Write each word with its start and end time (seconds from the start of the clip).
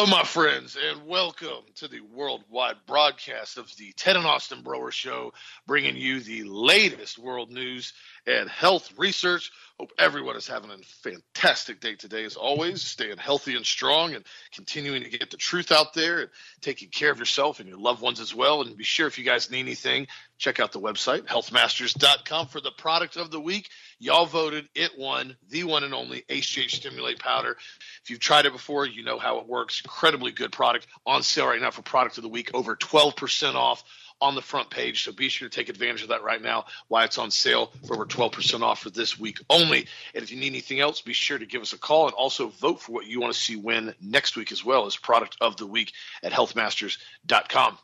Hello, 0.00 0.10
my 0.10 0.24
friends, 0.24 0.78
and 0.82 1.06
welcome 1.06 1.62
to 1.74 1.86
the 1.86 2.00
worldwide 2.00 2.76
broadcast 2.86 3.58
of 3.58 3.70
the 3.76 3.92
Ted 3.98 4.16
and 4.16 4.24
Austin 4.24 4.62
Broer 4.62 4.90
Show, 4.90 5.34
bringing 5.66 5.94
you 5.94 6.20
the 6.20 6.42
latest 6.44 7.18
world 7.18 7.50
news 7.50 7.92
and 8.26 8.48
health 8.48 8.90
research. 8.96 9.50
Hope 9.78 9.92
everyone 9.98 10.36
is 10.36 10.46
having 10.46 10.70
a 10.70 10.76
fantastic 11.02 11.80
day 11.80 11.94
today, 11.94 12.24
as 12.24 12.36
always, 12.36 12.82
staying 12.82 13.16
healthy 13.16 13.56
and 13.56 13.64
strong 13.64 14.14
and 14.14 14.26
continuing 14.52 15.02
to 15.02 15.08
get 15.08 15.30
the 15.30 15.38
truth 15.38 15.72
out 15.72 15.94
there 15.94 16.20
and 16.20 16.30
taking 16.60 16.90
care 16.90 17.10
of 17.10 17.18
yourself 17.18 17.60
and 17.60 17.68
your 17.68 17.78
loved 17.78 18.02
ones 18.02 18.20
as 18.20 18.34
well. 18.34 18.60
And 18.60 18.76
be 18.76 18.84
sure 18.84 19.06
if 19.06 19.18
you 19.18 19.24
guys 19.24 19.50
need 19.50 19.60
anything, 19.60 20.06
check 20.36 20.60
out 20.60 20.72
the 20.72 20.80
website, 20.80 21.22
healthmasters.com, 21.22 22.48
for 22.48 22.60
the 22.60 22.72
product 22.72 23.16
of 23.16 23.30
the 23.30 23.40
week. 23.40 23.70
Y'all 23.98 24.26
voted, 24.26 24.68
it 24.74 24.90
won, 24.98 25.34
the 25.48 25.64
one 25.64 25.82
and 25.82 25.94
only 25.94 26.24
HGH 26.28 26.72
Stimulate 26.72 27.18
Powder. 27.18 27.56
If 28.02 28.10
you've 28.10 28.20
tried 28.20 28.44
it 28.44 28.52
before, 28.52 28.86
you 28.86 29.02
know 29.02 29.18
how 29.18 29.38
it 29.38 29.46
works. 29.46 29.80
Incredibly 29.82 30.32
good 30.32 30.52
product 30.52 30.88
on 31.06 31.22
sale 31.22 31.46
right 31.46 31.60
now 31.60 31.70
for 31.70 31.80
product 31.80 32.18
of 32.18 32.22
the 32.22 32.28
week, 32.28 32.50
over 32.52 32.76
12% 32.76 33.54
off 33.54 33.82
on 34.20 34.34
the 34.34 34.42
front 34.42 34.70
page. 34.70 35.04
So 35.04 35.12
be 35.12 35.28
sure 35.28 35.48
to 35.48 35.54
take 35.54 35.68
advantage 35.68 36.02
of 36.02 36.08
that 36.08 36.22
right 36.22 36.40
now 36.40 36.66
while 36.88 37.04
it's 37.04 37.18
on 37.18 37.30
sale 37.30 37.72
for 37.86 37.94
over 37.94 38.06
12% 38.06 38.62
off 38.62 38.80
for 38.80 38.90
this 38.90 39.18
week 39.18 39.38
only. 39.48 39.86
And 40.14 40.22
if 40.22 40.30
you 40.30 40.38
need 40.38 40.48
anything 40.48 40.80
else, 40.80 41.00
be 41.00 41.12
sure 41.12 41.38
to 41.38 41.46
give 41.46 41.62
us 41.62 41.72
a 41.72 41.78
call 41.78 42.06
and 42.06 42.14
also 42.14 42.48
vote 42.48 42.80
for 42.80 42.92
what 42.92 43.06
you 43.06 43.20
want 43.20 43.32
to 43.32 43.38
see 43.38 43.56
win 43.56 43.94
next 44.00 44.36
week 44.36 44.52
as 44.52 44.64
well 44.64 44.86
as 44.86 44.96
product 44.96 45.36
of 45.40 45.56
the 45.56 45.66
week 45.66 45.92
at 46.22 46.32
healthmasters.com. 46.32 47.78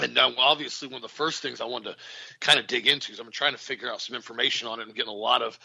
And 0.00 0.14
now, 0.14 0.32
obviously, 0.38 0.86
one 0.86 0.96
of 0.96 1.02
the 1.02 1.08
first 1.08 1.42
things 1.42 1.60
I 1.60 1.64
wanted 1.64 1.90
to 1.90 1.96
kind 2.38 2.60
of 2.60 2.68
dig 2.68 2.86
into 2.86 3.10
is 3.10 3.18
I'm 3.18 3.32
trying 3.32 3.52
to 3.52 3.58
figure 3.58 3.90
out 3.90 4.00
some 4.00 4.14
information 4.14 4.68
on 4.68 4.78
it 4.78 4.84
I'm 4.84 4.94
getting 4.94 5.10
a 5.10 5.16
lot 5.16 5.42
of 5.42 5.58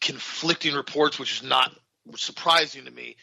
conflicting 0.00 0.74
reports, 0.74 1.18
which 1.18 1.42
is 1.42 1.42
not 1.42 1.76
surprising 2.14 2.86
to 2.86 2.90
me 2.90 3.16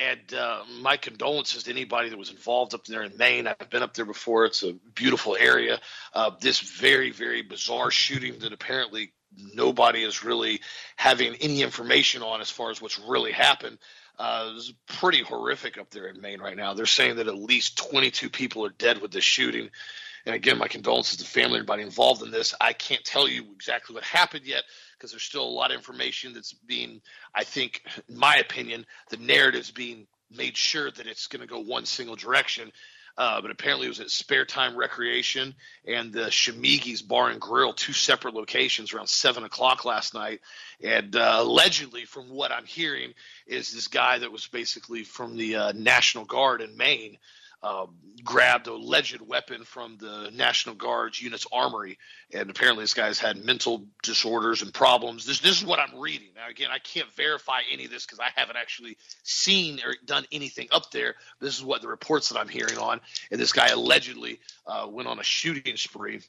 and 0.00 0.34
uh, 0.34 0.62
my 0.80 0.96
condolences 0.96 1.64
to 1.64 1.70
anybody 1.70 2.08
that 2.08 2.18
was 2.18 2.30
involved 2.30 2.74
up 2.74 2.86
there 2.86 3.02
in 3.02 3.16
Maine. 3.18 3.46
I've 3.46 3.70
been 3.70 3.82
up 3.82 3.92
there 3.94 4.06
before. 4.06 4.46
It's 4.46 4.62
a 4.62 4.72
beautiful 4.94 5.36
area. 5.38 5.78
Uh, 6.14 6.30
this 6.40 6.60
very, 6.60 7.10
very 7.10 7.42
bizarre 7.42 7.90
shooting 7.90 8.38
that 8.38 8.52
apparently 8.52 9.12
nobody 9.54 10.02
is 10.02 10.24
really 10.24 10.60
having 10.96 11.34
any 11.36 11.62
information 11.62 12.22
on 12.22 12.40
as 12.40 12.50
far 12.50 12.70
as 12.70 12.80
what's 12.80 12.98
really 12.98 13.32
happened. 13.32 13.78
Uh, 14.18 14.52
is 14.56 14.72
pretty 14.86 15.22
horrific 15.22 15.78
up 15.78 15.90
there 15.90 16.06
in 16.06 16.20
Maine 16.20 16.40
right 16.40 16.56
now. 16.56 16.74
They're 16.74 16.86
saying 16.86 17.16
that 17.16 17.28
at 17.28 17.36
least 17.36 17.78
22 17.90 18.28
people 18.28 18.64
are 18.66 18.70
dead 18.70 19.00
with 19.00 19.12
this 19.12 19.24
shooting. 19.24 19.70
And 20.26 20.34
again, 20.34 20.58
my 20.58 20.68
condolences 20.68 21.18
to 21.18 21.24
family, 21.24 21.58
and 21.58 21.62
everybody 21.62 21.82
involved 21.82 22.22
in 22.22 22.30
this. 22.30 22.54
I 22.60 22.72
can't 22.72 23.04
tell 23.04 23.28
you 23.28 23.46
exactly 23.54 23.94
what 23.94 24.04
happened 24.04 24.46
yet 24.46 24.64
because 24.96 25.10
there's 25.10 25.22
still 25.22 25.44
a 25.44 25.48
lot 25.48 25.70
of 25.70 25.76
information 25.76 26.34
that's 26.34 26.52
being, 26.52 27.00
I 27.34 27.44
think, 27.44 27.82
in 28.08 28.18
my 28.18 28.36
opinion, 28.36 28.84
the 29.08 29.16
narrative's 29.16 29.70
being 29.70 30.06
made 30.30 30.56
sure 30.56 30.90
that 30.90 31.06
it's 31.06 31.26
going 31.26 31.40
to 31.40 31.46
go 31.46 31.60
one 31.60 31.86
single 31.86 32.16
direction. 32.16 32.70
Uh, 33.18 33.40
but 33.42 33.50
apparently 33.50 33.86
it 33.86 33.90
was 33.90 34.00
at 34.00 34.10
Spare 34.10 34.44
Time 34.44 34.76
Recreation 34.76 35.54
and 35.86 36.12
the 36.12 36.30
Schemengees 36.30 37.06
Bar 37.06 37.30
and 37.30 37.40
Grill, 37.40 37.72
two 37.72 37.92
separate 37.92 38.34
locations 38.34 38.94
around 38.94 39.08
seven 39.08 39.44
o'clock 39.44 39.84
last 39.84 40.14
night. 40.14 40.40
And 40.82 41.14
uh, 41.16 41.36
allegedly, 41.40 42.04
from 42.04 42.30
what 42.30 42.52
I'm 42.52 42.64
hearing, 42.64 43.12
is 43.46 43.72
this 43.72 43.88
guy 43.88 44.18
that 44.18 44.32
was 44.32 44.46
basically 44.46 45.02
from 45.02 45.36
the 45.36 45.56
uh, 45.56 45.72
National 45.72 46.24
Guard 46.24 46.62
in 46.62 46.76
Maine 46.76 47.18
uh, 47.62 47.86
grabbed 48.24 48.66
a 48.66 48.72
alleged 48.72 49.20
weapon 49.20 49.64
from 49.64 49.96
the 49.98 50.30
National 50.32 50.74
Guard's 50.74 51.20
unit's 51.20 51.46
armory, 51.52 51.98
and 52.32 52.50
apparently 52.50 52.84
this 52.84 52.94
guy's 52.94 53.18
had 53.18 53.44
mental 53.44 53.86
disorders 54.02 54.62
and 54.62 54.72
problems. 54.72 55.26
This 55.26 55.40
this 55.40 55.58
is 55.58 55.64
what 55.64 55.78
I'm 55.78 55.98
reading. 55.98 56.28
Now 56.34 56.48
again, 56.48 56.70
I 56.72 56.78
can't 56.78 57.10
verify 57.12 57.60
any 57.70 57.84
of 57.84 57.90
this 57.90 58.06
because 58.06 58.20
I 58.20 58.28
haven't 58.34 58.56
actually 58.56 58.96
seen 59.22 59.80
or 59.84 59.94
done 60.04 60.24
anything 60.32 60.68
up 60.70 60.90
there. 60.90 61.16
This 61.40 61.56
is 61.56 61.64
what 61.64 61.82
the 61.82 61.88
reports 61.88 62.30
that 62.30 62.38
I'm 62.38 62.48
hearing 62.48 62.78
on, 62.78 63.00
and 63.30 63.40
this 63.40 63.52
guy 63.52 63.68
allegedly 63.68 64.40
uh, 64.66 64.86
went 64.90 65.08
on 65.08 65.18
a 65.18 65.24
shooting 65.24 65.76
spree 65.76 66.20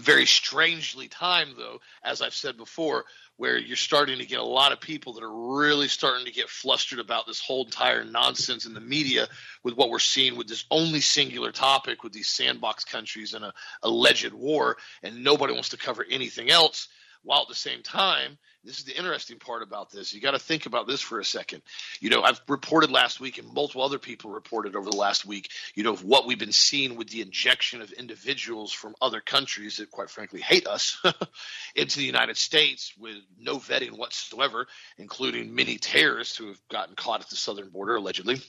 very 0.00 0.26
strangely 0.26 1.08
timed 1.08 1.54
though 1.56 1.80
as 2.02 2.20
i've 2.22 2.34
said 2.34 2.56
before 2.56 3.04
where 3.36 3.58
you're 3.58 3.76
starting 3.76 4.18
to 4.18 4.26
get 4.26 4.38
a 4.38 4.44
lot 4.44 4.72
of 4.72 4.80
people 4.80 5.12
that 5.12 5.24
are 5.24 5.56
really 5.56 5.88
starting 5.88 6.24
to 6.24 6.32
get 6.32 6.48
flustered 6.48 7.00
about 7.00 7.26
this 7.26 7.40
whole 7.40 7.64
entire 7.64 8.04
nonsense 8.04 8.66
in 8.66 8.74
the 8.74 8.80
media 8.80 9.26
with 9.62 9.74
what 9.74 9.90
we're 9.90 9.98
seeing 9.98 10.36
with 10.36 10.46
this 10.46 10.64
only 10.70 11.00
singular 11.00 11.52
topic 11.52 12.02
with 12.02 12.12
these 12.12 12.28
sandbox 12.28 12.84
countries 12.84 13.34
and 13.34 13.44
a 13.44 13.52
alleged 13.82 14.32
war 14.32 14.76
and 15.02 15.22
nobody 15.22 15.52
wants 15.52 15.70
to 15.70 15.76
cover 15.76 16.04
anything 16.10 16.50
else 16.50 16.88
while 17.24 17.42
at 17.42 17.48
the 17.48 17.54
same 17.54 17.82
time 17.82 18.38
this 18.64 18.78
is 18.78 18.84
the 18.84 18.96
interesting 18.96 19.38
part 19.38 19.62
about 19.62 19.90
this. 19.90 20.14
You 20.14 20.20
got 20.20 20.30
to 20.30 20.38
think 20.38 20.64
about 20.66 20.86
this 20.86 21.00
for 21.00 21.20
a 21.20 21.24
second. 21.24 21.62
You 22.00 22.08
know, 22.08 22.22
I've 22.22 22.40
reported 22.48 22.90
last 22.90 23.20
week, 23.20 23.38
and 23.38 23.52
multiple 23.52 23.82
other 23.82 23.98
people 23.98 24.30
reported 24.30 24.74
over 24.74 24.88
the 24.88 24.96
last 24.96 25.26
week, 25.26 25.50
you 25.74 25.84
know, 25.84 25.96
what 25.96 26.26
we've 26.26 26.38
been 26.38 26.52
seeing 26.52 26.96
with 26.96 27.08
the 27.10 27.20
injection 27.20 27.82
of 27.82 27.92
individuals 27.92 28.72
from 28.72 28.94
other 29.02 29.20
countries 29.20 29.76
that, 29.76 29.90
quite 29.90 30.08
frankly, 30.08 30.40
hate 30.40 30.66
us 30.66 31.00
into 31.76 31.98
the 31.98 32.06
United 32.06 32.38
States 32.38 32.94
with 32.98 33.16
no 33.38 33.58
vetting 33.58 33.98
whatsoever, 33.98 34.66
including 34.96 35.54
many 35.54 35.76
terrorists 35.76 36.36
who 36.36 36.48
have 36.48 36.60
gotten 36.70 36.96
caught 36.96 37.20
at 37.20 37.28
the 37.28 37.36
southern 37.36 37.68
border, 37.68 37.96
allegedly 37.96 38.40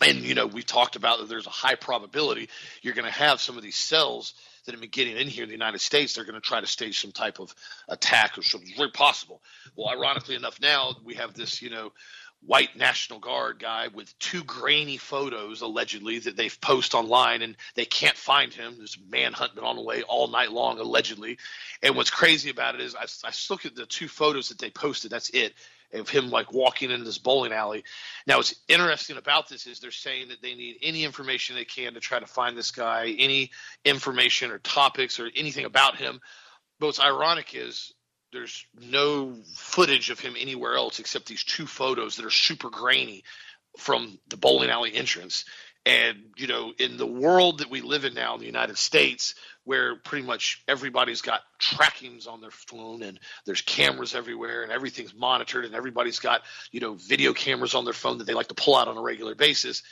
and 0.00 0.20
you 0.20 0.34
know 0.34 0.46
we've 0.46 0.64
talked 0.64 0.96
about 0.96 1.18
that 1.18 1.28
there's 1.28 1.46
a 1.46 1.50
high 1.50 1.74
probability 1.74 2.48
you're 2.80 2.94
going 2.94 3.04
to 3.04 3.12
have 3.12 3.42
some 3.42 3.58
of 3.58 3.62
these 3.62 3.76
cells 3.76 4.32
that 4.64 4.72
have 4.72 4.80
been 4.80 4.90
getting 4.90 5.16
in 5.16 5.28
here 5.28 5.44
in 5.44 5.48
the 5.48 5.54
United 5.54 5.80
States, 5.80 6.14
they're 6.14 6.24
going 6.24 6.34
to 6.34 6.40
try 6.40 6.60
to 6.60 6.66
stage 6.66 7.00
some 7.00 7.12
type 7.12 7.40
of 7.40 7.54
attack 7.88 8.38
or 8.38 8.42
something. 8.42 8.68
It's 8.68 8.78
very 8.78 8.90
possible. 8.90 9.42
Well, 9.76 9.88
ironically 9.88 10.34
enough, 10.34 10.60
now 10.60 10.94
we 11.04 11.14
have 11.14 11.34
this, 11.34 11.62
you 11.62 11.70
know, 11.70 11.92
white 12.44 12.76
National 12.76 13.20
Guard 13.20 13.58
guy 13.60 13.88
with 13.88 14.18
two 14.18 14.42
grainy 14.42 14.96
photos 14.96 15.60
allegedly 15.60 16.18
that 16.20 16.36
they've 16.36 16.60
posted 16.60 16.98
online 16.98 17.42
and 17.42 17.56
they 17.76 17.84
can't 17.84 18.16
find 18.16 18.52
him. 18.52 18.74
There's 18.76 18.96
a 18.96 19.10
manhunt 19.10 19.54
been 19.54 19.64
on 19.64 19.76
the 19.76 19.82
way 19.82 20.02
all 20.02 20.26
night 20.26 20.50
long 20.50 20.78
allegedly. 20.78 21.38
And 21.82 21.94
what's 21.94 22.10
crazy 22.10 22.50
about 22.50 22.74
it 22.74 22.80
is 22.80 22.96
I, 22.96 23.06
I 23.26 23.32
look 23.48 23.64
at 23.64 23.76
the 23.76 23.86
two 23.86 24.08
photos 24.08 24.48
that 24.48 24.58
they 24.58 24.70
posted. 24.70 25.10
That's 25.10 25.30
it 25.30 25.54
of 25.92 26.08
him 26.08 26.30
like 26.30 26.52
walking 26.52 26.90
into 26.90 27.04
this 27.04 27.18
bowling 27.18 27.52
alley. 27.52 27.84
Now, 28.26 28.38
what's 28.38 28.54
interesting 28.68 29.16
about 29.16 29.48
this 29.48 29.66
is 29.66 29.80
they're 29.80 29.90
saying 29.90 30.28
that 30.28 30.42
they 30.42 30.54
need 30.54 30.78
any 30.82 31.04
information 31.04 31.56
they 31.56 31.64
can 31.64 31.94
to 31.94 32.00
try 32.00 32.18
to 32.18 32.26
find 32.26 32.56
this 32.56 32.70
guy, 32.70 33.14
any 33.18 33.50
information 33.84 34.50
or 34.50 34.58
topics 34.58 35.20
or 35.20 35.30
anything 35.34 35.64
about 35.64 35.96
him. 35.96 36.20
But 36.78 36.86
what's 36.86 37.00
ironic 37.00 37.54
is 37.54 37.92
there's 38.32 38.66
no 38.80 39.36
footage 39.54 40.10
of 40.10 40.18
him 40.18 40.34
anywhere 40.38 40.74
else 40.74 40.98
except 40.98 41.26
these 41.26 41.44
two 41.44 41.66
photos 41.66 42.16
that 42.16 42.24
are 42.24 42.30
super 42.30 42.70
grainy 42.70 43.24
from 43.78 44.18
the 44.28 44.36
bowling 44.36 44.70
alley 44.70 44.94
entrance. 44.94 45.44
And, 45.84 46.18
you 46.36 46.46
know, 46.46 46.72
in 46.78 46.96
the 46.96 47.06
world 47.06 47.58
that 47.58 47.70
we 47.70 47.80
live 47.80 48.04
in 48.04 48.14
now 48.14 48.34
in 48.34 48.40
the 48.40 48.46
United 48.46 48.78
States, 48.78 49.34
where 49.64 49.96
pretty 49.96 50.26
much 50.26 50.62
everybody's 50.66 51.22
got 51.22 51.40
trackings 51.60 52.26
on 52.26 52.40
their 52.40 52.50
phone 52.50 53.02
and 53.02 53.20
there's 53.46 53.60
cameras 53.60 54.14
everywhere 54.14 54.62
and 54.62 54.72
everything's 54.72 55.14
monitored 55.14 55.64
and 55.64 55.74
everybody's 55.74 56.18
got, 56.18 56.42
you 56.72 56.80
know, 56.80 56.94
video 56.94 57.32
cameras 57.32 57.74
on 57.74 57.84
their 57.84 57.94
phone 57.94 58.18
that 58.18 58.24
they 58.24 58.34
like 58.34 58.48
to 58.48 58.54
pull 58.54 58.76
out 58.76 58.88
on 58.88 58.96
a 58.96 59.02
regular 59.02 59.34
basis. 59.34 59.82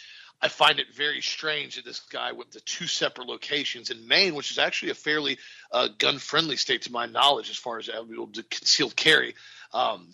I 0.42 0.48
find 0.48 0.81
it 0.81 0.94
very 0.94 1.20
strange 1.20 1.76
that 1.76 1.84
this 1.84 2.00
guy 2.00 2.32
went 2.32 2.53
to 2.53 2.60
two 2.60 2.86
separate 2.86 3.28
locations 3.28 3.91
in 3.91 4.08
Maine, 4.08 4.34
which 4.34 4.50
is 4.50 4.58
actually 4.58 4.90
a 4.90 4.94
fairly 4.94 5.38
uh, 5.70 5.88
gun 5.99 6.19
friendly 6.19 6.56
state 6.56 6.82
to 6.82 6.93
my 6.93 7.06
knowledge 7.06 7.50
as 7.50 7.56
far 7.56 7.78
as 7.78 7.90
able 7.90 8.28
to 8.28 8.43
concealed 8.44 8.96
carry. 8.96 9.34
Um, 9.75 10.08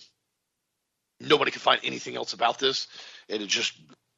nobody 1.21 1.53
could 1.53 1.63
find 1.63 1.81
anything 1.85 2.17
else 2.17 2.33
about 2.33 2.59
this. 2.59 2.89
And 3.29 3.41
it 3.41 3.47
just 3.47 3.73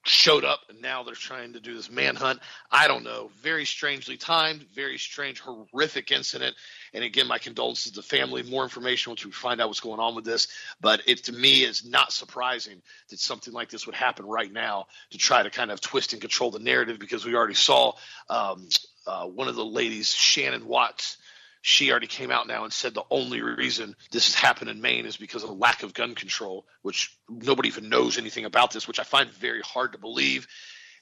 showed 0.08 0.44
up 0.44 0.60
and 0.68 0.80
now 0.80 1.02
they're 1.02 1.14
trying 1.14 1.52
to 1.52 1.60
do 1.60 1.74
this 1.74 1.90
manhunt. 1.90 2.40
I 2.70 2.88
don't 2.88 3.04
know. 3.04 3.30
Very 3.42 3.64
strangely 3.64 4.16
timed, 4.16 4.62
very 4.74 4.98
strange, 4.98 5.40
horrific 5.40 6.10
incident. 6.10 6.56
And 6.94 7.04
again, 7.04 7.26
my 7.26 7.38
condolences 7.38 7.92
to 7.92 7.96
the 7.96 8.02
family. 8.02 8.42
More 8.42 8.62
information 8.62 9.10
once 9.10 9.24
we 9.24 9.30
find 9.30 9.60
out 9.60 9.68
what's 9.68 9.80
going 9.80 10.00
on 10.00 10.14
with 10.14 10.24
this. 10.24 10.48
But 10.80 11.02
it 11.06 11.24
to 11.24 11.32
me 11.32 11.64
is 11.64 11.84
not 11.84 12.12
surprising 12.12 12.82
that 13.10 13.18
something 13.18 13.52
like 13.52 13.70
this 13.70 13.86
would 13.86 13.94
happen 13.94 14.26
right 14.26 14.52
now 14.52 14.86
to 15.10 15.18
try 15.18 15.42
to 15.42 15.50
kind 15.50 15.70
of 15.70 15.80
twist 15.80 16.12
and 16.12 16.20
control 16.20 16.50
the 16.50 16.58
narrative 16.58 16.98
because 16.98 17.24
we 17.24 17.34
already 17.34 17.54
saw 17.54 17.92
um, 18.28 18.68
uh, 19.06 19.26
one 19.26 19.48
of 19.48 19.56
the 19.56 19.64
ladies, 19.64 20.12
Shannon 20.12 20.66
Watts 20.66 21.18
she 21.62 21.90
already 21.90 22.06
came 22.06 22.30
out 22.30 22.46
now 22.46 22.64
and 22.64 22.72
said 22.72 22.94
the 22.94 23.04
only 23.10 23.40
reason 23.40 23.96
this 24.10 24.26
has 24.26 24.34
happened 24.34 24.70
in 24.70 24.80
Maine 24.80 25.06
is 25.06 25.16
because 25.16 25.44
of 25.44 25.50
lack 25.50 25.82
of 25.82 25.94
gun 25.94 26.14
control, 26.14 26.66
which 26.82 27.16
nobody 27.28 27.68
even 27.68 27.88
knows 27.88 28.18
anything 28.18 28.44
about 28.44 28.70
this, 28.70 28.86
which 28.86 29.00
I 29.00 29.04
find 29.04 29.30
very 29.30 29.60
hard 29.60 29.92
to 29.92 29.98
believe, 29.98 30.46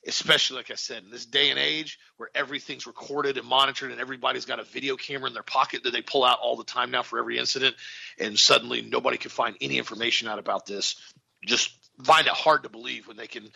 especially 0.07 0.57
like 0.57 0.71
I 0.71 0.77
said, 0.77 1.03
in 1.03 1.11
this 1.11 1.27
day 1.27 1.51
and 1.51 1.59
age 1.59 1.99
where 2.17 2.31
everything's 2.35 2.87
recorded 2.87 3.37
and 3.37 3.47
monitored 3.47 3.91
and 3.91 4.01
everybody's 4.01 4.47
got 4.47 4.61
a 4.61 4.65
video 4.65 4.97
camera 4.97 5.29
in 5.29 5.35
their 5.35 5.43
pocket 5.43 5.83
that 5.83 5.93
they 5.93 6.03
pull 6.03 6.25
out 6.25 6.39
all 6.41 6.57
the 6.57 6.65
time 6.65 6.91
now 6.91 7.03
for 7.03 7.19
every 7.19 7.39
incident, 7.39 7.77
and 8.19 8.39
suddenly 8.39 8.83
nobody 8.83 9.19
can 9.19 9.31
find 9.31 9.57
any 9.61 9.79
information 9.79 10.29
out 10.29 10.39
about 10.39 10.67
this. 10.67 10.97
Just 11.45 11.71
find 12.03 12.27
it 12.27 12.33
hard 12.33 12.63
to 12.63 12.69
believe 12.69 13.07
when 13.07 13.17
they 13.17 13.27
can, 13.27 13.51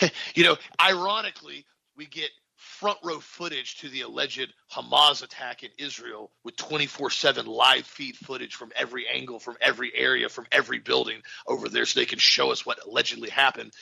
you 0.34 0.44
know, 0.44 0.56
ironically, 0.80 1.64
we 1.96 2.06
get 2.06 2.30
front 2.62 2.98
row 3.02 3.18
footage 3.18 3.78
to 3.78 3.88
the 3.88 4.02
alleged 4.02 4.52
Hamas 4.70 5.22
attack 5.22 5.62
in 5.62 5.70
Israel 5.78 6.30
with 6.44 6.56
24 6.56 7.10
7 7.10 7.46
live 7.46 7.84
feed 7.84 8.16
footage 8.16 8.54
from 8.54 8.72
every 8.76 9.06
angle, 9.08 9.38
from 9.38 9.56
every 9.60 9.92
area, 9.94 10.28
from 10.28 10.46
every 10.52 10.78
building 10.78 11.22
over 11.46 11.68
there 11.68 11.84
so 11.84 11.98
they 11.98 12.06
can 12.06 12.18
show 12.18 12.52
us 12.52 12.64
what 12.64 12.84
allegedly 12.86 13.30
happened. 13.30 13.72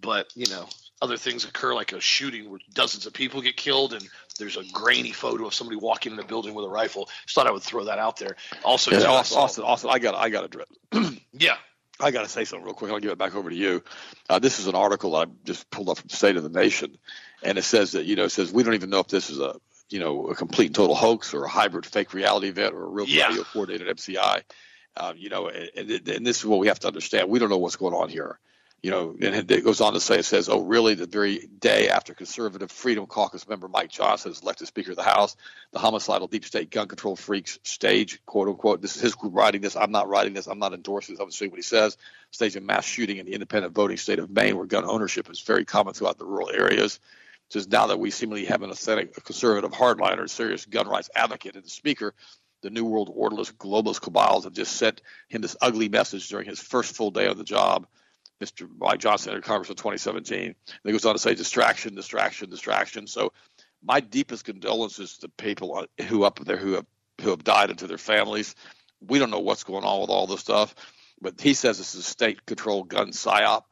But, 0.00 0.28
you 0.34 0.46
know, 0.48 0.68
other 1.00 1.16
things 1.16 1.44
occur, 1.44 1.74
like 1.74 1.92
a 1.92 2.00
shooting 2.00 2.50
where 2.50 2.60
dozens 2.74 3.06
of 3.06 3.14
people 3.14 3.40
get 3.40 3.56
killed, 3.56 3.94
and 3.94 4.06
there's 4.38 4.58
a 4.58 4.64
grainy 4.72 5.12
photo 5.12 5.46
of 5.46 5.54
somebody 5.54 5.78
walking 5.78 6.12
in 6.12 6.18
a 6.18 6.24
building 6.24 6.54
with 6.54 6.66
a 6.66 6.68
rifle. 6.68 7.08
Just 7.24 7.34
thought 7.34 7.46
I 7.46 7.50
would 7.50 7.62
throw 7.62 7.84
that 7.84 7.98
out 7.98 8.18
there. 8.18 8.36
Also, 8.64 8.90
yeah, 8.90 9.06
Austin, 9.06 9.38
Austin, 9.38 9.64
Austin, 9.64 9.90
I 9.90 9.98
got, 9.98 10.14
I 10.14 10.28
got 10.28 10.52
to, 10.52 11.16
yeah, 11.32 11.56
I 11.98 12.10
got 12.10 12.22
to 12.22 12.28
say 12.28 12.44
something 12.44 12.64
real 12.64 12.74
quick. 12.74 12.90
I'll 12.92 13.00
give 13.00 13.10
it 13.10 13.18
back 13.18 13.34
over 13.34 13.48
to 13.48 13.56
you. 13.56 13.82
Uh, 14.28 14.38
this 14.38 14.58
is 14.58 14.66
an 14.66 14.74
article 14.74 15.16
I 15.16 15.26
just 15.44 15.70
pulled 15.70 15.88
up 15.88 15.98
from 15.98 16.10
State 16.10 16.36
of 16.36 16.42
the 16.42 16.50
Nation, 16.50 16.98
and 17.42 17.58
it 17.58 17.62
says 17.62 17.92
that 17.92 18.04
you 18.04 18.16
know 18.16 18.24
it 18.24 18.30
says 18.30 18.52
we 18.52 18.62
don't 18.62 18.74
even 18.74 18.90
know 18.90 19.00
if 19.00 19.08
this 19.08 19.30
is 19.30 19.38
a 19.38 19.56
you 19.88 20.00
know 20.00 20.28
a 20.28 20.34
complete 20.34 20.66
and 20.66 20.74
total 20.74 20.94
hoax 20.94 21.34
or 21.34 21.44
a 21.44 21.48
hybrid 21.48 21.86
fake 21.86 22.14
reality 22.14 22.48
event 22.48 22.74
or 22.74 22.84
a 22.84 22.88
real 22.88 23.06
yeah. 23.06 23.28
radio 23.28 23.44
coordinated 23.44 23.96
MCI. 23.96 24.42
Uh, 24.98 25.12
you 25.14 25.28
know, 25.28 25.48
and, 25.48 25.90
and, 25.90 26.26
this 26.26 26.38
is 26.38 26.46
what 26.46 26.58
we 26.58 26.68
have 26.68 26.78
to 26.78 26.86
understand. 26.86 27.28
We 27.28 27.38
don't 27.38 27.50
know 27.50 27.58
what's 27.58 27.76
going 27.76 27.92
on 27.92 28.08
here 28.08 28.38
you 28.86 28.92
know, 28.92 29.16
and 29.20 29.50
it 29.50 29.64
goes 29.64 29.80
on 29.80 29.94
to 29.94 30.00
say, 30.00 30.20
it 30.20 30.24
says, 30.24 30.48
oh, 30.48 30.60
really, 30.60 30.94
the 30.94 31.06
very 31.06 31.48
day 31.58 31.88
after 31.88 32.14
conservative 32.14 32.70
Freedom 32.70 33.06
Caucus 33.06 33.48
member 33.48 33.66
Mike 33.68 33.90
Johnson 33.90 34.30
is 34.30 34.42
elected 34.42 34.68
Speaker 34.68 34.92
of 34.92 34.96
the 34.96 35.02
House, 35.02 35.34
the 35.72 35.80
homicidal 35.80 36.28
deep 36.28 36.44
state 36.44 36.70
gun 36.70 36.86
control 36.86 37.16
freaks 37.16 37.58
stage, 37.64 38.24
quote 38.26 38.46
unquote, 38.48 38.82
this 38.82 38.94
is 38.94 39.02
his 39.02 39.14
group 39.14 39.34
writing 39.34 39.60
this, 39.60 39.74
I'm 39.76 39.90
not 39.90 40.08
writing 40.08 40.34
this, 40.34 40.46
I'm 40.46 40.60
not 40.60 40.72
endorsing 40.72 41.14
this, 41.14 41.20
I'm 41.20 41.28
just 41.28 41.38
saying 41.38 41.50
what 41.50 41.58
he 41.58 41.62
says, 41.62 41.96
stage 42.30 42.54
a 42.54 42.60
mass 42.60 42.84
shooting 42.84 43.16
in 43.16 43.26
the 43.26 43.32
independent 43.32 43.74
voting 43.74 43.96
state 43.96 44.18
of 44.18 44.30
Maine 44.30 44.56
where 44.56 44.66
gun 44.66 44.84
ownership 44.84 45.28
is 45.30 45.40
very 45.40 45.64
common 45.64 45.94
throughout 45.94 46.18
the 46.18 46.26
rural 46.26 46.50
areas. 46.50 47.00
Says 47.50 47.68
now 47.68 47.86
that 47.88 48.00
we 48.00 48.10
seemingly 48.10 48.46
have 48.46 48.62
an 48.62 48.70
authentic 48.70 49.24
conservative 49.24 49.72
hardliner, 49.72 50.28
serious 50.28 50.66
gun 50.66 50.88
rights 50.88 51.10
advocate 51.14 51.54
the 51.54 51.68
Speaker, 51.68 52.14
the 52.62 52.70
New 52.70 52.84
World 52.84 53.10
Orderless 53.14 53.52
globalist 53.52 54.02
cabals 54.02 54.44
have 54.44 54.52
just 54.52 54.76
sent 54.76 55.00
him 55.28 55.42
this 55.42 55.56
ugly 55.60 55.88
message 55.88 56.28
during 56.28 56.48
his 56.48 56.58
first 56.58 56.96
full 56.96 57.10
day 57.10 57.28
on 57.28 57.36
the 57.38 57.44
job– 57.44 57.86
Mr. 58.42 58.68
Mike 58.78 59.00
Johnson 59.00 59.30
entered 59.30 59.44
Congress 59.44 59.70
in 59.70 59.76
2017. 59.76 60.44
And 60.44 60.54
he 60.84 60.92
goes 60.92 61.04
on 61.04 61.14
to 61.14 61.18
say 61.18 61.34
distraction, 61.34 61.94
distraction, 61.94 62.50
distraction. 62.50 63.06
So 63.06 63.32
my 63.82 64.00
deepest 64.00 64.44
condolences 64.44 65.18
to 65.18 65.28
people 65.28 65.86
who 66.08 66.24
up 66.24 66.38
there 66.44 66.56
who 66.56 66.72
have 66.74 66.86
who 67.22 67.30
have 67.30 67.44
died 67.44 67.70
and 67.70 67.78
to 67.78 67.86
their 67.86 67.98
families. 67.98 68.54
We 69.00 69.18
don't 69.18 69.30
know 69.30 69.40
what's 69.40 69.64
going 69.64 69.84
on 69.84 70.00
with 70.02 70.10
all 70.10 70.26
this 70.26 70.40
stuff, 70.40 70.74
but 71.20 71.40
he 71.40 71.54
says 71.54 71.78
this 71.78 71.94
is 71.94 72.00
a 72.00 72.02
state-controlled 72.02 72.88
gun 72.88 73.08
psyop. 73.10 73.64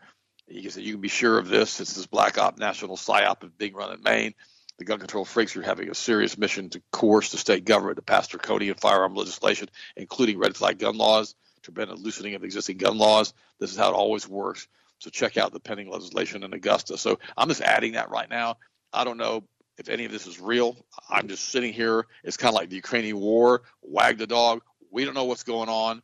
He 0.46 0.68
said 0.68 0.82
you 0.82 0.92
can 0.92 1.00
be 1.00 1.08
sure 1.08 1.38
of 1.38 1.48
this. 1.48 1.80
It's 1.80 1.94
this 1.94 2.06
black 2.06 2.38
op 2.38 2.58
national 2.58 2.96
psyop 2.96 3.50
being 3.56 3.74
run 3.74 3.92
in 3.92 4.02
Maine. 4.02 4.34
The 4.78 4.84
gun 4.84 4.98
control 4.98 5.24
freaks 5.24 5.56
are 5.56 5.62
having 5.62 5.88
a 5.88 5.94
serious 5.94 6.36
mission 6.36 6.68
to 6.70 6.82
coerce 6.90 7.30
the 7.30 7.38
state 7.38 7.64
government 7.64 7.96
to 7.96 8.02
pass 8.02 8.26
draconian 8.26 8.74
firearm 8.74 9.14
legislation, 9.14 9.68
including 9.96 10.38
red 10.38 10.56
flag 10.56 10.78
gun 10.78 10.96
laws 10.96 11.34
to 11.62 11.72
prevent 11.72 11.96
a 11.96 12.00
loosening 12.00 12.34
of 12.34 12.44
existing 12.44 12.78
gun 12.78 12.98
laws. 12.98 13.32
This 13.60 13.70
is 13.70 13.76
how 13.76 13.90
it 13.90 13.94
always 13.94 14.28
works. 14.28 14.66
So 14.98 15.10
check 15.10 15.36
out 15.36 15.52
the 15.52 15.60
pending 15.60 15.90
legislation 15.90 16.42
in 16.42 16.52
Augusta. 16.52 16.98
So 16.98 17.18
I'm 17.36 17.48
just 17.48 17.60
adding 17.60 17.92
that 17.92 18.10
right 18.10 18.28
now. 18.28 18.56
I 18.92 19.04
don't 19.04 19.16
know 19.16 19.44
if 19.78 19.88
any 19.88 20.04
of 20.04 20.12
this 20.12 20.26
is 20.26 20.40
real. 20.40 20.76
I'm 21.08 21.28
just 21.28 21.48
sitting 21.48 21.72
here. 21.72 22.06
It's 22.22 22.36
kind 22.36 22.54
of 22.54 22.56
like 22.56 22.68
the 22.68 22.76
Ukrainian 22.76 23.18
war. 23.18 23.62
Wag 23.82 24.18
the 24.18 24.26
dog. 24.26 24.62
We 24.90 25.04
don't 25.04 25.14
know 25.14 25.24
what's 25.24 25.42
going 25.42 25.68
on. 25.68 26.02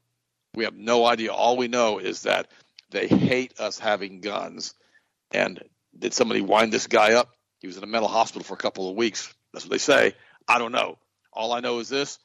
We 0.54 0.64
have 0.64 0.74
no 0.74 1.06
idea. 1.06 1.32
All 1.32 1.56
we 1.56 1.68
know 1.68 1.98
is 1.98 2.22
that 2.22 2.48
they 2.90 3.06
hate 3.06 3.58
us 3.60 3.78
having 3.78 4.20
guns. 4.20 4.74
And 5.30 5.62
did 5.98 6.14
somebody 6.14 6.40
wind 6.40 6.72
this 6.72 6.86
guy 6.86 7.14
up? 7.14 7.30
He 7.58 7.66
was 7.66 7.76
in 7.76 7.84
a 7.84 7.86
mental 7.86 8.08
hospital 8.08 8.44
for 8.44 8.54
a 8.54 8.58
couple 8.58 8.88
of 8.88 8.96
weeks. 8.96 9.32
That's 9.52 9.64
what 9.64 9.72
they 9.72 9.78
say. 9.78 10.14
I 10.48 10.58
don't 10.58 10.72
know. 10.72 10.98
All 11.32 11.52
I 11.52 11.60
know 11.60 11.78
is 11.78 11.88
this 11.88 12.18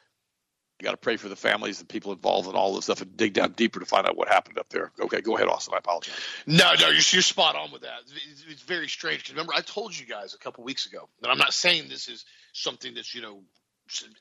you 0.79 0.85
got 0.85 0.91
to 0.91 0.97
pray 0.97 1.15
for 1.15 1.29
the 1.29 1.37
families 1.37 1.79
and 1.79 1.87
people 1.87 2.11
involved 2.11 2.49
in 2.49 2.55
all 2.55 2.75
this 2.75 2.85
stuff 2.85 3.01
and 3.01 3.15
dig 3.15 3.33
down 3.33 3.53
deeper 3.53 3.79
to 3.79 3.85
find 3.85 4.05
out 4.05 4.17
what 4.17 4.27
happened 4.27 4.59
up 4.59 4.67
there. 4.69 4.91
Okay, 4.99 5.21
go 5.21 5.37
ahead, 5.37 5.47
Austin. 5.47 5.73
I 5.73 5.77
apologize. 5.77 6.13
No, 6.45 6.73
no, 6.73 6.87
you're, 6.87 6.95
you're 6.95 7.21
spot 7.21 7.55
on 7.55 7.71
with 7.71 7.83
that. 7.83 7.99
It's, 8.29 8.43
it's 8.49 8.61
very 8.61 8.89
strange 8.89 9.19
because 9.19 9.31
remember 9.31 9.53
I 9.55 9.61
told 9.61 9.97
you 9.97 10.05
guys 10.05 10.33
a 10.33 10.37
couple 10.37 10.65
weeks 10.65 10.85
ago 10.85 11.07
that 11.21 11.29
I'm 11.29 11.37
not 11.37 11.53
saying 11.53 11.87
this 11.87 12.09
is 12.09 12.25
something 12.51 12.93
that's 12.93 13.15
you 13.15 13.21
know 13.21 13.39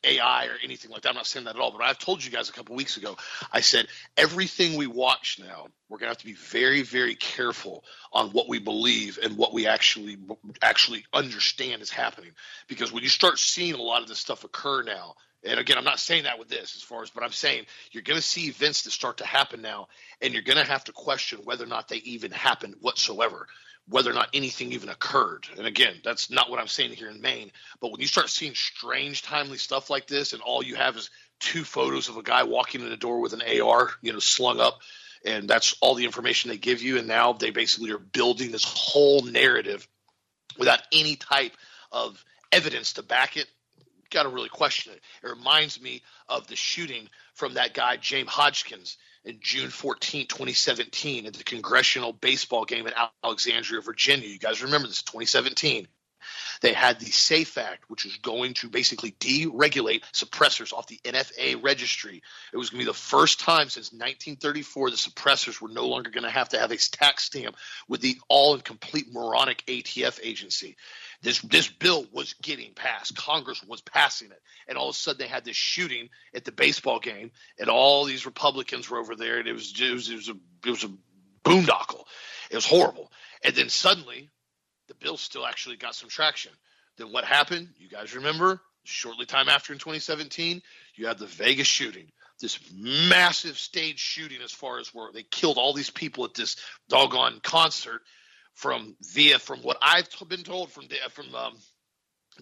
AI 0.03 0.47
or 0.47 0.57
anything 0.63 0.91
like 0.91 1.03
that. 1.03 1.11
I'm 1.11 1.15
not 1.15 1.27
saying 1.27 1.47
that 1.47 1.57
at 1.57 1.61
all. 1.61 1.73
But 1.73 1.83
I've 1.83 1.99
told 1.99 2.25
you 2.25 2.31
guys 2.31 2.49
a 2.49 2.53
couple 2.53 2.77
weeks 2.77 2.97
ago. 2.97 3.17
I 3.53 3.61
said 3.61 3.87
everything 4.17 4.77
we 4.77 4.87
watch 4.87 5.41
now, 5.41 5.67
we're 5.89 5.99
gonna 5.99 6.11
have 6.11 6.19
to 6.19 6.27
be 6.27 6.35
very, 6.35 6.83
very 6.83 7.15
careful 7.15 7.85
on 8.13 8.31
what 8.31 8.49
we 8.49 8.59
believe 8.59 9.19
and 9.23 9.37
what 9.37 9.53
we 9.53 9.67
actually 9.67 10.19
actually 10.63 11.05
understand 11.13 11.83
is 11.83 11.91
happening. 11.91 12.31
Because 12.69 12.93
when 12.93 13.03
you 13.03 13.09
start 13.09 13.39
seeing 13.39 13.75
a 13.75 13.83
lot 13.83 14.03
of 14.03 14.09
this 14.09 14.19
stuff 14.19 14.45
occur 14.45 14.83
now, 14.83 15.15
and 15.45 15.61
again, 15.61 15.77
I'm 15.77 15.85
not 15.85 16.01
saying 16.01 16.25
that 16.25 16.39
with 16.39 16.49
this 16.49 16.75
as 16.77 16.83
far 16.83 17.03
as, 17.03 17.11
but 17.11 17.23
I'm 17.23 17.33
saying 17.33 17.67
you're 17.93 18.03
going 18.03 18.19
to 18.19 18.27
see 18.27 18.49
events 18.49 18.83
that 18.83 18.93
start 18.93 19.19
to 19.19 19.27
happen 19.27 19.61
now, 19.61 19.89
and 20.23 20.33
you're 20.33 20.43
going 20.43 20.59
to 20.59 20.71
have 20.71 20.85
to 20.85 20.93
question 20.93 21.41
whether 21.45 21.65
or 21.65 21.69
not 21.69 21.89
they 21.89 21.97
even 21.99 22.31
happened 22.31 22.77
whatsoever, 22.81 23.47
whether 23.89 24.11
or 24.11 24.15
not 24.15 24.31
anything 24.33 24.73
even 24.73 24.89
occurred. 24.89 25.47
And 25.57 25.67
again, 25.67 25.95
that's 26.03 26.31
not 26.31 26.51
what 26.51 26.61
I'm 26.61 26.69
saying 26.69 26.93
here 26.93 27.11
in 27.11 27.21
Maine. 27.21 27.51
But 27.81 27.93
when 27.93 28.01
you 28.01 28.07
start 28.07 28.31
seeing 28.31 28.55
strange, 28.55 29.23
timely 29.23 29.59
stuff 29.59 29.91
like 29.91 30.07
this, 30.07 30.33
and 30.33 30.43
all 30.43 30.63
you 30.63 30.75
have 30.77 30.97
is 30.97 31.11
two 31.41 31.65
photos 31.65 32.09
of 32.09 32.17
a 32.17 32.23
guy 32.23 32.45
walking 32.45 32.81
in 32.81 32.89
the 32.89 32.97
door 32.97 33.21
with 33.21 33.35
an 33.35 33.43
AR, 33.43 33.91
you 34.01 34.13
know, 34.13 34.21
slung 34.21 34.61
up, 34.61 34.81
and 35.25 35.49
that's 35.49 35.77
all 35.81 35.95
the 35.95 36.05
information 36.05 36.51
they 36.51 36.57
give 36.57 36.83
you, 36.83 36.99
and 36.99 37.09
now 37.09 37.33
they 37.33 37.51
basically 37.51 37.91
are 37.91 37.99
building 37.99 38.51
this 38.51 38.65
whole 38.65 39.23
narrative 39.23 39.87
without 40.59 40.81
any 40.93 41.17
type 41.17 41.53
of 41.93 42.25
evidence 42.53 42.95
to 42.95 43.03
back 43.03 43.37
it 43.37 43.47
got 44.15 44.23
to 44.23 44.29
really 44.31 44.49
question 44.49 44.93
it. 44.93 45.01
It 45.23 45.29
reminds 45.29 45.81
me 45.81 46.03
of 46.29 46.47
the 46.47 46.57
shooting 46.57 47.09
from 47.35 47.55
that 47.55 47.75
guy, 47.75 47.97
James 47.97 48.31
Hodgkins, 48.31 48.97
in 49.25 49.39
June 49.41 49.71
14, 49.71 50.27
2017, 50.27 51.27
at 51.27 51.35
the 51.35 51.45
congressional 51.45 52.13
baseball 52.13 52.65
game 52.65 52.87
in 52.87 52.93
Alexandria, 53.23 53.81
Virginia. 53.81 54.29
You 54.29 54.39
guys 54.39 54.63
remember 54.63 54.89
this, 54.89 55.03
2017. 55.03 55.89
They 56.61 56.73
had 56.73 57.01
the 57.01 57.11
SAFE 57.11 57.59
Act, 57.59 57.91
which 57.91 58.05
was 58.05 58.17
going 58.17 58.55
to 58.55 58.69
basically 58.69 59.13
deregulate 59.13 60.03
suppressors 60.13 60.73
off 60.73 60.87
the 60.87 61.01
NFA 61.05 61.63
registry. 61.63 62.23
It 62.53 62.57
was 62.57 62.71
going 62.71 62.81
to 62.81 62.85
be 62.87 62.91
the 62.91 62.97
first 62.97 63.41
time 63.41 63.69
since 63.69 63.93
1934 63.93 64.91
the 64.91 64.97
suppressors 64.97 65.61
were 65.61 65.69
no 65.69 65.87
longer 65.87 66.11
going 66.11 66.25
to 66.25 66.31
have 66.31 66.51
to 66.51 66.59
have 66.59 66.71
a 66.71 66.77
tax 66.77 67.25
stamp 67.25 67.57
with 67.89 68.01
the 68.01 68.17
all 68.29 68.55
and 68.55 68.65
complete 68.65 69.13
moronic 69.13 69.65
ATF 69.67 70.19
agency. 70.23 70.77
This 71.25 71.41
this 71.41 71.69
bill 71.69 72.07
was 72.13 72.35
getting 72.35 72.75
passed. 72.75 73.17
Congress 73.17 73.65
was 73.65 73.81
passing 73.81 74.31
it, 74.31 74.43
and 74.69 74.77
all 74.77 74.91
of 74.91 74.95
a 74.95 74.99
sudden 74.99 75.19
they 75.19 75.27
had 75.27 75.45
this 75.45 75.57
shooting 75.57 76.11
at 76.35 76.45
the 76.45 76.53
baseball 76.53 77.01
game, 77.01 77.31
and 77.59 77.71
all 77.71 78.05
these 78.05 78.27
Republicans 78.27 78.91
were 78.91 78.99
over 78.99 79.17
there, 79.17 79.39
and 79.39 79.49
it 79.49 79.55
was 79.55 79.73
it 79.81 79.93
was, 79.93 80.11
it 80.11 80.17
was 80.17 80.29
a 80.29 80.37
it 80.67 80.71
was 80.71 80.85
a 80.85 80.91
boondoggle. 81.43 82.05
It 82.51 82.57
was 82.57 82.67
horrible, 82.67 83.11
and 83.43 83.55
then 83.55 83.71
suddenly 83.71 84.29
the 84.89 84.95
bill 84.95 85.17
still 85.17 85.47
actually 85.47 85.77
got 85.77 85.95
some 85.95 86.11
traction. 86.11 86.53
Then 86.99 87.11
what 87.11 87.25
happened? 87.25 87.71
You 87.79 87.89
guys 87.89 88.15
remember? 88.15 88.61
Shortly 88.87 89.25
time 89.25 89.49
after 89.49 89.73
in 89.73 89.79
2017, 89.79 90.61
you 90.95 91.07
had 91.07 91.19
the 91.19 91.27
Vegas 91.27 91.67
shooting 91.67 92.13
this 92.41 92.59
massive 92.75 93.57
stage 93.57 93.99
shooting 93.99 94.43
as 94.43 94.53
far 94.53 94.79
as 94.79 94.93
where 94.93 95.11
they 95.13 95.23
killed 95.23 95.57
all 95.57 95.73
these 95.73 95.89
people 95.89 96.25
at 96.25 96.35
this 96.35 96.57
doggone 96.89 97.41
concert 97.43 98.03
from 98.55 98.97
via 99.13 99.39
from 99.39 99.61
what 99.61 99.79
I've 99.83 100.09
been 100.29 100.45
told 100.45 100.71
from 100.73 100.85
from 101.11 101.35
um, 101.35 101.55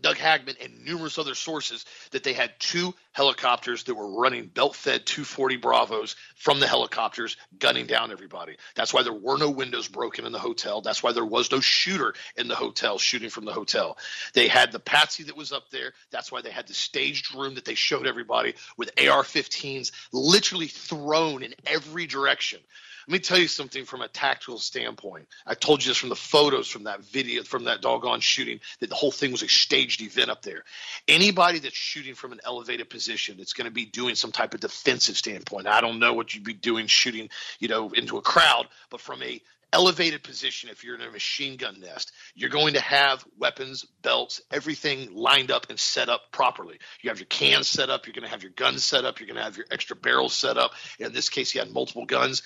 Doug 0.00 0.16
Hagmann 0.16 0.56
and 0.60 0.84
numerous 0.84 1.18
other 1.18 1.34
sources 1.34 1.84
that 2.12 2.24
they 2.24 2.32
had 2.32 2.58
two 2.58 2.94
helicopters 3.12 3.84
that 3.84 3.94
were 3.94 4.20
running 4.20 4.46
belt 4.46 4.74
fed 4.74 5.04
240 5.04 5.56
Bravos 5.56 6.16
from 6.34 6.60
the 6.60 6.66
helicopters, 6.66 7.36
gunning 7.58 7.86
down 7.86 8.10
everybody. 8.10 8.56
That's 8.74 8.94
why 8.94 9.02
there 9.02 9.12
were 9.12 9.36
no 9.36 9.50
windows 9.50 9.88
broken 9.88 10.24
in 10.24 10.32
the 10.32 10.38
hotel. 10.38 10.80
That's 10.80 11.02
why 11.02 11.12
there 11.12 11.24
was 11.24 11.50
no 11.50 11.60
shooter 11.60 12.14
in 12.36 12.48
the 12.48 12.54
hotel 12.54 12.98
shooting 12.98 13.28
from 13.28 13.44
the 13.44 13.52
hotel. 13.52 13.98
They 14.32 14.48
had 14.48 14.72
the 14.72 14.80
Patsy 14.80 15.24
that 15.24 15.36
was 15.36 15.52
up 15.52 15.70
there. 15.70 15.92
That's 16.10 16.32
why 16.32 16.40
they 16.40 16.50
had 16.50 16.66
the 16.66 16.74
staged 16.74 17.34
room 17.34 17.54
that 17.56 17.66
they 17.66 17.74
showed 17.74 18.06
everybody 18.06 18.54
with 18.78 18.90
AR 18.98 19.22
15s 19.22 19.92
literally 20.12 20.68
thrown 20.68 21.42
in 21.42 21.54
every 21.66 22.06
direction. 22.06 22.60
Let 23.06 23.12
me 23.12 23.18
tell 23.18 23.38
you 23.38 23.48
something 23.48 23.84
from 23.84 24.02
a 24.02 24.08
tactical 24.08 24.58
standpoint. 24.58 25.28
I 25.46 25.54
told 25.54 25.84
you 25.84 25.90
this 25.90 25.96
from 25.96 26.08
the 26.08 26.16
photos 26.16 26.68
from 26.68 26.84
that 26.84 27.04
video, 27.04 27.42
from 27.42 27.64
that 27.64 27.82
doggone 27.82 28.20
shooting, 28.20 28.60
that 28.80 28.90
the 28.90 28.96
whole 28.96 29.10
thing 29.10 29.32
was 29.32 29.42
a 29.42 29.48
staged 29.48 30.00
event 30.02 30.30
up 30.30 30.42
there. 30.42 30.64
Anybody 31.08 31.58
that's 31.58 31.76
shooting 31.76 32.14
from 32.14 32.32
an 32.32 32.40
elevated 32.44 32.88
position 32.90 33.40
it's 33.40 33.52
going 33.52 33.66
to 33.66 33.72
be 33.72 33.84
doing 33.84 34.14
some 34.14 34.32
type 34.32 34.54
of 34.54 34.60
defensive 34.60 35.16
standpoint. 35.16 35.66
I 35.66 35.80
don't 35.80 35.98
know 35.98 36.14
what 36.14 36.34
you'd 36.34 36.44
be 36.44 36.54
doing 36.54 36.86
shooting, 36.86 37.28
you 37.58 37.68
know, 37.68 37.90
into 37.90 38.18
a 38.18 38.22
crowd, 38.22 38.68
but 38.90 39.00
from 39.00 39.22
a 39.22 39.40
elevated 39.74 40.22
position 40.22 40.68
if 40.68 40.84
you're 40.84 40.94
in 40.94 41.00
a 41.00 41.10
machine 41.10 41.56
gun 41.56 41.80
nest 41.80 42.12
you're 42.34 42.50
going 42.50 42.74
to 42.74 42.80
have 42.80 43.24
weapons 43.38 43.86
belts 44.02 44.42
everything 44.50 45.14
lined 45.14 45.50
up 45.50 45.70
and 45.70 45.78
set 45.78 46.10
up 46.10 46.30
properly 46.30 46.78
you 47.00 47.08
have 47.08 47.18
your 47.18 47.26
cans 47.26 47.68
set 47.68 47.88
up 47.88 48.06
you're 48.06 48.12
going 48.12 48.22
to 48.22 48.28
have 48.28 48.42
your 48.42 48.52
guns 48.52 48.84
set 48.84 49.06
up 49.06 49.18
you're 49.18 49.26
going 49.26 49.38
to 49.38 49.42
have 49.42 49.56
your 49.56 49.64
extra 49.70 49.96
barrels 49.96 50.34
set 50.34 50.58
up 50.58 50.72
in 50.98 51.10
this 51.14 51.30
case 51.30 51.54
you 51.54 51.60
had 51.60 51.72
multiple 51.72 52.04
guns 52.04 52.42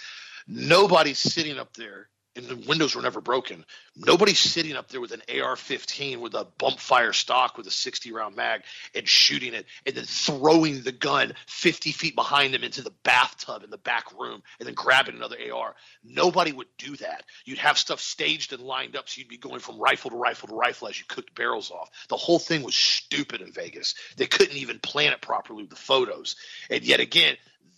Nobody's 0.47 1.19
sitting 1.19 1.59
up 1.59 1.75
there 1.75 2.09
and 2.37 2.47
the 2.47 2.69
windows 2.69 2.95
were 2.95 3.03
never 3.03 3.21
broken. 3.21 3.65
Nobody's 3.97 4.39
sitting 4.39 4.77
up 4.77 4.89
there 4.89 5.01
with 5.01 5.13
an 5.13 5.23
AR-15 5.29 6.19
with 6.19 6.35
a 6.35 6.47
bump 6.59 6.79
fire 6.79 7.13
stock 7.15 7.57
with 7.57 7.67
a 7.67 7.71
60-round 7.71 8.37
mag 8.37 8.63
and 8.95 9.09
shooting 9.09 9.55
it, 9.55 9.67
and 9.87 9.95
then 9.95 10.05
throwing 10.05 10.83
the 10.83 10.93
gun 10.93 11.33
50 11.47 11.93
feet 11.93 12.15
behind 12.15 12.53
them 12.53 12.63
into 12.63 12.83
the 12.83 12.93
bathtub 13.03 13.65
in 13.65 13.71
the 13.71 13.79
back 13.79 14.13
room, 14.19 14.43
and 14.59 14.67
then 14.67 14.75
grabbing 14.75 15.17
another 15.17 15.37
AR. 15.53 15.75
Nobody 16.05 16.53
would 16.53 16.69
do 16.77 16.95
that. 16.97 17.25
You'd 17.47 17.59
have 17.59 17.79
stuff 17.79 18.01
staged 18.01 18.53
and 18.53 18.63
lined 18.63 18.97
up, 18.97 19.09
so 19.09 19.19
you'd 19.19 19.29
be 19.29 19.39
going 19.39 19.61
from 19.61 19.79
rifle 19.79 20.11
to 20.11 20.17
rifle 20.17 20.49
to 20.49 20.55
rifle 20.55 20.89
as 20.89 20.99
you 20.99 21.07
cooked 21.09 21.35
barrels 21.35 21.71
off. 21.71 21.91
The 22.09 22.17
whole 22.17 22.39
thing 22.39 22.63
was 22.63 22.75
stupid 22.75 23.41
in 23.41 23.51
Vegas. 23.51 23.95
They 24.17 24.27
couldn't 24.27 24.57
even 24.57 24.79
plan 24.79 25.13
it 25.13 25.23
properly 25.23 25.63
with 25.63 25.71
the 25.71 25.77
photos, 25.77 26.37
and 26.71 26.85
yet 26.85 27.01
again 27.01 27.37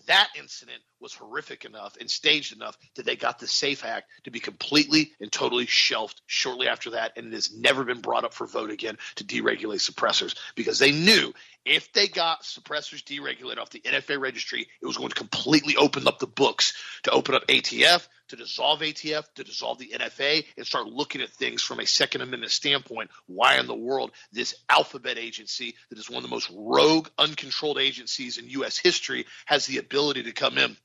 that 0.09 0.29
incident 0.38 0.83
was 1.00 1.15
horrific 1.15 1.65
enough 1.65 1.97
and 2.00 2.11
staged 2.11 2.55
enough 2.55 2.77
that 2.97 3.07
they 3.07 3.17
got 3.17 3.38
the 3.38 3.47
SAFE 3.47 3.85
Act 3.85 4.09
to 4.25 4.31
be 4.31 4.41
completely 4.41 5.12
and 5.21 5.31
totally 5.31 5.67
shelved 5.67 6.21
shortly 6.27 6.69
after 6.69 6.91
that, 6.91 7.12
and 7.17 7.29
it 7.29 7.33
has 7.33 7.57
never 7.57 7.85
been 7.85 8.00
brought 8.00 8.25
up 8.25 8.35
for 8.35 8.47
vote 8.47 8.71
again 8.71 8.99
to 9.17 9.25
deregulate 9.25 9.81
suppressors 9.81 10.35
because 10.57 10.79
they 10.79 10.93
knew 10.93 11.33
if 11.65 11.93
they 11.93 12.09
got 12.09 12.43
suppressors 12.43 13.05
deregulated 13.05 13.59
off 13.59 13.71
the 13.71 13.81
NFA 13.81 14.19
registry, 14.19 14.67
it 14.81 14.87
was 14.87 14.97
going 14.97 15.11
to 15.11 15.15
completely 15.15 15.77
open 15.77 16.09
up 16.09 16.19
the 16.19 16.27
books 16.27 16.73
to 17.03 17.11
open 17.11 17.35
up 17.35 17.47
ATF, 17.47 18.09
to 18.29 18.37
dissolve 18.37 18.81
ATF, 18.81 19.25
to 19.35 19.45
dissolve 19.45 19.79
the 19.79 19.93
NFA, 19.95 20.45
and 20.57 20.67
start 20.67 20.87
looking 20.87 21.21
at 21.21 21.31
things 21.31 21.62
from 21.62 21.81
a 21.81 21.87
Second 21.87 22.23
Amendment 22.23 22.53
standpoint. 22.53 23.11
Why 23.27 23.59
in 23.59 23.67
the 23.67 23.75
world 23.75 24.12
this 24.33 24.55
alphabet 24.69 25.19
agency 25.19 25.75
that 25.91 25.99
is 25.99 26.09
one 26.09 26.19
of 26.19 26.23
the 26.23 26.35
most 26.35 26.50
rogue, 26.55 27.09
uncontrolled 27.19 27.79
agencies 27.79 28.38
in 28.38 28.49
U.S. 28.50 28.79
history 28.79 29.27
has 29.47 29.67
the 29.67 29.79
ability 29.79 29.98
to 30.23 30.33
come 30.33 30.59
in 30.59 30.76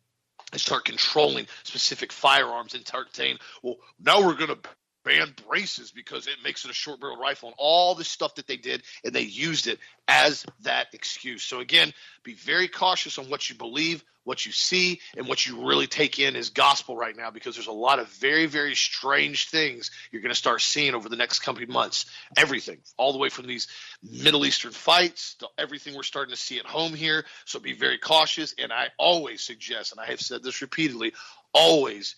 and 0.52 0.62
start 0.62 0.86
controlling 0.86 1.48
specific 1.64 2.12
firearms 2.12 2.74
and 2.74 2.86
saying, 3.14 3.38
well, 3.62 3.78
now 4.00 4.26
we're 4.26 4.36
going 4.36 4.50
to 4.50 4.60
ban 5.04 5.34
braces 5.48 5.92
because 5.92 6.28
it 6.28 6.36
makes 6.44 6.66
it 6.66 6.72
a 6.72 6.74
short 6.74 7.00
barrel 7.00 7.18
rifle 7.18 7.50
and 7.50 7.56
all 7.58 7.96
the 7.96 8.04
stuff 8.04 8.36
that 8.36 8.48
they 8.48 8.58
did 8.58 8.84
and 9.04 9.14
they 9.14 9.22
used 9.22 9.68
it 9.68 9.80
as 10.08 10.46
that 10.62 10.88
excuse. 10.94 11.44
So 11.44 11.60
again 11.60 11.94
be 12.24 12.34
very 12.34 12.68
cautious 12.68 13.18
on 13.18 13.30
what 13.30 13.50
you 13.50 13.56
believe 13.56 14.04
what 14.26 14.46
you 14.46 14.52
see 14.52 15.02
and 15.18 15.28
what 15.28 15.46
you 15.46 15.68
really 15.68 15.88
take 15.88 16.20
in 16.20 16.36
as 16.36 16.50
gospel 16.50 16.96
right 16.96 17.16
now 17.16 17.30
because 17.30 17.56
there's 17.56 17.68
a 17.68 17.72
lot 17.72 18.00
of 18.00 18.08
very 18.14 18.46
very 18.46 18.76
strange 18.76 19.50
things 19.50 19.92
you're 20.12 20.22
going 20.22 20.32
to 20.32 20.36
start 20.36 20.62
seeing 20.62 20.96
over 20.96 21.10
the 21.10 21.16
next 21.16 21.40
coming 21.40 21.70
months. 21.70 22.06
Everything 22.38 22.78
all 22.98 23.12
the 23.12 23.20
way 23.20 23.30
from 23.30 23.48
these 23.48 23.68
middle 24.02 24.46
eastern 24.46 24.72
fights 24.72 25.36
to 25.36 25.48
everything 25.58 25.96
we're 25.96 26.04
starting 26.04 26.34
to 26.34 26.42
see 26.42 26.60
at 26.60 26.66
home 26.66 26.94
here. 26.94 27.26
So 27.46 27.60
be 27.60 27.74
very 27.74 27.98
cautious 27.98 28.56
and 28.58 28.72
i 28.72 28.88
always 28.98 29.42
suggest 29.42 29.92
and 29.92 30.00
i 30.00 30.06
have 30.06 30.22
said 30.22 30.44
this 30.44 30.62
repeatedly 30.62 31.14
always 31.54 32.16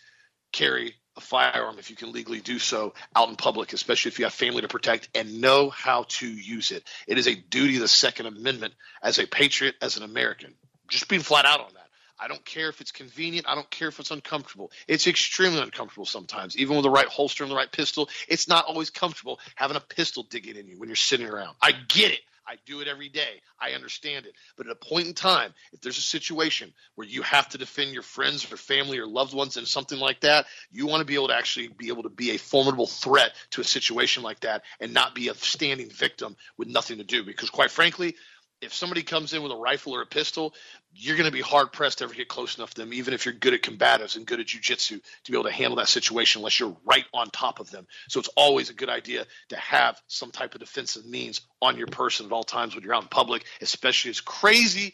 carry 0.51 0.95
a 1.17 1.21
firearm 1.21 1.79
if 1.79 1.89
you 1.89 1.95
can 1.95 2.11
legally 2.11 2.41
do 2.41 2.59
so 2.59 2.93
out 3.15 3.29
in 3.29 3.35
public, 3.35 3.73
especially 3.73 4.09
if 4.09 4.19
you 4.19 4.25
have 4.25 4.33
family 4.33 4.61
to 4.61 4.67
protect 4.67 5.09
and 5.15 5.41
know 5.41 5.69
how 5.69 6.03
to 6.09 6.27
use 6.27 6.71
it. 6.71 6.83
It 7.07 7.17
is 7.17 7.27
a 7.27 7.35
duty 7.35 7.75
of 7.75 7.81
the 7.81 7.87
Second 7.87 8.25
Amendment 8.25 8.73
as 9.01 9.19
a 9.19 9.25
patriot, 9.25 9.75
as 9.81 9.97
an 9.97 10.03
American. 10.03 10.53
Just 10.89 11.07
being 11.07 11.21
flat 11.21 11.45
out 11.45 11.61
on 11.61 11.73
that. 11.73 11.85
I 12.17 12.27
don't 12.27 12.43
care 12.45 12.69
if 12.69 12.79
it's 12.79 12.91
convenient. 12.91 13.47
I 13.47 13.55
don't 13.55 13.69
care 13.69 13.89
if 13.89 13.99
it's 13.99 14.11
uncomfortable. 14.11 14.71
It's 14.87 15.05
extremely 15.07 15.61
uncomfortable 15.61 16.05
sometimes. 16.05 16.57
Even 16.57 16.77
with 16.77 16.83
the 16.83 16.89
right 16.89 17.07
holster 17.07 17.43
and 17.43 17.51
the 17.51 17.55
right 17.55 17.71
pistol, 17.71 18.09
it's 18.27 18.47
not 18.47 18.65
always 18.65 18.89
comfortable 18.89 19.39
having 19.55 19.75
a 19.75 19.81
pistol 19.81 20.23
digging 20.23 20.55
in 20.55 20.67
you 20.67 20.79
when 20.79 20.87
you're 20.87 20.95
sitting 20.95 21.27
around. 21.27 21.55
I 21.61 21.71
get 21.71 22.11
it. 22.11 22.21
I 22.47 22.55
do 22.65 22.81
it 22.81 22.87
every 22.87 23.09
day. 23.09 23.41
I 23.59 23.71
understand 23.71 24.25
it. 24.25 24.33
But 24.55 24.67
at 24.67 24.73
a 24.73 24.75
point 24.75 25.07
in 25.07 25.13
time, 25.13 25.53
if 25.73 25.81
there's 25.81 25.97
a 25.97 26.01
situation 26.01 26.73
where 26.95 27.07
you 27.07 27.21
have 27.23 27.49
to 27.49 27.57
defend 27.57 27.93
your 27.93 28.03
friends 28.03 28.51
or 28.51 28.57
family 28.57 28.99
or 28.99 29.07
loved 29.07 29.33
ones 29.33 29.57
and 29.57 29.67
something 29.67 29.99
like 29.99 30.21
that, 30.21 30.45
you 30.71 30.87
want 30.87 31.01
to 31.01 31.05
be 31.05 31.15
able 31.15 31.29
to 31.29 31.35
actually 31.35 31.67
be 31.69 31.87
able 31.87 32.03
to 32.03 32.09
be 32.09 32.31
a 32.31 32.37
formidable 32.37 32.87
threat 32.87 33.33
to 33.51 33.61
a 33.61 33.63
situation 33.63 34.23
like 34.23 34.41
that 34.41 34.63
and 34.79 34.93
not 34.93 35.15
be 35.15 35.29
a 35.29 35.33
standing 35.35 35.89
victim 35.89 36.35
with 36.57 36.67
nothing 36.67 36.97
to 36.97 37.03
do. 37.03 37.23
Because 37.23 37.49
quite 37.49 37.71
frankly, 37.71 38.15
if 38.65 38.73
somebody 38.73 39.03
comes 39.03 39.33
in 39.33 39.43
with 39.43 39.51
a 39.51 39.57
rifle 39.57 39.95
or 39.95 40.01
a 40.01 40.05
pistol, 40.05 40.53
you're 40.93 41.15
going 41.15 41.29
to 41.29 41.31
be 41.31 41.41
hard 41.41 41.71
pressed 41.71 41.99
to 41.99 42.05
ever 42.05 42.13
get 42.13 42.27
close 42.27 42.57
enough 42.57 42.73
to 42.73 42.81
them, 42.81 42.93
even 42.93 43.13
if 43.13 43.25
you're 43.25 43.33
good 43.33 43.53
at 43.53 43.61
combatives 43.61 44.15
and 44.15 44.25
good 44.25 44.39
at 44.39 44.47
jujitsu, 44.47 45.01
to 45.23 45.31
be 45.31 45.37
able 45.37 45.49
to 45.49 45.51
handle 45.51 45.77
that 45.77 45.87
situation 45.87 46.39
unless 46.39 46.59
you're 46.59 46.75
right 46.85 47.05
on 47.13 47.29
top 47.29 47.59
of 47.59 47.69
them. 47.71 47.87
So 48.09 48.19
it's 48.19 48.29
always 48.35 48.69
a 48.69 48.73
good 48.73 48.89
idea 48.89 49.25
to 49.49 49.55
have 49.57 50.01
some 50.07 50.31
type 50.31 50.55
of 50.55 50.59
defensive 50.59 51.05
means 51.05 51.41
on 51.61 51.77
your 51.77 51.87
person 51.87 52.25
at 52.25 52.31
all 52.31 52.43
times 52.43 52.75
when 52.75 52.83
you're 52.83 52.95
out 52.95 53.03
in 53.03 53.09
public, 53.09 53.45
especially 53.61 54.11
as 54.11 54.21
crazy 54.21 54.93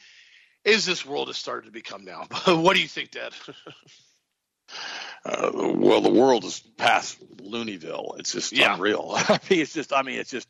as 0.66 0.86
this 0.86 1.06
world 1.06 1.28
has 1.28 1.38
started 1.38 1.66
to 1.66 1.72
become 1.72 2.06
now. 2.06 2.28
what 2.46 2.76
do 2.76 2.82
you 2.82 2.88
think, 2.88 3.12
Dad? 3.12 3.34
Uh, 5.24 5.52
well, 5.54 6.02
the 6.02 6.10
world 6.10 6.44
is 6.46 6.62
past 6.78 7.20
Looneyville. 7.38 8.18
It's 8.20 8.32
just 8.32 8.52
yeah. 8.54 8.74
unreal. 8.74 9.12
I 9.16 9.40
mean, 9.50 9.60
it's 9.60 9.74
just, 9.74 9.94
I 9.94 10.02
mean, 10.02 10.20
it's 10.20 10.32
just, 10.32 10.48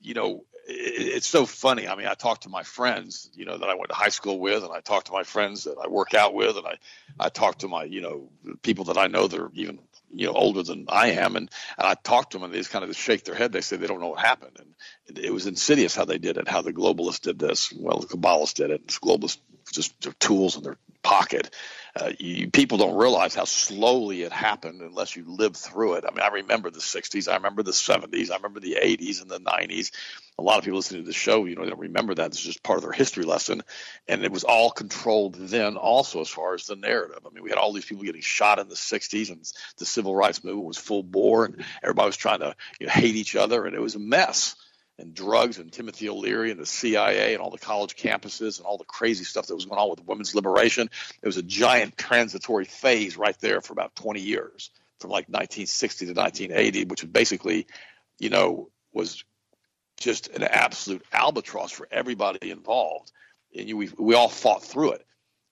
you 0.00 0.14
know, 0.14 0.44
it's 0.66 1.26
so 1.26 1.44
funny. 1.44 1.88
I 1.88 1.96
mean, 1.96 2.06
I 2.06 2.14
talk 2.14 2.42
to 2.42 2.48
my 2.48 2.62
friends, 2.62 3.30
you 3.34 3.44
know, 3.44 3.58
that 3.58 3.68
I 3.68 3.74
went 3.74 3.88
to 3.88 3.94
high 3.94 4.10
school 4.10 4.38
with, 4.38 4.62
and 4.62 4.72
I 4.72 4.80
talk 4.80 5.04
to 5.04 5.12
my 5.12 5.24
friends 5.24 5.64
that 5.64 5.76
I 5.82 5.88
work 5.88 6.14
out 6.14 6.34
with, 6.34 6.56
and 6.56 6.66
I, 6.66 6.78
I 7.18 7.28
talk 7.28 7.58
to 7.58 7.68
my, 7.68 7.84
you 7.84 8.00
know, 8.00 8.28
people 8.62 8.84
that 8.86 8.98
I 8.98 9.08
know 9.08 9.26
that 9.26 9.40
are 9.40 9.50
even, 9.54 9.80
you 10.14 10.26
know, 10.26 10.34
older 10.34 10.62
than 10.62 10.86
I 10.88 11.12
am, 11.12 11.36
and, 11.36 11.50
and 11.78 11.86
I 11.86 11.94
talk 11.94 12.30
to 12.30 12.38
them, 12.38 12.44
and 12.44 12.54
they 12.54 12.58
just 12.58 12.70
kind 12.70 12.84
of 12.84 12.96
shake 12.96 13.24
their 13.24 13.34
head. 13.34 13.52
They 13.52 13.60
say 13.60 13.76
they 13.76 13.86
don't 13.86 14.00
know 14.00 14.10
what 14.10 14.20
happened, 14.20 14.58
and 14.60 14.74
it, 15.06 15.24
it 15.26 15.32
was 15.32 15.46
insidious 15.46 15.96
how 15.96 16.04
they 16.04 16.18
did 16.18 16.36
it, 16.36 16.48
how 16.48 16.62
the 16.62 16.72
globalists 16.72 17.22
did 17.22 17.38
this. 17.38 17.72
Well, 17.72 17.98
the 17.98 18.06
Kabbalists 18.06 18.54
did 18.54 18.70
it. 18.70 18.86
Globalists 18.86 19.40
just 19.72 20.00
their 20.02 20.12
tools 20.14 20.56
in 20.56 20.62
their 20.62 20.76
pocket. 21.02 21.50
Uh, 21.94 22.10
you, 22.18 22.50
people 22.50 22.78
don't 22.78 22.96
realize 22.96 23.34
how 23.34 23.44
slowly 23.44 24.22
it 24.22 24.32
happened 24.32 24.80
unless 24.80 25.14
you 25.14 25.24
live 25.26 25.54
through 25.54 25.94
it. 25.94 26.04
I 26.08 26.10
mean, 26.10 26.22
I 26.22 26.28
remember 26.28 26.70
the 26.70 26.80
60s, 26.80 27.30
I 27.30 27.36
remember 27.36 27.62
the 27.62 27.72
70s, 27.72 28.30
I 28.30 28.36
remember 28.36 28.60
the 28.60 28.78
80s 28.82 29.20
and 29.20 29.30
the 29.30 29.40
90s. 29.40 29.90
A 30.38 30.42
lot 30.42 30.56
of 30.56 30.64
people 30.64 30.78
listening 30.78 31.02
to 31.02 31.06
the 31.06 31.12
show, 31.12 31.44
you 31.44 31.54
know, 31.54 31.64
they 31.64 31.70
don't 31.70 31.78
remember 31.78 32.14
that. 32.14 32.28
It's 32.28 32.40
just 32.40 32.62
part 32.62 32.78
of 32.78 32.82
their 32.82 32.92
history 32.92 33.24
lesson. 33.24 33.62
And 34.08 34.24
it 34.24 34.32
was 34.32 34.44
all 34.44 34.70
controlled 34.70 35.34
then, 35.34 35.76
also, 35.76 36.22
as 36.22 36.30
far 36.30 36.54
as 36.54 36.66
the 36.66 36.76
narrative. 36.76 37.20
I 37.26 37.34
mean, 37.34 37.44
we 37.44 37.50
had 37.50 37.58
all 37.58 37.74
these 37.74 37.84
people 37.84 38.04
getting 38.04 38.22
shot 38.22 38.58
in 38.58 38.68
the 38.68 38.74
60s, 38.74 39.30
and 39.30 39.52
the 39.76 39.84
civil 39.84 40.16
rights 40.16 40.42
movement 40.42 40.66
was 40.66 40.78
full 40.78 41.02
bore, 41.02 41.44
and 41.44 41.62
everybody 41.82 42.06
was 42.06 42.16
trying 42.16 42.40
to 42.40 42.56
you 42.80 42.86
know, 42.86 42.92
hate 42.92 43.16
each 43.16 43.36
other, 43.36 43.66
and 43.66 43.76
it 43.76 43.82
was 43.82 43.96
a 43.96 44.00
mess 44.00 44.56
and 44.98 45.14
drugs 45.14 45.58
and 45.58 45.72
Timothy 45.72 46.08
O'Leary 46.08 46.50
and 46.50 46.60
the 46.60 46.66
CIA 46.66 47.34
and 47.34 47.42
all 47.42 47.50
the 47.50 47.58
college 47.58 47.96
campuses 47.96 48.58
and 48.58 48.66
all 48.66 48.78
the 48.78 48.84
crazy 48.84 49.24
stuff 49.24 49.46
that 49.46 49.54
was 49.54 49.64
going 49.64 49.78
on 49.78 49.90
with 49.90 50.06
women's 50.06 50.34
liberation. 50.34 50.90
It 51.22 51.26
was 51.26 51.36
a 51.36 51.42
giant 51.42 51.96
transitory 51.96 52.66
phase 52.66 53.16
right 53.16 53.38
there 53.40 53.60
for 53.60 53.72
about 53.72 53.94
20 53.96 54.20
years, 54.20 54.70
from 55.00 55.10
like 55.10 55.28
1960 55.28 56.06
to 56.06 56.12
1980, 56.12 56.84
which 56.84 57.02
was 57.02 57.10
basically, 57.10 57.66
you 58.18 58.30
know, 58.30 58.70
was 58.92 59.24
just 59.98 60.28
an 60.28 60.42
absolute 60.42 61.04
albatross 61.12 61.72
for 61.72 61.88
everybody 61.90 62.50
involved. 62.50 63.12
And 63.56 63.68
you, 63.68 63.76
we, 63.76 63.90
we 63.98 64.14
all 64.14 64.28
fought 64.28 64.62
through 64.62 64.92
it 64.92 65.06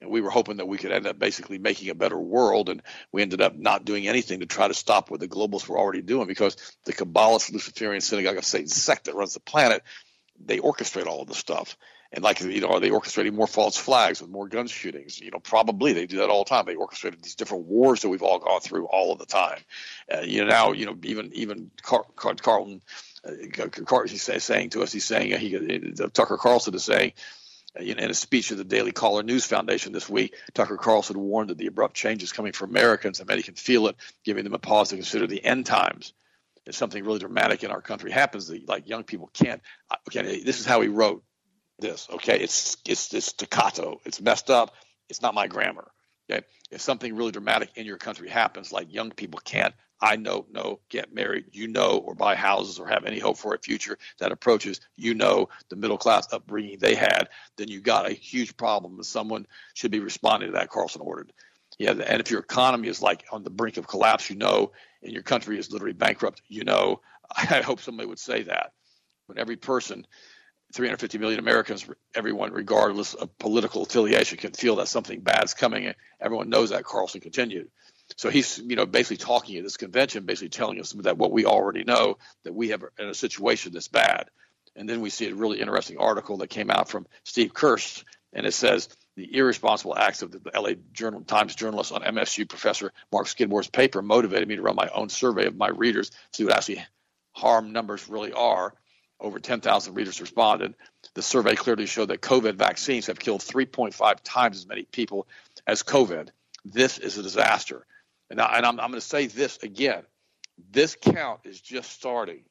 we 0.07 0.21
were 0.21 0.31
hoping 0.31 0.57
that 0.59 0.69
we 0.69 0.79
could 0.79 0.93
end 0.93 1.07
up 1.07 1.19
basically 1.19 1.59
making 1.59 1.91
a 1.91 1.95
better 1.95 2.19
world 2.19 2.69
and 2.69 2.83
we 3.13 3.23
ended 3.23 3.41
up 3.41 3.57
not 3.57 3.85
doing 3.85 4.09
anything 4.09 4.41
to 4.41 4.47
try 4.47 4.67
to 4.69 4.75
stop 4.75 5.11
what 5.11 5.21
the 5.21 5.29
globalists 5.29 5.69
were 5.69 5.79
already 5.79 6.03
doing 6.03 6.27
because 6.27 6.57
the 6.85 6.93
kabbalist 6.93 7.53
luciferian 7.53 8.01
synagogue 8.01 8.37
of 8.37 8.45
satan 8.45 8.69
sect 8.69 9.05
that 9.05 9.15
runs 9.15 9.35
the 9.35 9.41
planet 9.41 9.83
they 10.45 10.59
orchestrate 10.59 11.07
all 11.07 11.23
of 11.23 11.29
the 11.29 11.35
stuff. 11.35 11.77
And 12.13 12.25
like 12.25 12.41
you 12.41 12.61
know 12.61 12.71
are 12.71 12.81
they 12.81 12.91
orchestrating 12.91 13.35
more 13.35 13.47
false 13.47 13.77
flags 13.77 14.21
with 14.21 14.31
more 14.31 14.49
gun 14.49 14.67
shootings? 14.67 15.21
You 15.21 15.31
know 15.31 15.39
probably 15.39 15.93
they 15.93 16.07
do 16.07 16.19
that 16.19 16.29
all 16.29 16.43
the 16.43 16.49
time. 16.51 16.67
They 16.67 16.75
orchestrated 16.75 17.23
these 17.23 17.37
different 17.37 17.67
wars 17.67 18.03
that 18.03 18.09
we've 18.09 18.23
all 18.23 18.41
gone 18.41 18.61
through 18.61 18.87
all 18.87 19.13
of 19.13 19.21
the 19.21 19.27
time. 19.27 19.61
Uh, 20.13 20.23
you 20.23 20.43
know 20.43 20.51
now 20.51 20.73
you 20.73 20.87
know 20.87 20.97
even 21.05 21.33
even 21.35 21.71
Car- 21.83 22.07
Car- 22.17 22.35
carlton 22.35 22.83
uh, 23.25 23.31
he's 24.07 24.23
saying 24.23 24.71
to 24.71 24.83
us 24.83 24.93
he's 24.93 25.05
saying 25.05 25.35
uh, 25.35 25.39
he 25.39 25.57
uh, 25.57 26.09
tucker 26.13 26.37
carlson 26.37 26.75
is 26.75 26.83
saying 26.83 27.13
Uh, 27.79 27.83
in 27.83 27.99
a 27.99 28.15
speech 28.15 28.51
at 28.51 28.59
the 28.59 28.65
Daily 28.65 28.93
Caller 28.93 29.23
News 29.23 29.45
Foundation 29.45 29.93
this 29.93 30.09
week, 30.09 30.35
Tucker 30.55 30.77
Carlson 30.77 31.19
warned 31.19 31.51
that 31.51 31.59
the 31.59 31.67
abrupt 31.67 31.95
changes 31.95 32.33
coming 32.33 32.53
for 32.53 32.65
Americans, 32.65 33.21
and 33.21 33.29
many 33.29 33.43
can 33.43 33.55
feel 33.55 33.87
it, 33.89 33.97
giving 34.25 34.45
them 34.45 34.55
a 34.55 34.59
pause 34.59 34.91
to 34.91 34.97
consider 34.97 35.27
the 35.27 35.45
end 35.45 35.67
times. 35.67 36.13
If 36.67 36.75
something 36.75 37.05
really 37.05 37.21
dramatic 37.21 37.65
in 37.65 37.71
our 37.71 37.81
country 37.81 38.11
happens, 38.11 38.49
that 38.49 38.69
like 38.69 38.89
young 38.89 39.05
people 39.05 39.31
can't. 39.33 39.63
Uh, 39.91 39.97
okay, 40.09 40.43
this 40.43 40.61
is 40.61 40.67
how 40.67 40.81
he 40.81 40.89
wrote 40.89 41.23
this. 41.79 42.09
Okay, 42.11 42.39
it's 42.39 42.77
it's 42.87 43.13
it's 43.15 43.27
staccato. 43.27 44.01
It's 44.05 44.21
messed 44.21 44.51
up. 44.51 44.75
It's 45.09 45.23
not 45.23 45.35
my 45.35 45.47
grammar. 45.47 45.91
Okay, 46.31 46.45
if 46.71 46.81
something 46.81 47.17
really 47.17 47.33
dramatic 47.33 47.71
in 47.77 47.87
your 47.87 47.97
country 47.97 48.29
happens, 48.29 48.73
like 48.73 48.93
young 48.93 49.11
people 49.11 49.41
can't 49.43 49.75
I 50.01 50.17
know, 50.17 50.47
no, 50.51 50.81
get 50.89 51.15
married, 51.15 51.47
you 51.53 51.69
know, 51.69 51.99
or 51.99 52.15
buy 52.15 52.35
houses 52.35 52.79
or 52.79 52.89
have 52.89 53.05
any 53.05 53.19
hope 53.19 53.39
for 53.39 53.55
a 53.55 53.59
future 53.59 53.99
that 54.19 54.33
approaches, 54.33 54.81
you 54.97 55.15
know, 55.15 55.49
the 55.69 55.77
middle 55.77 55.99
class 55.99 56.33
upbringing 56.33 56.79
they 56.79 56.95
had, 56.95 57.29
then 57.57 57.69
you 57.69 57.81
got 57.81 58.09
a 58.11 58.15
huge 58.15 58.57
problem 58.57 58.95
and 58.95 59.07
someone 59.07 59.47
should 59.75 59.91
be 59.91 60.01
responding 60.01 60.51
to 60.51 60.55
that, 60.59 60.71
Carlson 60.71 61.03
ordered. 61.03 61.33
Yeah, 61.79 61.93
and 61.93 62.21
if 62.21 62.31
your 62.31 62.41
economy 62.41 62.89
is 62.89 63.03
like 63.03 63.25
on 63.33 63.43
the 63.45 63.51
brink 63.51 63.77
of 63.77 63.87
collapse, 63.87 64.31
you 64.31 64.37
know, 64.37 64.73
and 65.03 65.13
your 65.13 65.23
country 65.23 65.59
is 65.59 65.73
literally 65.73 65.95
bankrupt, 65.95 66.43
you 66.49 66.65
know, 66.65 67.01
I 67.37 67.63
hope 67.63 67.81
somebody 67.81 68.09
would 68.09 68.19
say 68.19 68.45
that. 68.45 68.73
When 69.27 69.39
every 69.39 69.57
person, 69.57 70.07
350 70.75 71.19
million 71.19 71.39
Americans, 71.41 71.87
everyone, 72.15 72.53
regardless 72.53 73.15
of 73.15 73.37
political 73.39 73.83
affiliation, 73.83 74.39
can 74.39 74.53
feel 74.53 74.77
that 74.77 74.89
something 74.89 75.21
bad's 75.21 75.55
coming. 75.55 75.93
Everyone 76.21 76.51
knows 76.51 76.71
that, 76.71 76.85
Carlson 76.85 77.21
continued. 77.21 77.69
So 78.17 78.31
he's, 78.31 78.59
you 78.59 78.77
know, 78.77 78.87
basically 78.87 79.17
talking 79.19 79.57
at 79.57 79.65
this 79.65 79.77
convention, 79.77 80.25
basically 80.25 80.51
telling 80.51 80.81
us 80.81 80.93
that 80.93 81.19
what 81.19 81.33
we 81.33 81.47
already 81.47 81.85
know 81.85 82.19
that 82.45 82.55
we 82.55 82.69
have 82.69 82.85
in 82.99 83.09
a 83.09 83.15
situation 83.15 83.73
that's 83.73 83.89
bad. 83.89 84.31
And 84.77 84.89
then 84.89 85.01
we 85.01 85.11
see 85.11 85.29
a 85.29 85.35
really 85.35 85.61
interesting 85.61 85.99
article 85.99 86.39
that 86.39 86.49
came 86.49 86.71
out 86.71 86.89
from 86.89 87.07
Steve 87.25 87.53
Kirsch, 87.53 88.05
and 88.33 88.47
it 88.47 88.53
says 88.53 88.89
the 89.17 89.37
irresponsible 89.37 89.97
acts 89.97 90.23
of 90.23 90.31
the 90.31 90.41
LA 90.55 90.73
Journal 90.93 91.23
Times 91.23 91.55
journalist 91.55 91.93
on 91.93 92.03
MSU 92.03 92.49
professor 92.49 92.93
Mark 93.13 93.27
Skidmore's 93.27 93.69
paper 93.69 94.01
motivated 94.01 94.49
me 94.49 94.57
to 94.57 94.63
run 94.63 94.77
my 94.77 94.89
own 94.95 95.09
survey 95.09 95.47
of 95.47 95.57
my 95.57 95.69
readers, 95.69 96.11
to 96.11 96.17
see 96.33 96.45
what 96.45 96.57
actually 96.57 96.85
harm 97.33 97.73
numbers 97.73 98.09
really 98.09 98.33
are. 98.33 98.75
Over 99.19 99.39
10,000 99.39 99.95
readers 99.95 100.21
responded. 100.21 100.75
The 101.13 101.21
survey 101.21 101.55
clearly 101.55 101.85
showed 101.85 102.09
that 102.09 102.23
COVID 102.23 102.55
vaccines 102.55 103.09
have 103.09 103.19
killed 103.19 103.43
3.5 103.43 104.17
times 104.25 104.57
as 104.57 104.67
many 104.67 104.85
people 104.85 105.27
as 105.67 105.83
COVID. 105.83 106.29
This 106.65 106.99
is 106.99 107.19
a 107.19 107.23
disaster. 107.23 107.85
And, 108.31 108.41
I, 108.41 108.67
am 108.67 108.77
going 108.77 108.93
to 108.93 109.01
say 109.01 109.27
this 109.27 109.59
again. 109.63 110.03
This 110.71 110.97
count 111.01 111.41
is 111.45 111.61
just 111.61 111.91
starting. 111.91 112.45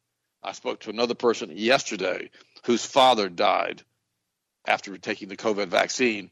I 0.43 0.51
spoke 0.51 0.81
to 0.81 0.89
another 0.89 1.15
person 1.15 1.51
yesterday 1.53 2.31
whose 2.65 2.85
father 2.85 3.29
died 3.29 3.83
after 4.67 4.97
taking 4.97 5.29
the 5.29 5.37
COVID 5.37 5.67
vaccine 5.67 6.31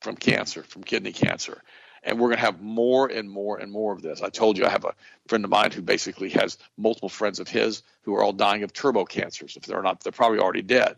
from 0.00 0.16
cancer, 0.16 0.62
from 0.62 0.84
kidney 0.84 1.12
cancer. 1.12 1.62
And 2.02 2.18
we're 2.18 2.28
going 2.28 2.38
to 2.38 2.44
have 2.44 2.60
more 2.62 3.08
and 3.08 3.28
more 3.28 3.58
and 3.58 3.72
more 3.72 3.92
of 3.92 4.02
this. 4.02 4.22
I 4.22 4.28
told 4.28 4.56
you 4.56 4.64
I 4.64 4.70
have 4.70 4.84
a 4.84 4.94
friend 5.26 5.44
of 5.44 5.50
mine 5.50 5.72
who 5.72 5.82
basically 5.82 6.30
has 6.30 6.58
multiple 6.76 7.08
friends 7.08 7.40
of 7.40 7.48
his 7.48 7.82
who 8.02 8.14
are 8.14 8.22
all 8.22 8.32
dying 8.32 8.62
of 8.62 8.72
turbo 8.72 9.04
cancers. 9.04 9.56
If 9.56 9.64
they're 9.64 9.82
not, 9.82 10.00
they're 10.00 10.12
probably 10.12 10.38
already 10.38 10.62
dead. 10.62 10.96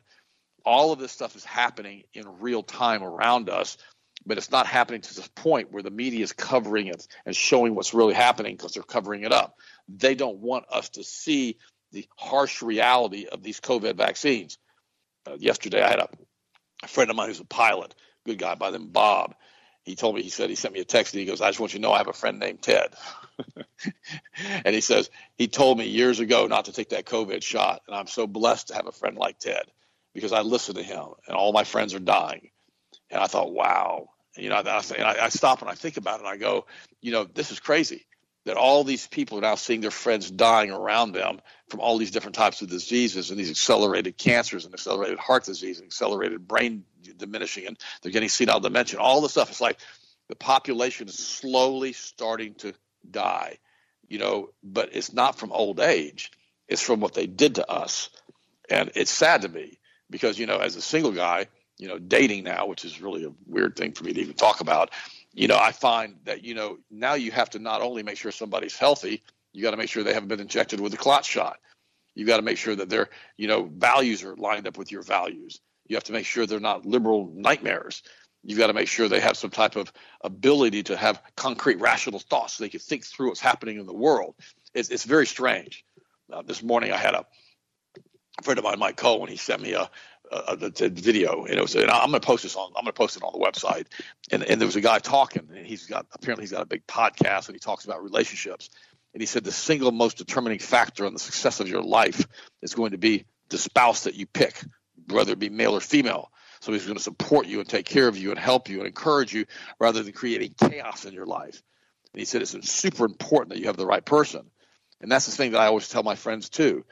All 0.64 0.92
of 0.92 0.98
this 0.98 1.12
stuff 1.12 1.36
is 1.36 1.44
happening 1.44 2.04
in 2.12 2.40
real 2.40 2.62
time 2.62 3.02
around 3.02 3.48
us 3.48 3.78
but 4.26 4.38
it's 4.38 4.50
not 4.50 4.66
happening 4.66 5.00
to 5.00 5.14
this 5.14 5.28
point 5.28 5.72
where 5.72 5.82
the 5.82 5.90
media 5.90 6.22
is 6.22 6.32
covering 6.32 6.88
it 6.88 7.06
and 7.24 7.34
showing 7.34 7.74
what's 7.74 7.94
really 7.94 8.14
happening 8.14 8.56
because 8.56 8.72
they're 8.72 8.82
covering 8.82 9.24
it 9.24 9.32
up. 9.32 9.56
They 9.88 10.14
don't 10.14 10.38
want 10.38 10.66
us 10.70 10.90
to 10.90 11.04
see 11.04 11.58
the 11.92 12.06
harsh 12.16 12.62
reality 12.62 13.26
of 13.26 13.42
these 13.42 13.60
COVID 13.60 13.96
vaccines. 13.96 14.58
Uh, 15.26 15.36
yesterday, 15.38 15.82
I 15.82 15.88
had 15.88 15.98
a, 16.00 16.08
a, 16.82 16.88
friend 16.88 17.10
of 17.10 17.16
mine 17.16 17.28
who's 17.28 17.40
a 17.40 17.44
pilot, 17.44 17.94
good 18.24 18.38
guy 18.38 18.54
by 18.54 18.70
the 18.70 18.78
name 18.78 18.88
Bob. 18.88 19.34
He 19.82 19.96
told 19.96 20.14
me, 20.14 20.22
he 20.22 20.30
said, 20.30 20.50
he 20.50 20.56
sent 20.56 20.74
me 20.74 20.80
a 20.80 20.84
text 20.84 21.14
and 21.14 21.20
he 21.20 21.26
goes, 21.26 21.40
I 21.40 21.48
just 21.48 21.58
want 21.58 21.72
you 21.72 21.78
to 21.78 21.82
know 21.82 21.92
I 21.92 21.98
have 21.98 22.08
a 22.08 22.12
friend 22.12 22.38
named 22.38 22.62
Ted. 22.62 22.94
and 24.64 24.74
he 24.74 24.82
says, 24.82 25.10
he 25.36 25.48
told 25.48 25.78
me 25.78 25.86
years 25.86 26.20
ago 26.20 26.46
not 26.46 26.66
to 26.66 26.72
take 26.72 26.90
that 26.90 27.06
COVID 27.06 27.42
shot. 27.42 27.82
And 27.86 27.96
I'm 27.96 28.06
so 28.06 28.26
blessed 28.26 28.68
to 28.68 28.74
have 28.74 28.86
a 28.86 28.92
friend 28.92 29.16
like 29.16 29.38
Ted 29.38 29.64
because 30.14 30.32
I 30.32 30.42
listen 30.42 30.74
to 30.74 30.82
him 30.82 31.06
and 31.26 31.34
all 31.34 31.52
my 31.52 31.64
friends 31.64 31.94
are 31.94 32.00
dying 32.00 32.50
and 33.10 33.20
I 33.22 33.26
thought, 33.26 33.52
wow. 33.52 34.10
You 34.36 34.48
know, 34.48 34.56
I, 34.56 34.82
and 34.96 35.04
I, 35.04 35.24
I 35.24 35.28
stop 35.28 35.60
and 35.60 35.70
I 35.70 35.74
think 35.74 35.96
about 35.96 36.20
it 36.20 36.20
and 36.20 36.28
I 36.28 36.36
go, 36.36 36.66
you 37.00 37.10
know, 37.10 37.24
this 37.24 37.50
is 37.50 37.58
crazy 37.58 38.06
that 38.46 38.56
all 38.56 38.84
these 38.84 39.06
people 39.06 39.36
are 39.38 39.42
now 39.42 39.56
seeing 39.56 39.80
their 39.80 39.90
friends 39.90 40.30
dying 40.30 40.70
around 40.70 41.12
them 41.12 41.40
from 41.68 41.80
all 41.80 41.98
these 41.98 42.12
different 42.12 42.36
types 42.36 42.62
of 42.62 42.70
diseases 42.70 43.30
and 43.30 43.38
these 43.38 43.50
accelerated 43.50 44.16
cancers 44.16 44.64
and 44.64 44.72
accelerated 44.72 45.18
heart 45.18 45.44
disease 45.44 45.78
and 45.78 45.86
accelerated 45.86 46.46
brain 46.46 46.84
diminishing 47.16 47.66
and 47.66 47.76
they're 48.00 48.12
getting 48.12 48.28
senile 48.28 48.60
dementia. 48.60 49.00
All 49.00 49.20
this 49.20 49.32
stuff. 49.32 49.50
It's 49.50 49.60
like 49.60 49.78
the 50.28 50.36
population 50.36 51.08
is 51.08 51.18
slowly 51.18 51.92
starting 51.92 52.54
to 52.54 52.72
die, 53.10 53.58
you 54.08 54.18
know, 54.18 54.50
but 54.62 54.90
it's 54.94 55.12
not 55.12 55.38
from 55.38 55.52
old 55.52 55.80
age. 55.80 56.30
It's 56.68 56.82
from 56.82 57.00
what 57.00 57.14
they 57.14 57.26
did 57.26 57.56
to 57.56 57.68
us. 57.68 58.10
And 58.70 58.92
it's 58.94 59.10
sad 59.10 59.42
to 59.42 59.48
me 59.48 59.80
because, 60.08 60.38
you 60.38 60.46
know, 60.46 60.58
as 60.58 60.76
a 60.76 60.82
single 60.82 61.12
guy– 61.12 61.48
you 61.80 61.88
know, 61.88 61.98
dating 61.98 62.44
now, 62.44 62.66
which 62.66 62.84
is 62.84 63.00
really 63.00 63.24
a 63.24 63.32
weird 63.46 63.74
thing 63.74 63.92
for 63.92 64.04
me 64.04 64.12
to 64.12 64.20
even 64.20 64.34
talk 64.34 64.60
about, 64.60 64.90
you 65.32 65.48
know, 65.48 65.56
I 65.58 65.72
find 65.72 66.16
that, 66.24 66.44
you 66.44 66.54
know, 66.54 66.78
now 66.90 67.14
you 67.14 67.30
have 67.32 67.48
to 67.50 67.58
not 67.58 67.80
only 67.80 68.02
make 68.02 68.18
sure 68.18 68.30
somebody's 68.30 68.76
healthy, 68.76 69.22
you 69.54 69.62
got 69.62 69.70
to 69.70 69.78
make 69.78 69.88
sure 69.88 70.02
they 70.02 70.12
haven't 70.12 70.28
been 70.28 70.40
injected 70.40 70.78
with 70.78 70.92
a 70.92 70.98
clot 70.98 71.24
shot. 71.24 71.58
You 72.14 72.26
got 72.26 72.36
to 72.36 72.42
make 72.42 72.58
sure 72.58 72.76
that 72.76 72.90
their, 72.90 73.08
you 73.38 73.48
know, 73.48 73.70
values 73.74 74.22
are 74.24 74.36
lined 74.36 74.66
up 74.66 74.76
with 74.76 74.92
your 74.92 75.00
values. 75.00 75.60
You 75.88 75.96
have 75.96 76.04
to 76.04 76.12
make 76.12 76.26
sure 76.26 76.44
they're 76.44 76.60
not 76.60 76.84
liberal 76.84 77.32
nightmares. 77.34 78.02
You've 78.44 78.58
got 78.58 78.66
to 78.66 78.74
make 78.74 78.88
sure 78.88 79.08
they 79.08 79.20
have 79.20 79.38
some 79.38 79.50
type 79.50 79.76
of 79.76 79.90
ability 80.22 80.82
to 80.84 80.98
have 80.98 81.22
concrete, 81.34 81.80
rational 81.80 82.20
thoughts 82.20 82.54
so 82.54 82.64
they 82.64 82.68
can 82.68 82.80
think 82.80 83.06
through 83.06 83.28
what's 83.28 83.40
happening 83.40 83.80
in 83.80 83.86
the 83.86 83.94
world. 83.94 84.34
It's, 84.74 84.90
it's 84.90 85.04
very 85.04 85.26
strange. 85.26 85.84
Uh, 86.30 86.42
this 86.42 86.62
morning 86.62 86.92
I 86.92 86.98
had 86.98 87.14
a 87.14 87.24
friend 88.42 88.58
of 88.58 88.64
mine, 88.64 88.78
Mike 88.78 88.96
Cohen, 88.96 89.28
he 89.28 89.36
sent 89.36 89.62
me 89.62 89.72
a, 89.72 89.90
uh, 90.30 90.54
the, 90.54 90.70
the, 90.70 90.88
video, 90.88 91.44
and 91.44 91.58
it 91.58 91.60
was. 91.60 91.74
And 91.74 91.90
I'm 91.90 92.10
going 92.10 92.20
to 92.20 92.26
post 92.26 92.44
this 92.44 92.56
on. 92.56 92.68
I'm 92.68 92.84
going 92.84 92.86
to 92.86 92.92
post 92.92 93.16
it 93.16 93.22
on 93.22 93.32
the 93.32 93.44
website. 93.44 93.86
And 94.30 94.42
and 94.42 94.60
there 94.60 94.66
was 94.66 94.76
a 94.76 94.80
guy 94.80 94.98
talking, 94.98 95.48
and 95.54 95.66
he's 95.66 95.86
got 95.86 96.06
apparently 96.12 96.44
he's 96.44 96.52
got 96.52 96.62
a 96.62 96.66
big 96.66 96.86
podcast, 96.86 97.48
and 97.48 97.56
he 97.56 97.60
talks 97.60 97.84
about 97.84 98.02
relationships. 98.02 98.70
And 99.12 99.20
he 99.20 99.26
said 99.26 99.42
the 99.42 99.52
single 99.52 99.90
most 99.90 100.18
determining 100.18 100.60
factor 100.60 101.04
on 101.04 101.12
the 101.12 101.18
success 101.18 101.58
of 101.58 101.68
your 101.68 101.82
life 101.82 102.26
is 102.62 102.74
going 102.74 102.92
to 102.92 102.98
be 102.98 103.24
the 103.48 103.58
spouse 103.58 104.04
that 104.04 104.14
you 104.14 104.26
pick, 104.26 104.62
whether 105.08 105.32
it 105.32 105.38
be 105.38 105.48
male 105.48 105.76
or 105.76 105.80
female. 105.80 106.30
So 106.60 106.72
he's 106.72 106.84
going 106.84 106.96
to 106.96 107.02
support 107.02 107.46
you 107.46 107.58
and 107.58 107.68
take 107.68 107.86
care 107.86 108.06
of 108.06 108.16
you 108.16 108.30
and 108.30 108.38
help 108.38 108.68
you 108.68 108.78
and 108.78 108.86
encourage 108.86 109.32
you 109.32 109.46
rather 109.80 110.02
than 110.02 110.12
creating 110.12 110.54
chaos 110.56 111.06
in 111.06 111.14
your 111.14 111.26
life. 111.26 111.62
And 112.12 112.20
he 112.20 112.24
said 112.24 112.42
it's 112.42 112.70
super 112.70 113.04
important 113.04 113.50
that 113.50 113.58
you 113.58 113.66
have 113.66 113.76
the 113.76 113.86
right 113.86 114.04
person. 114.04 114.48
And 115.00 115.10
that's 115.10 115.26
the 115.26 115.32
thing 115.32 115.52
that 115.52 115.60
I 115.60 115.66
always 115.66 115.88
tell 115.88 116.02
my 116.02 116.14
friends 116.14 116.50
too 116.50 116.84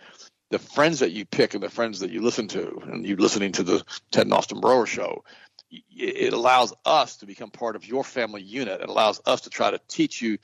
the 0.50 0.58
friends 0.58 1.00
that 1.00 1.12
you 1.12 1.24
pick 1.24 1.54
and 1.54 1.62
the 1.62 1.68
friends 1.68 2.00
that 2.00 2.10
you 2.10 2.22
listen 2.22 2.48
to, 2.48 2.82
and 2.86 3.06
you 3.06 3.16
listening 3.16 3.52
to 3.52 3.62
the 3.62 3.84
Ted 4.10 4.26
and 4.26 4.34
Austin 4.34 4.60
Broer 4.60 4.86
show, 4.86 5.24
it 5.70 6.32
allows 6.32 6.72
us 6.84 7.18
to 7.18 7.26
become 7.26 7.50
part 7.50 7.76
of 7.76 7.86
your 7.86 8.02
family 8.02 8.42
unit. 8.42 8.80
It 8.80 8.88
allows 8.88 9.20
us 9.26 9.42
to 9.42 9.50
try 9.50 9.70
to 9.70 9.80
teach 9.88 10.22
you, 10.22 10.38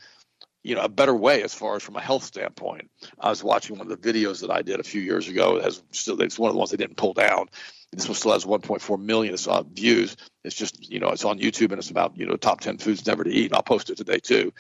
you 0.63 0.75
know, 0.75 0.83
a 0.83 0.89
better 0.89 1.15
way 1.15 1.43
as 1.43 1.55
far 1.55 1.77
as 1.77 1.83
from 1.83 1.97
a 1.97 2.01
health 2.01 2.25
standpoint. 2.25 2.91
I 3.19 3.31
was 3.31 3.43
watching 3.43 3.79
one 3.79 3.91
of 3.91 4.03
the 4.03 4.13
videos 4.13 4.43
that 4.43 4.51
I 4.51 4.61
did 4.61 4.81
a 4.81 4.85
few 4.85 5.01
years 5.01 5.29
ago. 5.29 5.57
It 5.57 5.81
still, 5.93 6.21
it's 6.21 6.39
one 6.39 6.51
of 6.51 6.55
the 6.55 6.59
ones 6.59 6.71
they 6.71 6.77
didn't 6.77 6.99
pull 6.99 7.15
down. 7.15 7.47
This 7.91 8.07
one 8.07 8.17
still 8.17 8.33
has 8.33 8.45
1.4 8.45 9.01
million 9.01 9.37
uh, 9.49 9.63
views. 9.63 10.17
It's 10.43 10.57
just, 10.57 10.91
you 10.91 11.01
know, 11.01 11.09
it's 11.09 11.25
on 11.25 11.39
YouTube 11.39 11.71
and 11.71 11.79
it's 11.79 11.91
about, 11.91 12.19
you 12.19 12.27
know, 12.27 12.37
top 12.37 12.61
10 12.61 12.79
foods 12.79 13.07
never 13.07 13.25
to 13.25 13.31
eat. 13.31 13.47
And 13.47 13.55
I'll 13.55 13.63
post 13.63 13.89
it 13.89 13.97
today 13.97 14.19
too. 14.19 14.53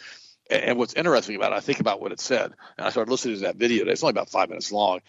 And 0.50 0.78
what's 0.78 0.94
interesting 0.94 1.36
about 1.36 1.52
it, 1.52 1.56
I 1.56 1.60
think 1.60 1.80
about 1.80 2.00
what 2.00 2.12
it 2.12 2.20
said, 2.20 2.52
and 2.76 2.86
I 2.86 2.90
started 2.90 3.10
listening 3.10 3.36
to 3.36 3.40
that 3.42 3.56
video. 3.56 3.86
It's 3.86 4.02
only 4.02 4.10
about 4.10 4.28
five 4.28 4.50
minutes 4.50 4.70
long, 4.70 5.00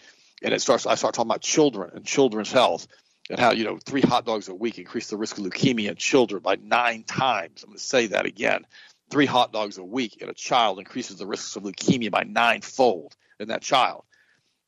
and 0.42 0.52
it 0.52 0.60
starts. 0.60 0.86
I 0.86 0.94
start 0.94 1.14
talking 1.14 1.30
about 1.30 1.40
children 1.42 1.90
and 1.94 2.04
children's 2.04 2.52
health 2.52 2.86
and 3.30 3.38
how 3.38 3.52
you 3.52 3.64
know 3.64 3.78
three 3.84 4.00
hot 4.00 4.24
dogs 4.24 4.48
a 4.48 4.54
week 4.54 4.78
increase 4.78 5.08
the 5.08 5.16
risk 5.16 5.38
of 5.38 5.44
leukemia 5.44 5.90
in 5.90 5.96
children 5.96 6.42
by 6.42 6.56
nine 6.56 7.04
times. 7.04 7.62
I'm 7.62 7.70
going 7.70 7.78
to 7.78 7.84
say 7.84 8.08
that 8.08 8.26
again. 8.26 8.66
Three 9.10 9.26
hot 9.26 9.52
dogs 9.52 9.78
a 9.78 9.84
week 9.84 10.16
in 10.18 10.28
a 10.28 10.34
child 10.34 10.78
increases 10.78 11.18
the 11.18 11.26
risks 11.26 11.54
of 11.56 11.62
leukemia 11.62 12.10
by 12.10 12.24
ninefold 12.24 13.14
in 13.38 13.48
that 13.48 13.62
child. 13.62 14.04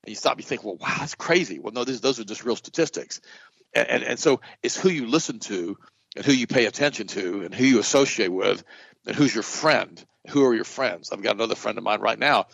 And 0.05 0.11
you 0.11 0.15
stop, 0.15 0.39
you 0.39 0.45
think, 0.45 0.65
well, 0.65 0.77
wow, 0.77 0.95
that's 1.01 1.17
crazy. 1.17 1.59
Well, 1.59 1.73
no, 1.73 1.85
this, 1.85 2.01
those 2.01 2.21
are 2.21 2.25
just 2.25 2.45
real 2.45 2.55
statistics. 2.55 3.21
And, 3.75 3.89
and, 3.89 4.03
and 4.05 4.19
so 4.19 4.41
it's 4.63 4.77
who 4.77 4.91
you 4.91 5.07
listen 5.07 5.41
to 5.41 5.77
and 6.15 6.25
who 6.25 6.33
you 6.33 6.47
pay 6.47 6.67
attention 6.67 7.09
to 7.09 7.43
and 7.43 7.53
who 7.53 7.65
you 7.65 7.81
associate 7.81 8.33
with 8.33 8.63
and 9.07 9.17
who's 9.17 9.35
your 9.35 9.43
friend. 9.43 10.05
Who 10.31 10.45
are 10.45 10.55
your 10.55 10.65
friends? 10.65 11.11
I've 11.11 11.23
got 11.23 11.35
another 11.35 11.55
friend 11.57 11.79
of 11.79 11.85
mine 11.85 12.01
right 12.01 12.19
now 12.19 12.47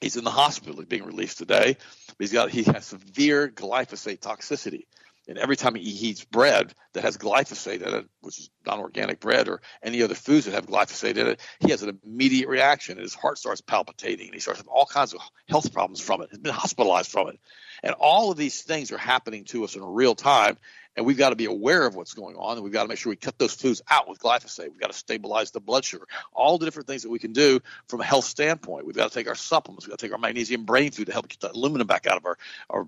He's 0.00 0.16
in 0.16 0.24
the 0.24 0.30
hospital. 0.30 0.76
He's 0.76 0.86
being 0.86 1.04
released 1.04 1.38
today. 1.38 1.76
He's 2.18 2.32
got 2.32 2.50
he 2.50 2.64
has 2.64 2.86
severe 2.86 3.48
glyphosate 3.48 4.20
toxicity. 4.20 4.86
And 5.26 5.38
every 5.38 5.56
time 5.56 5.74
he 5.74 5.82
eats 5.82 6.22
bread 6.22 6.74
that 6.92 7.04
has 7.04 7.16
glyphosate 7.16 7.80
in 7.80 7.94
it, 7.94 8.06
which 8.20 8.38
is 8.38 8.50
non-organic 8.66 9.20
bread 9.20 9.48
or 9.48 9.62
any 9.82 10.02
other 10.02 10.14
foods 10.14 10.44
that 10.44 10.52
have 10.52 10.66
glyphosate 10.66 11.16
in 11.16 11.28
it, 11.28 11.40
he 11.60 11.70
has 11.70 11.82
an 11.82 11.98
immediate 12.04 12.48
reaction. 12.48 12.98
And 12.98 13.02
his 13.02 13.14
heart 13.14 13.38
starts 13.38 13.62
palpitating. 13.62 14.26
And 14.26 14.34
he 14.34 14.40
starts 14.40 14.60
having 14.60 14.70
all 14.70 14.84
kinds 14.84 15.14
of 15.14 15.20
health 15.48 15.72
problems 15.72 16.02
from 16.02 16.20
it. 16.20 16.28
He's 16.30 16.40
been 16.40 16.52
hospitalized 16.52 17.10
from 17.10 17.28
it. 17.28 17.40
And 17.82 17.94
all 17.94 18.30
of 18.30 18.36
these 18.36 18.62
things 18.62 18.92
are 18.92 18.98
happening 18.98 19.44
to 19.46 19.64
us 19.64 19.76
in 19.76 19.82
real 19.82 20.14
time 20.14 20.58
and 20.96 21.04
we've 21.04 21.18
got 21.18 21.30
to 21.30 21.36
be 21.36 21.46
aware 21.46 21.86
of 21.86 21.94
what's 21.94 22.14
going 22.14 22.36
on 22.36 22.56
and 22.56 22.64
we've 22.64 22.72
got 22.72 22.82
to 22.82 22.88
make 22.88 22.98
sure 22.98 23.10
we 23.10 23.16
cut 23.16 23.38
those 23.38 23.54
foods 23.54 23.82
out 23.90 24.08
with 24.08 24.18
glyphosate. 24.18 24.70
We've 24.70 24.80
got 24.80 24.92
to 24.92 24.96
stabilize 24.96 25.50
the 25.50 25.60
blood 25.60 25.84
sugar. 25.84 26.06
All 26.32 26.58
the 26.58 26.66
different 26.66 26.86
things 26.86 27.02
that 27.02 27.10
we 27.10 27.18
can 27.18 27.32
do 27.32 27.60
from 27.88 28.00
a 28.00 28.04
health 28.04 28.24
standpoint. 28.24 28.86
We've 28.86 28.96
got 28.96 29.10
to 29.10 29.14
take 29.14 29.28
our 29.28 29.34
supplements. 29.34 29.86
We've 29.86 29.92
got 29.92 29.98
to 29.98 30.06
take 30.06 30.12
our 30.12 30.18
magnesium 30.18 30.64
brain 30.64 30.90
food 30.90 31.06
to 31.06 31.12
help 31.12 31.28
get 31.28 31.40
the 31.40 31.52
aluminum 31.52 31.86
back 31.86 32.06
out 32.06 32.16
of 32.16 32.26
our, 32.26 32.38
our, 32.70 32.86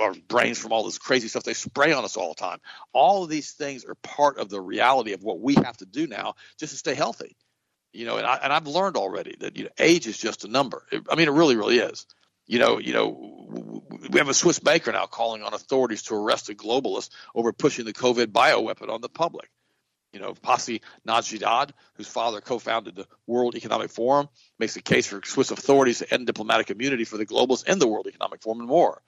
our 0.00 0.14
brains 0.28 0.58
from 0.58 0.72
all 0.72 0.84
this 0.84 0.98
crazy 0.98 1.28
stuff 1.28 1.42
they 1.42 1.54
spray 1.54 1.92
on 1.92 2.04
us 2.04 2.16
all 2.16 2.30
the 2.30 2.40
time. 2.40 2.58
All 2.92 3.24
of 3.24 3.30
these 3.30 3.52
things 3.52 3.84
are 3.84 3.94
part 3.96 4.38
of 4.38 4.48
the 4.48 4.60
reality 4.60 5.12
of 5.12 5.22
what 5.22 5.40
we 5.40 5.54
have 5.54 5.76
to 5.78 5.86
do 5.86 6.06
now 6.06 6.34
just 6.58 6.72
to 6.72 6.78
stay 6.78 6.94
healthy. 6.94 7.36
You 7.92 8.04
know 8.04 8.18
and, 8.18 8.26
I, 8.26 8.38
and 8.42 8.52
i've 8.52 8.66
learned 8.66 8.98
already 8.98 9.34
that 9.40 9.56
you 9.56 9.64
know 9.64 9.70
age 9.78 10.06
is 10.06 10.18
just 10.18 10.44
a 10.44 10.48
number. 10.48 10.86
I 11.10 11.14
mean 11.14 11.26
it 11.26 11.32
really 11.32 11.56
really 11.56 11.78
is 11.78 12.06
you 12.48 12.58
know, 12.58 12.78
you 12.78 12.94
know, 12.94 13.84
we 14.10 14.18
have 14.18 14.28
a 14.28 14.34
Swiss 14.34 14.58
banker 14.58 14.90
now 14.90 15.06
calling 15.06 15.42
on 15.42 15.54
authorities 15.54 16.02
to 16.04 16.14
arrest 16.14 16.48
a 16.48 16.54
globalist 16.54 17.10
over 17.34 17.52
pushing 17.52 17.84
the 17.84 17.92
COVID 17.92 18.26
bioweapon 18.26 18.88
on 18.88 19.00
the 19.00 19.08
public. 19.08 19.50
You 20.14 20.20
know, 20.20 20.32
Pascal 20.32 20.78
Najadi, 21.06 21.70
whose 21.94 22.08
father 22.08 22.40
co-founded 22.40 22.96
the 22.96 23.06
World 23.26 23.54
Economic 23.54 23.90
Forum, 23.90 24.28
makes 24.58 24.74
a 24.76 24.82
case 24.82 25.06
for 25.06 25.20
Swiss 25.24 25.50
authorities 25.50 25.98
to 25.98 26.12
end 26.12 26.26
diplomatic 26.26 26.70
immunity 26.70 27.04
for 27.04 27.18
the 27.18 27.26
globalists 27.26 27.64
and 27.66 27.80
the 27.80 27.86
World 27.86 28.06
Economic 28.06 28.40
Forum 28.42 28.60
and 28.60 28.68
more. 28.68 29.02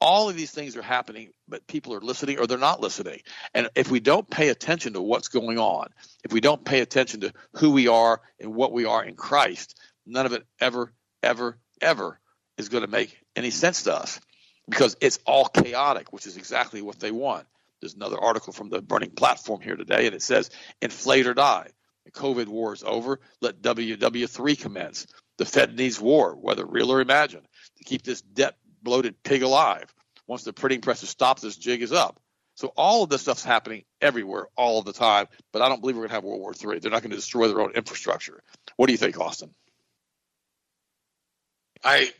all 0.00 0.28
of 0.28 0.36
these 0.36 0.50
things 0.50 0.76
are 0.76 0.82
happening, 0.82 1.30
but 1.48 1.66
people 1.66 1.94
are 1.94 2.00
listening 2.00 2.38
or 2.38 2.46
they're 2.46 2.58
not 2.58 2.80
listening. 2.80 3.20
And 3.54 3.68
if 3.74 3.90
we 3.90 4.00
don't 4.00 4.28
pay 4.28 4.48
attention 4.48 4.92
to 4.92 5.00
what's 5.00 5.28
going 5.28 5.58
on, 5.58 5.88
if 6.24 6.32
we 6.32 6.40
don't 6.40 6.64
pay 6.64 6.80
attention 6.80 7.20
to 7.20 7.32
who 7.54 7.70
we 7.70 7.88
are 7.88 8.20
and 8.40 8.54
what 8.54 8.72
we 8.72 8.84
are 8.84 9.04
in 9.04 9.14
Christ, 9.16 9.78
none 10.06 10.26
of 10.26 10.32
it 10.32 10.44
ever, 10.60 10.92
ever, 11.22 11.58
ever 11.80 12.20
is 12.58 12.68
going 12.68 12.84
to 12.84 12.90
make 12.90 13.18
any 13.34 13.50
sense 13.50 13.84
to 13.84 13.94
us 13.94 14.20
because 14.68 14.96
it's 15.00 15.18
all 15.26 15.46
chaotic, 15.46 16.12
which 16.12 16.26
is 16.26 16.36
exactly 16.36 16.82
what 16.82 16.98
they 16.98 17.10
want. 17.10 17.46
There's 17.80 17.94
another 17.94 18.18
article 18.18 18.52
from 18.52 18.70
the 18.70 18.80
Burning 18.80 19.10
Platform 19.10 19.60
here 19.60 19.76
today, 19.76 20.06
and 20.06 20.14
it 20.14 20.22
says, 20.22 20.50
inflate 20.80 21.26
or 21.26 21.34
die. 21.34 21.68
The 22.04 22.10
COVID 22.12 22.46
war 22.46 22.72
is 22.72 22.82
over. 22.82 23.20
Let 23.40 23.60
WW3 23.60 24.60
commence. 24.60 25.06
The 25.38 25.44
Fed 25.44 25.76
needs 25.76 26.00
war, 26.00 26.34
whether 26.34 26.64
real 26.64 26.92
or 26.92 27.00
imagined, 27.00 27.46
to 27.78 27.84
keep 27.84 28.02
this 28.02 28.22
debt 28.22 28.56
bloated 28.82 29.22
pig 29.22 29.42
alive. 29.42 29.92
Once 30.26 30.44
the 30.44 30.52
printing 30.52 30.80
presses 30.80 31.10
stop, 31.10 31.40
this 31.40 31.56
jig 31.56 31.82
is 31.82 31.92
up. 31.92 32.20
So 32.54 32.68
all 32.68 33.02
of 33.02 33.10
this 33.10 33.20
stuff's 33.20 33.44
happening 33.44 33.84
everywhere, 34.00 34.48
all 34.56 34.78
of 34.78 34.86
the 34.86 34.94
time. 34.94 35.26
But 35.52 35.60
I 35.60 35.68
don't 35.68 35.80
believe 35.80 35.96
we're 35.96 36.02
going 36.02 36.08
to 36.08 36.14
have 36.14 36.24
World 36.24 36.40
War 36.40 36.54
III. 36.54 36.78
They're 36.78 36.90
not 36.90 37.02
going 37.02 37.10
to 37.10 37.16
destroy 37.16 37.48
their 37.48 37.60
own 37.60 37.72
infrastructure. 37.72 38.42
What 38.76 38.86
do 38.86 38.92
you 38.92 38.98
think, 38.98 39.20
Austin? 39.20 39.54
I 41.84 42.10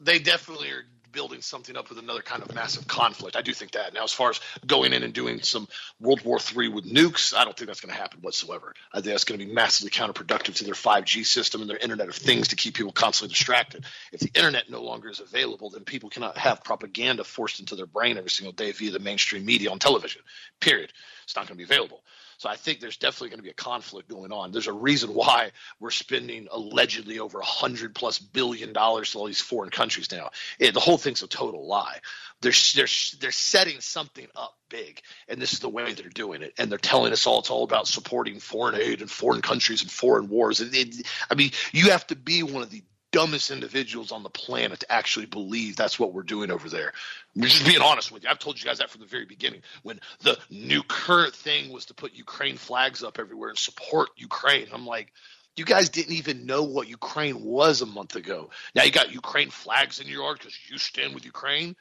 they 0.00 0.18
definitely 0.18 0.70
are 0.70 0.84
building 1.16 1.40
something 1.40 1.78
up 1.78 1.88
with 1.88 1.98
another 1.98 2.20
kind 2.20 2.42
of 2.42 2.54
massive 2.54 2.86
conflict. 2.86 3.36
I 3.36 3.40
do 3.40 3.54
think 3.54 3.72
that. 3.72 3.94
Now, 3.94 4.04
as 4.04 4.12
far 4.12 4.28
as 4.28 4.40
going 4.66 4.92
in 4.92 5.02
and 5.02 5.14
doing 5.14 5.40
some 5.40 5.66
World 5.98 6.22
War 6.26 6.38
III 6.38 6.68
with 6.68 6.84
nukes, 6.84 7.34
I 7.34 7.44
don't 7.44 7.56
think 7.56 7.68
that's 7.68 7.80
going 7.80 7.94
to 7.94 7.98
happen 7.98 8.20
whatsoever. 8.20 8.74
I 8.92 8.96
think 8.96 9.06
that's 9.06 9.24
going 9.24 9.40
to 9.40 9.46
be 9.46 9.50
massively 9.50 9.90
counterproductive 9.90 10.56
to 10.56 10.64
their 10.64 10.74
5G 10.74 11.24
system 11.24 11.62
and 11.62 11.70
their 11.70 11.78
Internet 11.78 12.08
of 12.08 12.14
Things 12.14 12.48
to 12.48 12.56
keep 12.56 12.74
people 12.74 12.92
constantly 12.92 13.32
distracted. 13.32 13.86
If 14.12 14.20
the 14.20 14.30
Internet 14.34 14.68
no 14.68 14.82
longer 14.82 15.08
is 15.08 15.20
available, 15.20 15.70
then 15.70 15.84
people 15.84 16.10
cannot 16.10 16.36
have 16.36 16.62
propaganda 16.62 17.24
forced 17.24 17.60
into 17.60 17.76
their 17.76 17.86
brain 17.86 18.18
every 18.18 18.28
single 18.30 18.52
day 18.52 18.72
via 18.72 18.90
the 18.90 18.98
mainstream 18.98 19.46
media 19.46 19.70
on 19.70 19.78
television. 19.78 20.20
Period. 20.60 20.92
It's 21.24 21.34
not 21.34 21.48
going 21.48 21.58
to 21.58 21.66
be 21.66 21.74
available. 21.74 22.02
So 22.38 22.48
I 22.48 22.56
think 22.56 22.80
there's 22.80 22.96
definitely 22.96 23.30
going 23.30 23.38
to 23.38 23.44
be 23.44 23.50
a 23.50 23.54
conflict 23.54 24.08
going 24.08 24.32
on. 24.32 24.52
There's 24.52 24.66
a 24.66 24.72
reason 24.72 25.14
why 25.14 25.52
we're 25.80 25.90
spending 25.90 26.48
allegedly 26.50 27.18
over 27.18 27.40
a 27.40 27.44
hundred 27.44 27.94
plus 27.94 28.18
billion 28.18 28.72
dollars 28.72 29.12
to 29.12 29.18
all 29.18 29.26
these 29.26 29.40
foreign 29.40 29.70
countries 29.70 30.10
now. 30.12 30.30
It, 30.58 30.74
the 30.74 30.80
whole 30.80 30.98
thing's 30.98 31.22
a 31.22 31.28
total 31.28 31.66
lie. 31.66 31.98
They're 32.42 32.52
they're 32.74 32.88
they're 33.20 33.32
setting 33.32 33.80
something 33.80 34.26
up 34.36 34.56
big, 34.68 35.00
and 35.28 35.40
this 35.40 35.54
is 35.54 35.60
the 35.60 35.68
way 35.68 35.94
they're 35.94 36.08
doing 36.10 36.42
it. 36.42 36.52
And 36.58 36.70
they're 36.70 36.78
telling 36.78 37.12
us 37.12 37.26
all 37.26 37.38
it's 37.38 37.50
all 37.50 37.64
about 37.64 37.88
supporting 37.88 38.40
foreign 38.40 38.74
aid 38.74 39.00
and 39.00 39.10
foreign 39.10 39.40
countries 39.42 39.82
and 39.82 39.90
foreign 39.90 40.28
wars. 40.28 40.60
It, 40.60 40.74
it, 40.74 41.06
I 41.30 41.34
mean, 41.34 41.52
you 41.72 41.90
have 41.90 42.06
to 42.08 42.16
be 42.16 42.42
one 42.42 42.62
of 42.62 42.70
the 42.70 42.82
dumbest 43.16 43.50
individuals 43.50 44.12
on 44.12 44.22
the 44.22 44.28
planet 44.28 44.80
to 44.80 44.92
actually 44.92 45.24
believe 45.24 45.74
that's 45.74 45.98
what 45.98 46.12
we're 46.12 46.22
doing 46.22 46.50
over 46.50 46.68
there. 46.68 46.92
I'm 47.34 47.44
just 47.44 47.64
being 47.64 47.80
honest 47.80 48.12
with 48.12 48.24
you. 48.24 48.28
I've 48.28 48.38
told 48.38 48.60
you 48.60 48.66
guys 48.66 48.76
that 48.76 48.90
from 48.90 49.00
the 49.00 49.06
very 49.06 49.24
beginning. 49.24 49.62
When 49.82 50.00
the 50.20 50.38
new 50.50 50.82
current 50.82 51.34
thing 51.34 51.72
was 51.72 51.86
to 51.86 51.94
put 51.94 52.12
Ukraine 52.12 52.58
flags 52.58 53.02
up 53.02 53.18
everywhere 53.18 53.48
and 53.48 53.56
support 53.56 54.10
Ukraine, 54.18 54.66
I'm 54.70 54.84
like, 54.84 55.14
you 55.56 55.64
guys 55.64 55.88
didn't 55.88 56.12
even 56.12 56.44
know 56.44 56.64
what 56.64 56.88
Ukraine 56.88 57.42
was 57.42 57.80
a 57.80 57.86
month 57.86 58.16
ago. 58.16 58.50
Now 58.74 58.82
you 58.82 58.92
got 58.92 59.10
Ukraine 59.10 59.48
flags 59.48 59.98
in 59.98 60.08
your 60.08 60.24
yard 60.24 60.38
because 60.38 60.58
you 60.68 60.76
stand 60.76 61.14
with 61.14 61.24
Ukraine. 61.24 61.74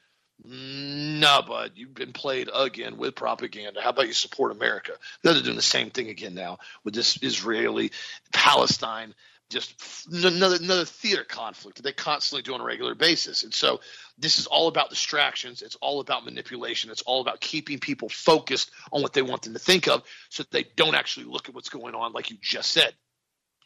No, 0.46 1.42
bud, 1.46 1.74
you've 1.76 1.94
been 1.94 2.14
played 2.14 2.50
again 2.54 2.96
with 2.96 3.16
propaganda. 3.16 3.82
How 3.82 3.90
about 3.90 4.08
you 4.08 4.14
support 4.14 4.54
America? 4.54 4.94
They're 5.22 5.34
doing 5.42 5.58
the 5.58 5.62
same 5.62 5.90
thing 5.90 6.08
again 6.08 6.34
now 6.34 6.60
with 6.86 6.94
this 6.94 7.20
Israeli 7.22 7.92
Palestine 8.32 9.14
just 9.50 10.08
another 10.12 10.56
another 10.56 10.86
theater 10.86 11.24
conflict 11.24 11.78
that 11.78 11.84
they 11.84 11.92
constantly 11.92 12.42
do 12.42 12.54
on 12.54 12.62
a 12.62 12.64
regular 12.64 12.96
basis. 12.96 13.44
And 13.44 13.54
so 13.54 13.80
this 14.18 14.40
is 14.40 14.48
all 14.48 14.68
about 14.68 14.90
distractions. 14.90 15.62
It's 15.62 15.76
all 15.82 16.00
about 16.00 16.26
manipulation. 16.26 16.90
It's 16.90 17.04
all 17.04 17.22
about 17.22 17.42
keeping 17.42 17.80
people 17.80 18.10
focused 18.10 18.72
on 18.92 19.02
what 19.02 19.14
they 19.14 19.22
want 19.22 19.44
them 19.44 19.54
to 19.54 19.60
think 19.60 19.88
of 19.88 20.04
so 20.30 20.44
that 20.44 20.52
they 20.52 20.66
don't 20.76 20.96
actually 20.96 21.28
look 21.28 21.48
at 21.48 21.56
what's 21.56 21.70
going 21.70 21.96
on, 21.96 22.14
like 22.14 22.32
you 22.32 22.38
just 22.42 22.72
said. 22.72 22.94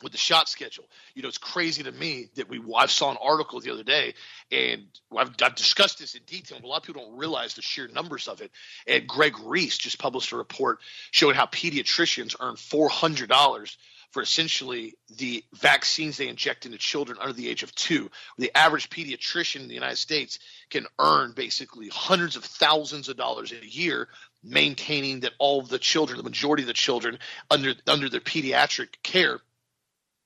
With 0.02 0.14
the 0.14 0.18
shot 0.18 0.48
schedule, 0.48 0.86
you 1.14 1.22
know, 1.22 1.28
it's 1.28 1.38
crazy 1.38 1.84
to 1.84 1.92
me 1.92 2.30
that 2.36 2.48
we. 2.48 2.62
I 2.74 2.86
saw 2.86 3.12
an 3.12 3.18
article 3.22 3.60
the 3.60 3.74
other 3.74 3.84
day, 3.84 4.14
and 4.50 4.84
I've, 5.14 5.32
I've 5.44 5.56
discussed 5.56 6.00
this 6.00 6.16
in 6.16 6.24
detail. 6.26 6.60
But 6.62 6.68
a 6.68 6.70
lot 6.70 6.78
of 6.78 6.84
people 6.84 7.04
don't 7.04 7.18
realize 7.18 7.56
the 7.56 7.62
sheer 7.62 7.90
numbers 7.90 8.30
of 8.30 8.40
it. 8.40 8.50
And 8.88 9.06
Greg 9.06 9.36
Reese 9.44 9.78
just 9.78 10.00
published 10.00 10.32
a 10.32 10.38
report 10.38 10.80
showing 11.12 11.36
how 11.36 11.48
pediatricians 11.48 12.34
earn 12.40 12.56
four 12.56 12.88
hundred 12.88 13.28
dollars 13.28 13.78
for 14.12 14.24
essentially 14.24 14.96
the 15.18 15.44
vaccines 15.54 16.18
they 16.18 16.28
inject 16.28 16.66
into 16.66 16.78
children 16.78 17.18
under 17.22 17.34
the 17.34 17.48
age 17.50 17.64
of 17.64 17.74
two. 17.76 18.10
The 18.38 18.56
average 18.56 18.90
pediatrician 18.90 19.62
in 19.62 19.68
the 19.68 19.74
United 19.74 19.98
States 19.98 20.40
can 20.70 20.88
earn 20.98 21.34
basically 21.34 21.90
hundreds 21.90 22.36
of 22.36 22.44
thousands 22.44 23.10
of 23.10 23.18
dollars 23.18 23.52
a 23.52 23.66
year 23.66 24.08
maintaining 24.44 25.22
that 25.22 25.34
all 25.38 25.60
of 25.60 25.70
the 25.70 25.80
children, 25.80 26.18
the 26.18 26.24
majority 26.24 26.64
of 26.64 26.68
the 26.68 26.74
children 26.74 27.20
under 27.52 27.74
under 27.88 28.10
their 28.10 28.22
pediatric 28.22 28.90
care, 29.04 29.40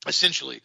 essentially 0.06 0.62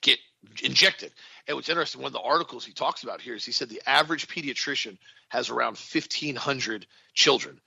get 0.00 0.18
injected. 0.62 1.12
And 1.46 1.56
what's 1.56 1.68
interesting, 1.68 2.00
one 2.00 2.08
of 2.08 2.12
the 2.12 2.20
articles 2.20 2.64
he 2.64 2.72
talks 2.72 3.02
about 3.02 3.20
here 3.20 3.34
is 3.34 3.44
he 3.44 3.52
said 3.52 3.68
the 3.68 3.82
average 3.86 4.28
pediatrician 4.28 4.98
has 5.28 5.50
around 5.50 5.78
1,500 5.78 6.86
children. 7.14 7.60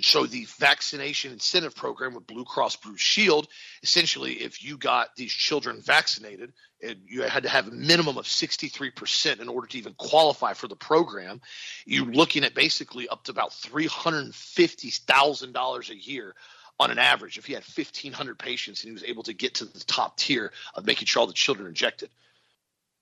So 0.00 0.26
the 0.26 0.44
vaccination 0.58 1.32
incentive 1.32 1.74
program 1.74 2.14
with 2.14 2.24
Blue 2.26 2.44
Cross 2.44 2.76
Blue 2.76 2.96
Shield, 2.96 3.48
essentially, 3.82 4.34
if 4.34 4.62
you 4.62 4.76
got 4.76 5.16
these 5.16 5.32
children 5.32 5.80
vaccinated, 5.80 6.52
and 6.80 7.00
you 7.06 7.22
had 7.22 7.42
to 7.42 7.48
have 7.48 7.66
a 7.66 7.72
minimum 7.72 8.18
of 8.18 8.24
63% 8.24 9.40
in 9.40 9.48
order 9.48 9.66
to 9.66 9.78
even 9.78 9.94
qualify 9.94 10.52
for 10.52 10.68
the 10.68 10.76
program, 10.76 11.40
you're 11.84 12.06
looking 12.06 12.44
at 12.44 12.54
basically 12.54 13.08
up 13.08 13.24
to 13.24 13.32
about 13.32 13.50
$350,000 13.50 15.90
a 15.90 15.96
year 15.96 16.36
on 16.78 16.92
an 16.92 16.98
average 16.98 17.38
if 17.38 17.46
he 17.46 17.54
had 17.54 17.64
1,500 17.64 18.38
patients 18.38 18.84
and 18.84 18.90
he 18.90 18.92
was 18.92 19.02
able 19.02 19.24
to 19.24 19.32
get 19.32 19.54
to 19.54 19.64
the 19.64 19.80
top 19.80 20.16
tier 20.16 20.52
of 20.74 20.86
making 20.86 21.06
sure 21.06 21.18
all 21.20 21.26
the 21.26 21.32
children 21.32 21.66
are 21.66 21.70
injected. 21.70 22.08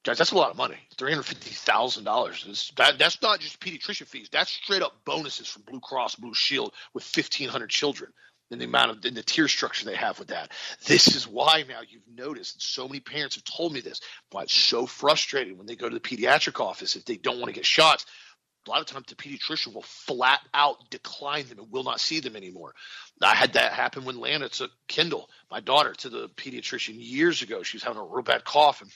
Guys, 0.07 0.19
that's 0.19 0.31
a 0.31 0.37
lot 0.37 0.53
of 0.53 0.57
money. 0.57 0.77
Three 0.97 1.11
hundred 1.11 1.25
fifty 1.25 1.51
thousand 1.51 2.05
dollars. 2.05 2.73
That 2.77 2.97
that's 2.97 3.21
not 3.23 3.40
just 3.40 3.59
pediatrician 3.59 4.07
fees. 4.07 4.29
That's 4.31 4.53
straight 4.53 4.81
up 4.81 4.92
bonuses 5.05 5.49
from 5.49 5.62
Blue 5.62 5.81
Cross 5.81 6.14
Blue 6.14 6.33
Shield 6.33 6.73
with 6.95 7.03
fifteen 7.03 7.49
hundred 7.49 7.71
children 7.71 8.12
and 8.53 8.61
the 8.61 8.66
amount 8.66 8.92
of 8.92 9.05
in 9.05 9.14
the 9.14 9.25
tier 9.25 9.49
structure 9.49 9.85
they 9.85 9.97
have 9.97 10.21
with 10.21 10.29
that. 10.29 10.53
This 10.87 11.16
is 11.16 11.27
why 11.27 11.64
now 11.69 11.81
you've 11.88 12.07
noticed 12.16 12.55
and 12.55 12.62
so 12.62 12.87
many 12.87 13.01
parents 13.01 13.35
have 13.35 13.42
told 13.42 13.73
me 13.73 13.81
this. 13.81 14.01
Why 14.31 14.42
it's 14.42 14.55
so 14.55 14.87
frustrating 14.87 15.59
when 15.59 15.66
they 15.66 15.75
go 15.75 15.88
to 15.88 15.99
the 15.99 16.01
pediatric 16.01 16.64
office 16.64 16.95
if 16.95 17.05
they 17.05 17.16
don't 17.16 17.38
want 17.38 17.49
to 17.49 17.53
get 17.53 17.66
shots. 17.66 18.07
A 18.64 18.71
lot 18.71 18.81
of 18.81 18.87
times 18.87 19.07
the 19.09 19.16
pediatrician 19.16 19.75
will 19.75 19.83
flat 19.83 20.40
out 20.55 20.77
decline 20.90 21.49
them 21.49 21.59
and 21.59 21.71
will 21.71 21.85
not 21.85 22.01
see 22.01 22.21
them 22.21 22.37
anymore. 22.37 22.75
I 23.21 23.35
had 23.35 23.55
that 23.55 23.73
happen 23.73 24.05
when 24.05 24.21
Lana 24.21 24.49
took 24.49 24.71
Kendall, 24.88 25.29
my 25.51 25.61
daughter, 25.61 25.95
to 25.95 26.09
the 26.09 26.29
pediatrician 26.31 26.95
years 26.97 27.42
ago. 27.42 27.62
She 27.62 27.77
was 27.77 27.85
having 27.85 28.03
a 28.03 28.05
real 28.05 28.23
bad 28.23 28.45
cough 28.45 28.83
and 28.83 28.90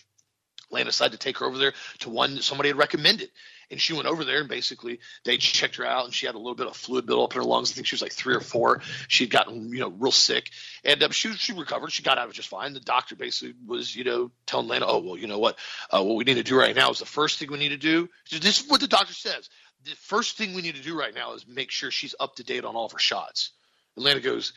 Lana 0.70 0.86
decided 0.86 1.12
to 1.12 1.18
take 1.18 1.38
her 1.38 1.46
over 1.46 1.58
there 1.58 1.72
to 2.00 2.10
one 2.10 2.40
somebody 2.42 2.68
had 2.68 2.78
recommended. 2.78 3.30
And 3.70 3.80
she 3.80 3.92
went 3.92 4.08
over 4.08 4.24
there 4.24 4.40
and 4.40 4.48
basically 4.48 4.98
they 5.24 5.36
checked 5.36 5.76
her 5.76 5.86
out 5.86 6.04
and 6.04 6.12
she 6.12 6.26
had 6.26 6.34
a 6.34 6.38
little 6.38 6.56
bit 6.56 6.66
of 6.66 6.76
fluid 6.76 7.06
buildup 7.06 7.32
in 7.32 7.38
her 7.40 7.44
lungs. 7.44 7.70
I 7.70 7.74
think 7.74 7.86
she 7.86 7.94
was 7.94 8.02
like 8.02 8.12
three 8.12 8.34
or 8.34 8.40
four. 8.40 8.82
She'd 9.06 9.30
gotten, 9.30 9.72
you 9.72 9.78
know, 9.78 9.90
real 9.90 10.10
sick 10.10 10.50
and 10.84 11.00
um, 11.02 11.12
she, 11.12 11.32
she 11.34 11.52
recovered. 11.52 11.92
She 11.92 12.02
got 12.02 12.18
out 12.18 12.24
of 12.24 12.30
it 12.30 12.34
just 12.34 12.48
fine. 12.48 12.72
The 12.72 12.80
doctor 12.80 13.14
basically 13.14 13.54
was, 13.66 13.94
you 13.94 14.02
know, 14.02 14.30
telling 14.46 14.66
Lana, 14.66 14.86
oh, 14.88 14.98
well, 14.98 15.16
you 15.16 15.28
know 15.28 15.38
what, 15.38 15.56
uh, 15.90 16.02
what 16.02 16.16
we 16.16 16.24
need 16.24 16.34
to 16.34 16.42
do 16.42 16.58
right 16.58 16.74
now 16.74 16.90
is 16.90 16.98
the 16.98 17.06
first 17.06 17.38
thing 17.38 17.50
we 17.50 17.58
need 17.58 17.68
to 17.68 17.76
do. 17.76 18.08
This 18.30 18.60
is 18.60 18.68
what 18.68 18.80
the 18.80 18.88
doctor 18.88 19.14
says. 19.14 19.48
The 19.84 19.92
first 19.96 20.36
thing 20.36 20.54
we 20.54 20.62
need 20.62 20.74
to 20.74 20.82
do 20.82 20.98
right 20.98 21.14
now 21.14 21.34
is 21.34 21.46
make 21.46 21.70
sure 21.70 21.90
she's 21.90 22.14
up 22.18 22.36
to 22.36 22.44
date 22.44 22.64
on 22.64 22.74
all 22.74 22.86
of 22.86 22.92
her 22.92 22.98
shots. 22.98 23.50
And 23.96 24.04
Lana 24.04 24.20
goes, 24.20 24.52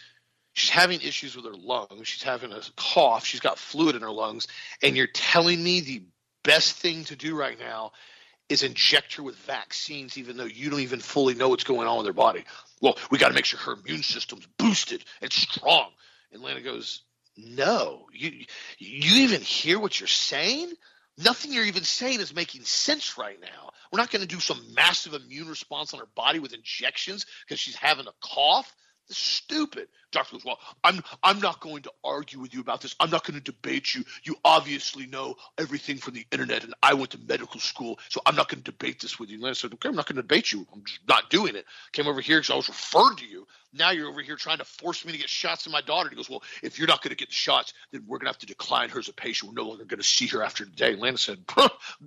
she's 0.54 0.70
having 0.70 1.02
issues 1.02 1.36
with 1.36 1.46
her 1.46 1.56
lungs. 1.56 2.08
She's 2.08 2.24
having 2.24 2.52
a 2.52 2.62
cough. 2.76 3.26
She's 3.26 3.40
got 3.40 3.58
fluid 3.58 3.96
in 3.96 4.02
her 4.02 4.12
lungs. 4.12 4.48
And 4.82 4.96
you're 4.96 5.08
telling 5.08 5.64
me 5.64 5.82
the 5.82 6.04
best 6.44 6.76
thing 6.76 7.04
to 7.06 7.16
do 7.16 7.36
right 7.36 7.60
now 7.60 7.92
is 8.50 8.64
inject 8.64 9.16
her 9.16 9.24
with 9.24 9.36
vaccines, 9.38 10.18
even 10.18 10.38
though 10.38 10.46
you 10.46 10.70
don't 10.70 10.82
even 10.82 11.00
fully 11.00 11.34
know 11.34 11.50
what's 11.50 11.64
going 11.64 11.88
on 11.88 11.98
with 11.98 12.08
her 12.08 12.14
body. 12.14 12.44
Well, 12.82 12.98
we 13.10 13.18
got 13.18 13.30
to 13.30 13.34
make 13.34 13.46
sure 13.46 13.60
her 13.60 13.74
immune 13.74 14.04
system's 14.04 14.48
boosted 14.58 15.04
and 15.22 15.32
strong. 15.32 15.90
And 16.32 16.42
Lana 16.42 16.62
goes, 16.62 17.02
No, 17.38 18.08
you 18.12 18.32
you 18.78 19.24
even 19.24 19.42
hear 19.42 19.80
what 19.80 20.00
you're 20.00 20.08
saying? 20.08 20.74
Nothing 21.18 21.54
you're 21.54 21.66
even 21.66 21.84
saying 21.84 22.20
is 22.22 22.36
making 22.36 22.64
sense 22.64 23.18
right 23.18 23.40
now. 23.40 23.72
We're 23.92 24.00
not 24.00 24.10
going 24.10 24.24
to 24.24 24.28
do 24.28 24.40
some 24.40 24.74
massive 24.74 25.14
immune 25.14 25.48
response 25.48 25.94
on 25.94 26.00
her 26.00 26.08
body 26.16 26.40
with 26.40 26.54
injections 26.54 27.28
because 27.46 27.60
she's 27.60 27.76
having 27.76 28.08
a 28.08 28.14
cough. 28.22 28.74
Stupid. 29.10 29.88
Doctor 30.12 30.36
goes, 30.36 30.46
well, 30.46 30.60
I'm 30.84 31.04
I'm 31.24 31.40
not 31.40 31.60
going 31.60 31.84
to 31.84 31.92
argue 32.04 32.40
with 32.40 32.54
you 32.54 32.62
about 32.62 32.82
this. 32.82 32.96
I'm 33.00 33.10
not 33.10 33.26
going 33.26 33.38
to 33.38 33.44
debate 33.44 33.94
you. 33.94 34.04
You 34.24 34.36
obviously 34.46 35.08
know 35.08 35.36
everything 35.58 35.98
from 35.98 36.14
the 36.14 36.26
internet, 36.32 36.64
and 36.64 36.74
I 36.82 36.94
went 36.94 37.12
to 37.12 37.18
medical 37.18 37.60
school, 37.60 38.00
so 38.10 38.22
I'm 38.26 38.36
not 38.36 38.50
going 38.50 38.64
to 38.64 38.72
debate 38.72 39.02
this 39.02 39.20
with 39.20 39.30
you. 39.30 39.38
And 39.40 39.48
I 39.48 39.54
said, 39.54 39.74
okay, 39.74 39.90
I'm 39.90 39.96
not 39.96 40.08
going 40.08 40.16
to 40.16 40.22
debate 40.22 40.52
you. 40.52 40.66
I'm 40.74 40.84
just 40.86 41.02
not 41.08 41.30
doing 41.30 41.56
it. 41.56 41.66
Came 41.92 42.08
over 42.08 42.22
here 42.22 42.40
because 42.40 42.52
I 42.52 42.56
was 42.56 42.70
referred 42.70 43.18
to 43.18 43.26
you. 43.26 43.46
Now 43.74 43.92
you're 43.92 44.10
over 44.10 44.22
here 44.22 44.36
trying 44.36 44.60
to 44.60 44.66
force 44.66 45.04
me 45.06 45.12
to 45.12 45.18
get 45.18 45.30
shots 45.30 45.66
in 45.66 45.72
my 45.72 45.82
daughter. 45.82 46.10
He 46.10 46.16
goes, 46.16 46.30
well, 46.30 46.44
if 46.62 46.78
you're 46.78 46.88
not 46.88 47.02
going 47.02 47.10
to 47.10 47.18
get 47.18 47.30
the 47.30 47.36
shots, 47.36 47.74
then 47.92 48.04
we're 48.08 48.20
going 48.20 48.28
to 48.28 48.32
have 48.32 48.38
to 48.40 48.46
decline 48.46 48.90
her 48.90 49.00
as 49.00 49.10
a 49.10 49.14
patient. 49.14 49.52
We're 49.52 49.62
no 49.62 49.68
longer 49.68 49.86
going 49.86 50.00
to 50.00 50.08
see 50.08 50.28
her 50.28 50.44
after 50.44 50.64
today. 50.64 50.94
And 50.94 51.02
Lana 51.02 51.18
said, 51.18 51.40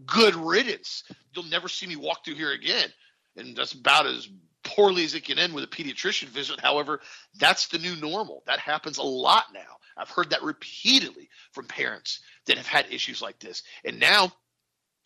good 0.07 0.35
riddance. 0.37 1.03
You'll 1.35 1.45
never 1.47 1.69
see 1.69 1.87
me 1.87 1.97
walk 1.97 2.25
through 2.25 2.37
here 2.37 2.53
again. 2.53 2.89
and 3.37 3.57
that's 3.57 3.73
about 3.73 4.07
as 4.07 4.29
poorly 4.67 5.05
as 5.05 5.15
it 5.15 5.25
can 5.25 5.39
end 5.39 5.55
with 5.55 5.65
a 5.65 5.69
pediatrician 5.69 6.29
visit. 6.29 6.61
However, 6.61 7.01
that's 7.39 7.69
the 7.69 7.79
new 7.79 7.97
normal. 7.97 8.43
That 8.47 8.59
happens 8.59 8.99
a 8.99 9.03
lot 9.03 9.45
now. 9.55 9.79
I've 9.97 10.11
heard 10.11 10.31
that 10.31 10.43
repeatedly 10.43 11.31
from 11.53 11.67
parents 11.67 12.21
that 12.47 12.59
have 12.59 12.67
had 12.67 12.93
issues 12.93 13.23
like 13.23 13.39
this. 13.39 13.63
And 13.85 13.99
now 13.99 14.33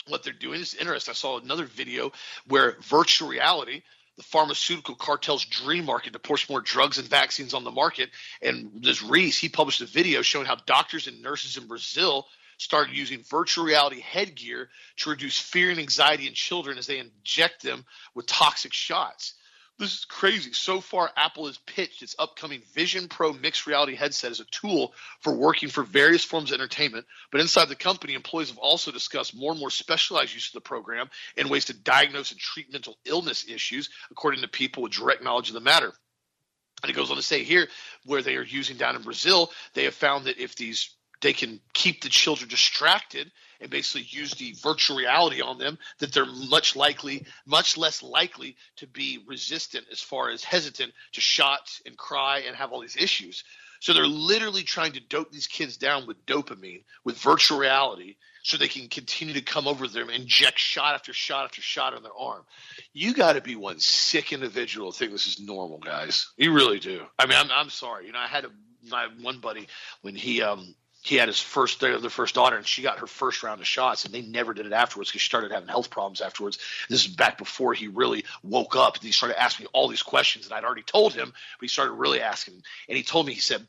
what 0.08 0.24
they're 0.24 0.32
doing 0.32 0.60
is 0.60 0.74
interesting. 0.74 1.12
I 1.12 1.14
saw 1.14 1.38
another 1.38 1.66
video 1.66 2.10
where 2.48 2.76
virtual 2.80 3.28
reality, 3.28 3.82
the 4.16 4.22
pharmaceutical 4.24 4.96
cartel's 4.96 5.44
dream 5.44 5.84
market 5.84 6.14
to 6.14 6.18
push 6.18 6.48
more 6.50 6.60
drugs 6.60 6.98
and 6.98 7.06
vaccines 7.06 7.54
on 7.54 7.64
the 7.64 7.70
market. 7.70 8.10
And 8.42 8.82
this 8.82 9.02
Reese, 9.02 9.38
he 9.38 9.48
published 9.48 9.80
a 9.80 9.86
video 9.86 10.22
showing 10.22 10.46
how 10.46 10.56
doctors 10.66 11.06
and 11.06 11.22
nurses 11.22 11.56
in 11.56 11.68
Brazil 11.68 12.26
started 12.58 12.94
using 12.94 13.22
virtual 13.22 13.64
reality 13.64 14.00
headgear 14.00 14.68
to 14.96 15.10
reduce 15.10 15.38
fear 15.38 15.70
and 15.70 15.80
anxiety 15.80 16.26
in 16.26 16.34
children 16.34 16.76
as 16.76 16.86
they 16.86 16.98
inject 16.98 17.62
them 17.62 17.84
with 18.14 18.26
toxic 18.26 18.72
shots. 18.72 19.34
This 19.80 20.00
is 20.00 20.04
crazy. 20.04 20.52
So 20.52 20.82
far, 20.82 21.10
Apple 21.16 21.46
has 21.46 21.56
pitched 21.56 22.02
its 22.02 22.14
upcoming 22.18 22.60
Vision 22.74 23.08
Pro 23.08 23.32
mixed 23.32 23.66
reality 23.66 23.94
headset 23.94 24.30
as 24.30 24.38
a 24.38 24.44
tool 24.44 24.92
for 25.20 25.34
working 25.34 25.70
for 25.70 25.82
various 25.82 26.22
forms 26.22 26.50
of 26.50 26.56
entertainment. 26.56 27.06
But 27.32 27.40
inside 27.40 27.70
the 27.70 27.74
company, 27.74 28.12
employees 28.12 28.50
have 28.50 28.58
also 28.58 28.92
discussed 28.92 29.34
more 29.34 29.52
and 29.52 29.58
more 29.58 29.70
specialized 29.70 30.34
use 30.34 30.48
of 30.48 30.52
the 30.52 30.60
program 30.60 31.08
and 31.38 31.48
ways 31.48 31.64
to 31.64 31.72
diagnose 31.72 32.30
and 32.30 32.38
treat 32.38 32.70
mental 32.70 32.98
illness 33.06 33.46
issues, 33.48 33.88
according 34.10 34.42
to 34.42 34.48
people 34.48 34.82
with 34.82 34.92
direct 34.92 35.24
knowledge 35.24 35.48
of 35.48 35.54
the 35.54 35.60
matter. 35.60 35.94
And 36.82 36.90
it 36.90 36.94
goes 36.94 37.10
on 37.10 37.16
to 37.16 37.22
say 37.22 37.42
here, 37.42 37.66
where 38.04 38.20
they 38.20 38.36
are 38.36 38.44
using 38.44 38.76
down 38.76 38.96
in 38.96 39.02
Brazil, 39.02 39.50
they 39.72 39.84
have 39.84 39.94
found 39.94 40.26
that 40.26 40.36
if 40.36 40.56
these 40.56 40.94
they 41.20 41.32
can 41.32 41.60
keep 41.72 42.02
the 42.02 42.08
children 42.08 42.48
distracted 42.48 43.30
and 43.60 43.70
basically 43.70 44.06
use 44.08 44.32
the 44.34 44.54
virtual 44.62 44.96
reality 44.96 45.42
on 45.42 45.58
them 45.58 45.78
that 45.98 46.12
they're 46.12 46.26
much 46.26 46.76
likely 46.76 47.26
much 47.46 47.76
less 47.76 48.02
likely 48.02 48.56
to 48.76 48.86
be 48.86 49.22
resistant 49.26 49.84
as 49.92 50.00
far 50.00 50.30
as 50.30 50.42
hesitant 50.42 50.92
to 51.12 51.20
shots 51.20 51.82
and 51.86 51.96
cry 51.96 52.40
and 52.46 52.56
have 52.56 52.72
all 52.72 52.80
these 52.80 52.96
issues. 52.96 53.44
So 53.80 53.94
they're 53.94 54.06
literally 54.06 54.62
trying 54.62 54.92
to 54.92 55.00
dope 55.00 55.32
these 55.32 55.46
kids 55.46 55.78
down 55.78 56.06
with 56.06 56.26
dopamine 56.26 56.84
with 57.04 57.16
virtual 57.18 57.58
reality 57.58 58.16
so 58.42 58.56
they 58.56 58.68
can 58.68 58.88
continue 58.88 59.34
to 59.34 59.40
come 59.42 59.66
over 59.66 59.88
them 59.88 60.10
inject 60.10 60.58
shot 60.58 60.94
after 60.94 61.12
shot 61.12 61.44
after 61.44 61.62
shot 61.62 61.94
on 61.94 62.02
their 62.02 62.12
arm. 62.18 62.42
You 62.92 63.14
got 63.14 63.34
to 63.34 63.40
be 63.40 63.56
one 63.56 63.78
sick 63.80 64.32
individual 64.32 64.92
to 64.92 64.98
think 64.98 65.12
this 65.12 65.26
is 65.26 65.40
normal 65.40 65.78
guys. 65.78 66.28
You 66.36 66.52
really 66.52 66.78
do. 66.78 67.02
I 67.18 67.26
mean 67.26 67.36
i'm, 67.38 67.50
I'm 67.50 67.70
sorry. 67.70 68.06
You 68.06 68.12
know 68.12 68.18
i 68.18 68.26
had 68.26 68.44
a 68.44 68.50
my 68.88 69.08
one 69.20 69.38
buddy 69.40 69.68
when 70.02 70.14
he 70.14 70.42
um 70.42 70.74
he 71.02 71.16
had 71.16 71.28
his 71.28 71.40
first 71.40 71.80
their 71.80 71.98
first 71.98 72.34
daughter 72.34 72.56
and 72.56 72.66
she 72.66 72.82
got 72.82 72.98
her 72.98 73.06
first 73.06 73.42
round 73.42 73.60
of 73.60 73.66
shots 73.66 74.04
and 74.04 74.14
they 74.14 74.22
never 74.22 74.54
did 74.54 74.66
it 74.66 74.72
afterwards 74.72 75.10
because 75.10 75.22
she 75.22 75.28
started 75.28 75.50
having 75.50 75.68
health 75.68 75.90
problems 75.90 76.20
afterwards 76.20 76.58
this 76.88 77.04
is 77.04 77.14
back 77.14 77.38
before 77.38 77.74
he 77.74 77.88
really 77.88 78.24
woke 78.42 78.76
up 78.76 78.96
and 78.96 79.04
he 79.04 79.12
started 79.12 79.40
asking 79.40 79.64
me 79.64 79.70
all 79.72 79.88
these 79.88 80.02
questions 80.02 80.48
that 80.48 80.54
i'd 80.54 80.64
already 80.64 80.82
told 80.82 81.14
him 81.14 81.26
but 81.28 81.62
he 81.62 81.68
started 81.68 81.92
really 81.92 82.20
asking 82.20 82.54
and 82.88 82.96
he 82.96 83.02
told 83.02 83.26
me 83.26 83.32
he 83.32 83.40
said 83.40 83.66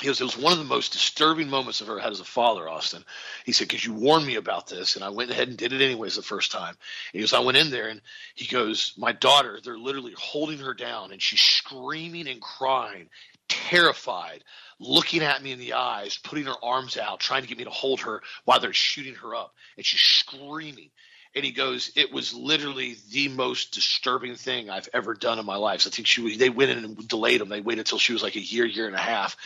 he 0.00 0.06
goes, 0.06 0.20
it 0.20 0.24
was 0.24 0.38
one 0.38 0.52
of 0.52 0.58
the 0.58 0.64
most 0.64 0.92
disturbing 0.92 1.48
moments 1.50 1.82
I've 1.82 1.88
ever 1.88 1.98
had 1.98 2.12
as 2.12 2.20
a 2.20 2.24
father, 2.24 2.68
Austin. 2.68 3.04
He 3.44 3.50
said, 3.50 3.66
because 3.66 3.84
you 3.84 3.92
warned 3.92 4.24
me 4.24 4.36
about 4.36 4.68
this, 4.68 4.94
and 4.94 5.04
I 5.04 5.08
went 5.08 5.32
ahead 5.32 5.48
and 5.48 5.56
did 5.56 5.72
it 5.72 5.82
anyways 5.82 6.14
the 6.14 6.22
first 6.22 6.52
time. 6.52 6.76
he 7.12 7.18
goes, 7.18 7.32
I 7.32 7.40
went 7.40 7.58
in 7.58 7.70
there, 7.70 7.88
and 7.88 8.00
he 8.36 8.46
goes, 8.46 8.94
my 8.96 9.10
daughter, 9.10 9.58
they're 9.62 9.76
literally 9.76 10.14
holding 10.16 10.60
her 10.60 10.72
down, 10.72 11.10
and 11.10 11.20
she's 11.20 11.40
screaming 11.40 12.28
and 12.28 12.40
crying, 12.40 13.08
terrified 13.48 14.44
looking 14.80 15.22
at 15.22 15.42
me 15.42 15.52
in 15.52 15.58
the 15.58 15.74
eyes, 15.74 16.18
putting 16.18 16.44
her 16.44 16.54
arms 16.62 16.96
out, 16.96 17.20
trying 17.20 17.42
to 17.42 17.48
get 17.48 17.58
me 17.58 17.64
to 17.64 17.70
hold 17.70 18.00
her 18.00 18.22
while 18.44 18.60
they're 18.60 18.72
shooting 18.72 19.14
her 19.16 19.34
up. 19.34 19.54
And 19.76 19.84
she's 19.84 20.00
screaming. 20.00 20.90
And 21.34 21.44
he 21.44 21.52
goes, 21.52 21.92
It 21.94 22.12
was 22.12 22.32
literally 22.32 22.96
the 23.10 23.28
most 23.28 23.72
disturbing 23.72 24.34
thing 24.34 24.70
I've 24.70 24.88
ever 24.94 25.14
done 25.14 25.38
in 25.38 25.46
my 25.46 25.56
life. 25.56 25.82
So 25.82 25.90
I 25.90 25.92
think 25.92 26.06
she 26.06 26.36
they 26.36 26.48
went 26.48 26.70
in 26.70 26.84
and 26.84 27.08
delayed 27.08 27.40
him. 27.40 27.48
They 27.48 27.60
waited 27.60 27.80
until 27.80 27.98
she 27.98 28.12
was 28.12 28.22
like 28.22 28.36
a 28.36 28.40
year, 28.40 28.64
year 28.64 28.86
and 28.86 28.96
a 28.96 29.00
half. 29.00 29.36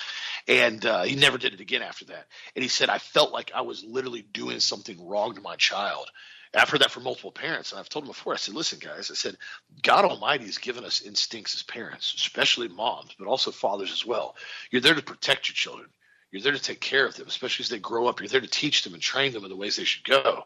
And 0.47 0.85
uh, 0.87 1.03
he 1.03 1.17
never 1.17 1.39
did 1.39 1.55
it 1.55 1.61
again 1.61 1.83
after 1.83 2.05
that. 2.07 2.27
And 2.55 2.63
he 2.63 2.69
said, 2.69 2.89
I 2.89 2.99
felt 2.99 3.33
like 3.33 3.53
I 3.55 3.63
was 3.63 3.85
literally 3.85 4.23
doing 4.23 4.61
something 4.61 5.07
wrong 5.09 5.35
to 5.35 5.41
my 5.41 5.57
child. 5.57 6.09
I've 6.55 6.69
heard 6.69 6.83
that 6.83 6.91
from 6.91 7.05
multiple 7.05 7.33
parents, 7.33 7.73
and 7.73 7.79
I've 7.79 7.89
told 7.89 8.05
them 8.05 8.11
before. 8.11 8.35
I 8.35 8.37
said, 8.37 8.55
"Listen, 8.55 8.79
guys," 8.79 9.11
I 9.11 9.15
said, 9.15 9.39
"God 9.83 10.05
Almighty 10.05 10.45
has 10.47 10.59
given 10.59 10.85
us 10.85 11.01
instincts 11.01 11.55
as 11.55 11.63
parents, 11.63 12.13
especially 12.15 12.69
moms, 12.69 13.15
but 13.19 13.27
also 13.27 13.51
fathers 13.51 13.91
as 13.91 14.05
well. 14.05 14.37
You're 14.71 14.83
there 14.83 14.95
to 14.95 15.03
protect 15.03 15.49
your 15.49 15.55
children. 15.55 15.89
You're 16.31 16.43
there 16.43 16.53
to 16.53 16.59
take 16.59 16.81
care 16.81 17.07
of 17.07 17.15
them, 17.15 17.29
especially 17.29 17.65
as 17.65 17.69
they 17.69 17.79
grow 17.79 18.07
up. 18.07 18.21
You're 18.21 18.29
there 18.29 18.41
to 18.41 18.47
teach 18.47 18.83
them 18.83 18.95
and 18.95 19.03
train 19.03 19.33
them 19.33 19.45
in 19.45 19.51
the 19.51 19.57
ways 19.57 19.77
they 19.77 19.85
should 19.85 20.05
go. 20.05 20.45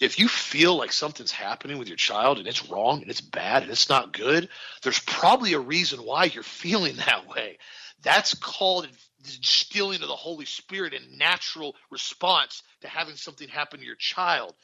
If 0.00 0.18
you 0.18 0.28
feel 0.28 0.76
like 0.76 0.92
something's 0.92 1.30
happening 1.30 1.78
with 1.78 1.88
your 1.88 1.96
child 1.96 2.38
and 2.38 2.48
it's 2.48 2.68
wrong 2.68 3.02
and 3.02 3.10
it's 3.10 3.20
bad 3.20 3.62
and 3.62 3.70
it's 3.70 3.88
not 3.88 4.12
good, 4.12 4.48
there's 4.82 4.98
probably 4.98 5.52
a 5.52 5.60
reason 5.60 6.00
why 6.00 6.24
you're 6.24 6.42
feeling 6.64 6.96
that 6.96 7.28
way. 7.28 7.58
That's 8.02 8.34
called 8.34 8.88
stealing 9.22 10.02
of 10.02 10.08
the 10.08 10.16
Holy 10.16 10.46
Spirit 10.46 10.94
and 10.94 11.18
natural 11.18 11.76
response 11.90 12.62
to 12.80 12.88
having 12.88 13.16
something 13.16 13.48
happen 13.48 13.80
to 13.80 13.86
your 13.86 13.96
child. 13.96 14.54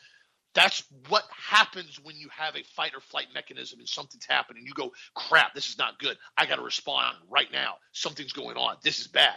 That's 0.56 0.82
what 1.10 1.22
happens 1.30 2.00
when 2.02 2.16
you 2.16 2.28
have 2.34 2.56
a 2.56 2.64
fight 2.76 2.92
or 2.94 3.00
flight 3.00 3.26
mechanism 3.34 3.78
and 3.78 3.86
something's 3.86 4.24
happening. 4.26 4.64
You 4.64 4.72
go, 4.72 4.90
crap, 5.14 5.54
this 5.54 5.68
is 5.68 5.76
not 5.76 5.98
good. 5.98 6.16
I 6.34 6.46
got 6.46 6.56
to 6.56 6.62
respond 6.62 7.14
right 7.28 7.52
now. 7.52 7.74
Something's 7.92 8.32
going 8.32 8.56
on. 8.56 8.76
This 8.82 8.98
is 8.98 9.06
bad. 9.06 9.36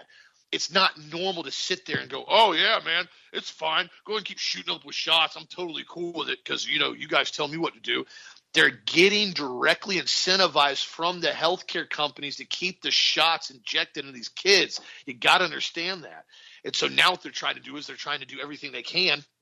It's 0.54 0.74
not 0.74 0.92
normal 1.12 1.44
to 1.44 1.52
sit 1.52 1.86
there 1.86 2.00
and 2.00 2.10
go, 2.10 2.24
oh, 2.26 2.54
yeah, 2.54 2.80
man, 2.86 3.06
it's 3.34 3.50
fine. 3.50 3.90
Go 4.06 4.16
and 4.16 4.24
keep 4.24 4.40
shooting 4.40 4.74
up 4.74 4.86
with 4.86 4.96
shots. 4.96 5.36
I'm 5.36 5.46
totally 5.46 5.84
cool 5.90 6.14
with 6.14 6.30
it 6.30 6.40
because, 6.42 6.66
you 6.66 6.80
know, 6.80 6.94
you 6.94 7.10
guys 7.10 7.32
tell 7.32 7.50
me 7.50 7.58
what 7.58 7.74
to 7.74 7.82
do. 7.82 8.06
They're 8.54 8.80
getting 8.86 9.32
directly 9.34 9.98
incentivized 9.98 10.86
from 10.86 11.20
the 11.20 11.28
healthcare 11.28 11.88
companies 11.88 12.38
to 12.38 12.46
keep 12.46 12.82
the 12.82 12.92
shots 12.92 13.50
injected 13.50 14.06
into 14.06 14.16
these 14.16 14.30
kids. 14.30 14.80
You 15.06 15.16
got 15.16 15.40
to 15.40 15.44
understand 15.44 16.06
that. 16.06 16.24
And 16.64 16.74
so 16.74 16.88
now 16.88 17.12
what 17.12 17.24
they're 17.24 17.32
trying 17.34 17.56
to 17.56 17.62
do 17.62 17.76
is 17.76 17.88
they're 17.88 17.98
trying 17.98 18.22
to 18.22 18.26
do 18.26 18.38
everything 18.42 18.72
they 18.72 18.84
can– 18.84 19.22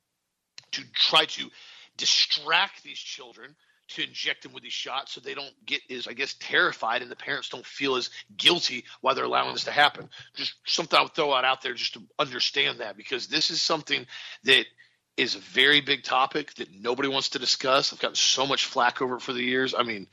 to 0.72 0.84
try 0.94 1.26
to 1.26 1.50
distract 1.98 2.84
these 2.84 3.00
children 3.00 3.56
to 3.90 4.04
inject 4.04 4.44
them 4.44 4.54
with 4.54 4.64
these 4.64 4.74
shots 4.74 5.14
so 5.14 5.22
they 5.22 5.34
don't 5.34 5.54
get 5.66 5.82
as 5.90 6.08
I 6.08 6.14
guess 6.14 6.36
terrified 6.40 7.02
and 7.02 7.10
the 7.10 7.16
parents 7.16 7.50
don't 7.50 7.66
feel 7.66 7.96
as 7.96 8.10
guilty 8.36 8.84
while 9.02 9.16
they're 9.16 9.24
allowing 9.24 9.54
this 9.54 9.64
to 9.66 9.72
happen. 9.72 10.10
Just 10.36 10.56
something 10.66 10.98
I 10.98 11.04
would 11.04 11.14
throw 11.14 11.34
out 11.34 11.46
out 11.46 11.62
there 11.62 11.74
just 11.74 11.94
to 11.94 12.02
understand 12.20 12.80
that 12.80 12.98
because 12.98 13.28
this 13.28 13.50
is 13.50 13.62
something 13.62 14.06
that 14.44 14.66
is 15.16 15.36
a 15.36 15.40
very 15.40 15.82
big 15.82 16.04
topic 16.04 16.54
that 16.56 16.74
nobody 16.74 17.08
wants 17.08 17.30
to 17.30 17.40
discuss. 17.40 17.92
I've 17.92 18.00
gotten 18.00 18.16
so 18.16 18.46
much 18.46 18.66
flack 18.66 19.02
over 19.02 19.16
it 19.16 19.22
for 19.22 19.34
the 19.34 19.42
years. 19.42 19.74
I 19.74 19.84
mean, 19.84 20.08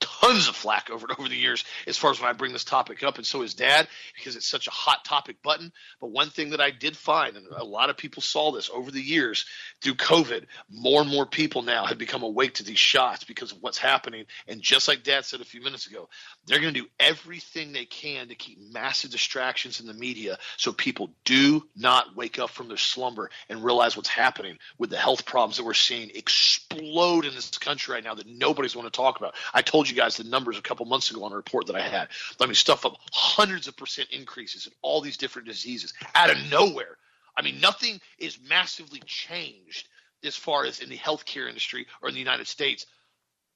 tons 0.00 0.48
of 0.48 0.56
flack 0.56 0.90
over 0.90 1.06
it 1.10 1.18
over 1.18 1.28
the 1.28 1.36
years 1.36 1.64
as 1.86 1.96
far 1.96 2.10
as 2.10 2.20
when 2.20 2.28
I 2.28 2.32
bring 2.32 2.52
this 2.52 2.64
topic 2.64 3.02
up, 3.02 3.16
and 3.16 3.26
so 3.26 3.42
is 3.42 3.54
Dad 3.54 3.88
because 4.14 4.36
it's 4.36 4.46
such 4.46 4.66
a 4.66 4.72
hot 4.72 5.04
topic 5.04 5.42
button. 5.42 5.72
But 6.00 6.10
one 6.10 6.30
thing 6.30 6.50
that 6.50 6.60
I 6.60 6.70
did 6.70 6.96
find, 6.96 7.36
and 7.36 7.46
a 7.56 7.64
lot 7.64 7.90
of 7.90 7.96
people 7.96 8.22
saw 8.22 8.52
this 8.52 8.70
over 8.72 8.90
the 8.90 9.00
years 9.00 9.46
through 9.80 9.94
COVID, 9.94 10.44
more 10.70 11.00
and 11.00 11.10
more 11.10 11.26
people 11.26 11.62
now 11.62 11.86
have 11.86 11.98
become 11.98 12.22
awake 12.22 12.54
to 12.54 12.64
these 12.64 12.78
shots 12.78 13.24
because 13.24 13.52
of 13.52 13.58
what's 13.60 13.78
happening. 13.78 14.26
And 14.46 14.60
just 14.60 14.88
like 14.88 15.02
Dad 15.02 15.24
said 15.24 15.40
a 15.40 15.44
few 15.44 15.62
minutes 15.62 15.86
ago, 15.86 16.08
they're 16.46 16.60
going 16.60 16.74
to 16.74 16.80
do 16.80 16.88
everything 17.00 17.72
they 17.72 17.84
can 17.84 18.28
to 18.28 18.34
keep 18.34 18.58
massive 18.72 19.10
distractions 19.10 19.80
in 19.80 19.86
the 19.86 19.94
media 19.94 20.38
so 20.56 20.72
people 20.72 21.10
do 21.24 21.66
not 21.76 22.16
wake 22.16 22.38
up 22.38 22.50
from 22.50 22.68
their 22.68 22.76
slumber 22.76 23.30
and 23.48 23.64
realize 23.64 23.96
what's 23.96 24.08
happening 24.08 24.58
with 24.78 24.90
the 24.90 24.96
health 24.96 25.24
problems 25.24 25.56
that 25.56 25.64
we're 25.64 25.74
seeing 25.74 26.10
explode 26.14 27.24
in 27.24 27.34
this 27.34 27.56
country 27.58 27.94
right 27.94 28.04
now 28.04 28.14
that 28.14 28.26
nobody's 28.26 28.76
want 28.76 28.86
to 28.86 28.96
talk 28.96 29.18
about. 29.18 29.34
I 29.52 29.62
told 29.62 29.87
you 29.88 29.96
guys 29.96 30.16
the 30.16 30.24
numbers 30.24 30.58
a 30.58 30.62
couple 30.62 30.86
months 30.86 31.10
ago 31.10 31.24
on 31.24 31.32
a 31.32 31.36
report 31.36 31.66
that 31.66 31.76
I 31.76 31.80
had. 31.80 32.08
I 32.40 32.46
mean, 32.46 32.54
stuff 32.54 32.84
up 32.86 32.96
hundreds 33.12 33.68
of 33.68 33.76
percent 33.76 34.08
increases 34.10 34.66
in 34.66 34.72
all 34.82 35.00
these 35.00 35.16
different 35.16 35.48
diseases 35.48 35.94
out 36.14 36.30
of 36.30 36.36
nowhere. 36.50 36.96
I 37.36 37.42
mean, 37.42 37.60
nothing 37.60 38.00
is 38.18 38.38
massively 38.48 39.00
changed 39.06 39.88
as 40.24 40.36
far 40.36 40.64
as 40.64 40.80
in 40.80 40.88
the 40.88 40.96
healthcare 40.96 41.48
industry 41.48 41.86
or 42.02 42.08
in 42.08 42.14
the 42.14 42.20
United 42.20 42.46
States 42.46 42.86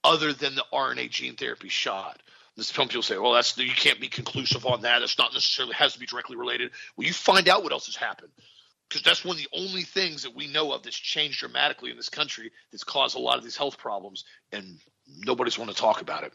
other 0.04 0.32
than 0.32 0.54
the 0.54 0.64
RNA 0.72 1.10
gene 1.10 1.36
therapy 1.36 1.68
shot. 1.68 2.22
This 2.56 2.68
some 2.68 2.88
people 2.88 3.02
say, 3.02 3.18
well, 3.18 3.32
that's 3.32 3.56
you 3.56 3.72
can't 3.74 4.00
be 4.00 4.08
conclusive 4.08 4.66
on 4.66 4.82
that. 4.82 5.02
It's 5.02 5.18
not 5.18 5.32
necessarily 5.32 5.74
has 5.74 5.94
to 5.94 5.98
be 5.98 6.06
directly 6.06 6.36
related. 6.36 6.70
Well, 6.96 7.06
you 7.06 7.12
find 7.12 7.48
out 7.48 7.62
what 7.62 7.72
else 7.72 7.86
has 7.86 7.96
happened 7.96 8.30
because 8.92 9.02
that's 9.02 9.24
one 9.24 9.36
of 9.36 9.42
the 9.42 9.48
only 9.58 9.82
things 9.82 10.24
that 10.24 10.34
we 10.34 10.46
know 10.46 10.72
of 10.72 10.82
that's 10.82 10.96
changed 10.96 11.40
dramatically 11.40 11.90
in 11.90 11.96
this 11.96 12.10
country 12.10 12.52
that's 12.70 12.84
caused 12.84 13.16
a 13.16 13.18
lot 13.18 13.38
of 13.38 13.44
these 13.44 13.56
health 13.56 13.78
problems, 13.78 14.24
and 14.52 14.78
nobody's 15.18 15.58
want 15.58 15.70
to 15.70 15.76
talk 15.76 16.00
about 16.00 16.24
it. 16.24 16.32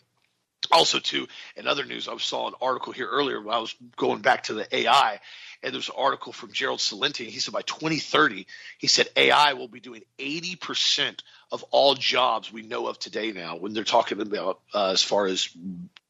Also, 0.72 1.00
too, 1.00 1.28
in 1.56 1.68
other 1.68 1.86
news, 1.86 2.08
I 2.08 2.18
saw 2.18 2.48
an 2.48 2.54
article 2.62 2.92
here 2.92 3.08
earlier. 3.08 3.42
When 3.42 3.56
I 3.56 3.60
was 3.60 3.74
going 3.96 4.22
back 4.22 4.44
to 4.44 4.54
the 4.54 4.76
AI, 4.76 5.20
and 5.64 5.74
there's 5.74 5.90
an 5.90 5.96
article 5.98 6.34
from 6.34 6.52
Gerald 6.52 6.80
Celente. 6.80 7.26
He 7.26 7.40
said 7.40 7.54
by 7.54 7.62
2030, 7.62 8.46
he 8.78 8.88
said 8.88 9.08
AI 9.16 9.54
will 9.54 9.68
be 9.68 9.80
doing 9.80 10.04
80% 10.20 11.20
of 11.52 11.64
all 11.72 11.96
jobs 11.96 12.52
we 12.52 12.64
know 12.64 12.88
of 12.88 13.00
today. 13.00 13.32
Now, 13.32 13.58
when 13.58 13.74
they're 13.74 13.84
talking 13.84 14.22
about 14.22 14.60
uh, 14.74 14.92
as 14.92 15.02
far 15.02 15.28
as 15.28 15.50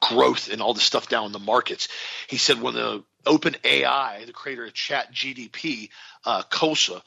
growth 0.01 0.51
and 0.51 0.62
all 0.62 0.73
the 0.73 0.80
stuff 0.80 1.08
down 1.08 1.27
in 1.27 1.32
the 1.32 1.39
markets, 1.39 1.88
he 2.27 2.38
said 2.38 2.62
when 2.62 2.73
the 2.73 3.03
Open 3.25 3.56
AI, 3.63 4.23
the 4.25 4.34
creator 4.34 4.65
of 4.65 4.73
Chat 4.73 5.13
GPT, 5.13 5.89
uh, 6.25 6.43
Kosa, 6.49 7.01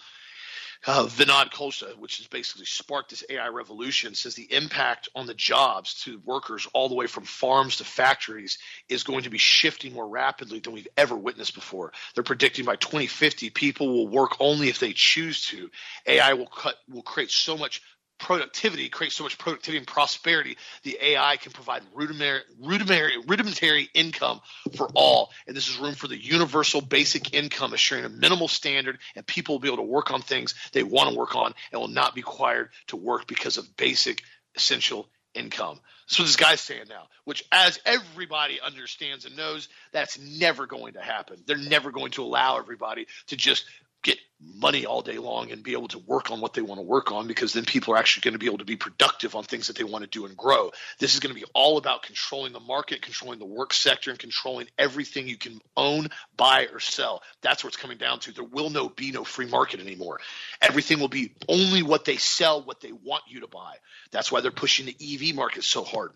uh, 0.87 1.05
Vinod 1.07 1.53
Khosla, 1.53 1.97
which 1.99 2.19
has 2.19 2.27
basically 2.27 2.65
sparked 2.65 3.11
this 3.11 3.25
AI 3.29 3.49
revolution, 3.49 4.15
says 4.15 4.35
the 4.35 4.51
impact 4.53 5.09
on 5.15 5.27
the 5.27 5.35
jobs 5.35 6.03
to 6.05 6.21
workers 6.25 6.67
all 6.73 6.89
the 6.89 6.95
way 6.95 7.07
from 7.07 7.25
farms 7.25 7.77
to 7.77 7.85
factories 7.85 8.59
is 8.89 9.03
going 9.03 9.25
to 9.25 9.31
be 9.31 9.39
shifting 9.39 9.93
more 9.93 10.09
rapidly 10.09 10.59
than 10.59 10.73
we've 10.73 10.89
ever 10.97 11.15
witnessed 11.15 11.55
before. 11.55 11.93
They're 12.15 12.25
predicting 12.25 12.65
by 12.65 12.77
2050, 12.77 13.51
people 13.51 13.89
will 13.89 14.09
work 14.09 14.37
only 14.41 14.69
if 14.69 14.79
they 14.79 14.93
choose 14.93 15.47
to. 15.49 15.71
AI 16.07 16.33
will 16.33 16.47
cut 16.47 16.77
will 16.89 17.03
create 17.03 17.31
so 17.31 17.59
much 17.59 17.83
productivity, 18.21 18.89
creates 18.89 19.17
so 19.17 19.25
much 19.25 19.39
productivity 19.39 19.79
and 19.79 19.87
prosperity, 19.87 20.57
the 20.83 20.99
AI 21.01 21.37
can 21.39 21.53
provide 21.53 21.83
rudimentary, 21.95 22.43
rudimentary, 22.61 23.19
rudimentary 23.27 23.89
income 23.95 24.41
for 24.77 24.89
all. 24.95 25.31
And 25.47 25.57
this 25.57 25.69
is 25.69 25.79
room 25.79 25.95
for 25.95 26.07
the 26.07 26.17
universal 26.17 26.81
basic 26.81 27.35
income, 27.35 27.73
assuring 27.73 28.05
a 28.05 28.09
minimal 28.09 28.49
standard, 28.49 28.99
and 29.17 29.27
people 29.27 29.57
will 29.57 29.61
be 29.61 29.69
able 29.69 29.79
to 29.79 29.83
work 29.83 30.13
on 30.13 30.21
things 30.23 30.55
they 30.73 30.83
want 30.83 31.11
to 31.11 31.19
work 31.19 31.35
on 31.35 31.55
and 31.73 31.81
will 31.81 31.89
not 31.89 32.15
be 32.15 32.21
required 32.21 32.69
to 32.89 32.97
work 32.97 33.27
because 33.27 33.57
of 33.57 33.77
basic 33.77 34.23
essential 34.55 35.09
income. 35.35 35.81
That's 36.07 36.19
what 36.19 36.25
this 36.25 36.37
guy's 36.37 36.61
saying 36.61 36.87
now, 36.89 37.05
which, 37.25 37.45
as 37.53 37.79
everybody 37.87 38.61
understands 38.61 39.25
and 39.25 39.37
knows, 39.37 39.69
that's 39.93 40.19
never 40.19 40.67
going 40.67 40.95
to 40.95 41.01
happen. 41.01 41.37
They're 41.47 41.57
never 41.57 41.93
going 41.93 42.11
to 42.13 42.25
allow 42.25 42.59
everybody 42.59 43.07
to 43.29 43.37
just 43.37 43.65
get 44.03 44.19
money 44.41 44.87
all 44.87 45.03
day 45.03 45.19
long 45.19 45.51
and 45.51 45.63
be 45.63 45.73
able 45.73 45.89
to 45.89 45.99
work 45.99 46.31
on 46.31 46.41
what 46.41 46.55
they 46.55 46.63
want 46.63 46.79
to 46.79 46.83
work 46.83 47.13
on 47.13 47.27
because 47.27 47.53
then 47.53 47.65
people 47.65 47.93
are 47.95 47.99
actually 47.99 48.23
going 48.23 48.33
to 48.33 48.39
be 48.39 48.47
able 48.47 48.59
to 48.59 48.65
be 48.65 48.77
productive 48.77 49.35
on 49.35 49.45
things 49.45 49.67
that 49.67 49.77
they 49.77 49.85
want 49.85 50.03
to 50.03 50.09
do 50.09 50.25
and 50.25 50.37
grow. 50.37 50.71
This 50.99 51.15
is 51.15 51.21
going 51.21 51.35
to 51.35 51.39
be 51.39 51.47
all 51.55 51.77
about 51.77 52.03
controlling 52.03 52.53
the 52.53 52.61
market, 52.61 53.03
controlling 53.03 53.39
the 53.39 53.45
work 53.45 53.75
sector, 53.75 54.11
and 54.11 54.19
controlling 54.19 54.69
everything 54.79 55.29
you 55.29 55.37
can 55.37 55.61
own, 55.77 56.09
buy, 56.37 56.69
or 56.73 56.81
sell. 56.81 57.23
That's 57.43 57.63
what 57.63 57.75
it's 57.75 57.83
coming 57.83 57.99
down 57.99 58.21
to. 58.21 58.33
There 58.33 58.45
will 58.45 58.71
no 58.71 58.89
be 58.89 59.13
no 59.13 59.25
free 59.25 59.47
market 59.47 59.81
anymore. 59.81 60.21
Everything 60.63 61.01
will 61.01 61.09
be 61.09 61.35
only 61.49 61.83
what 61.83 62.05
they 62.07 62.17
sell, 62.17 62.63
what 62.63 62.81
they 62.81 62.93
want 62.93 63.25
you 63.29 63.41
to 63.41 63.49
buy. 63.49 63.75
That's 64.11 64.33
why 64.33 64.41
they're 64.41 64.51
pushing 64.51 64.87
the 64.87 64.97
EV 65.31 65.35
market 65.35 65.65
so 65.65 65.85
hard. 65.85 66.13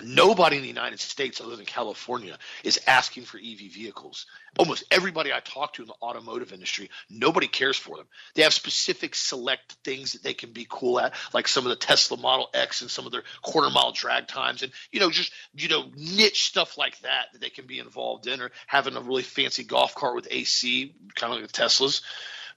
Nobody 0.00 0.56
in 0.56 0.62
the 0.62 0.68
United 0.68 1.00
States, 1.00 1.40
other 1.40 1.54
than 1.54 1.66
California, 1.66 2.38
is 2.64 2.80
asking 2.86 3.24
for 3.24 3.36
EV 3.36 3.72
vehicles. 3.72 4.26
Almost 4.58 4.84
everybody 4.90 5.32
I 5.32 5.40
talk 5.40 5.74
to 5.74 5.82
in 5.82 5.88
the 5.88 5.94
automotive 6.00 6.52
industry, 6.52 6.88
nobody 7.10 7.46
cares 7.46 7.76
for 7.76 7.96
them. 7.96 8.06
They 8.34 8.42
have 8.42 8.54
specific 8.54 9.14
select 9.14 9.76
things 9.84 10.12
that 10.12 10.22
they 10.22 10.32
can 10.32 10.52
be 10.52 10.66
cool 10.68 10.98
at, 10.98 11.14
like 11.34 11.46
some 11.46 11.66
of 11.66 11.70
the 11.70 11.76
Tesla 11.76 12.16
Model 12.16 12.48
X 12.54 12.80
and 12.80 12.90
some 12.90 13.04
of 13.04 13.12
their 13.12 13.24
quarter 13.42 13.68
mile 13.68 13.92
drag 13.92 14.28
times, 14.28 14.62
and 14.62 14.72
you 14.90 15.00
know, 15.00 15.10
just 15.10 15.32
you 15.54 15.68
know, 15.68 15.84
niche 15.94 16.48
stuff 16.48 16.78
like 16.78 16.98
that 17.00 17.26
that 17.32 17.40
they 17.40 17.50
can 17.50 17.66
be 17.66 17.78
involved 17.78 18.26
in, 18.26 18.40
or 18.40 18.50
having 18.66 18.96
a 18.96 19.00
really 19.00 19.22
fancy 19.22 19.64
golf 19.64 19.94
cart 19.94 20.14
with 20.14 20.28
AC, 20.30 20.94
kind 21.14 21.34
of 21.34 21.40
like 21.40 21.50
the 21.50 21.60
Teslas. 21.60 22.00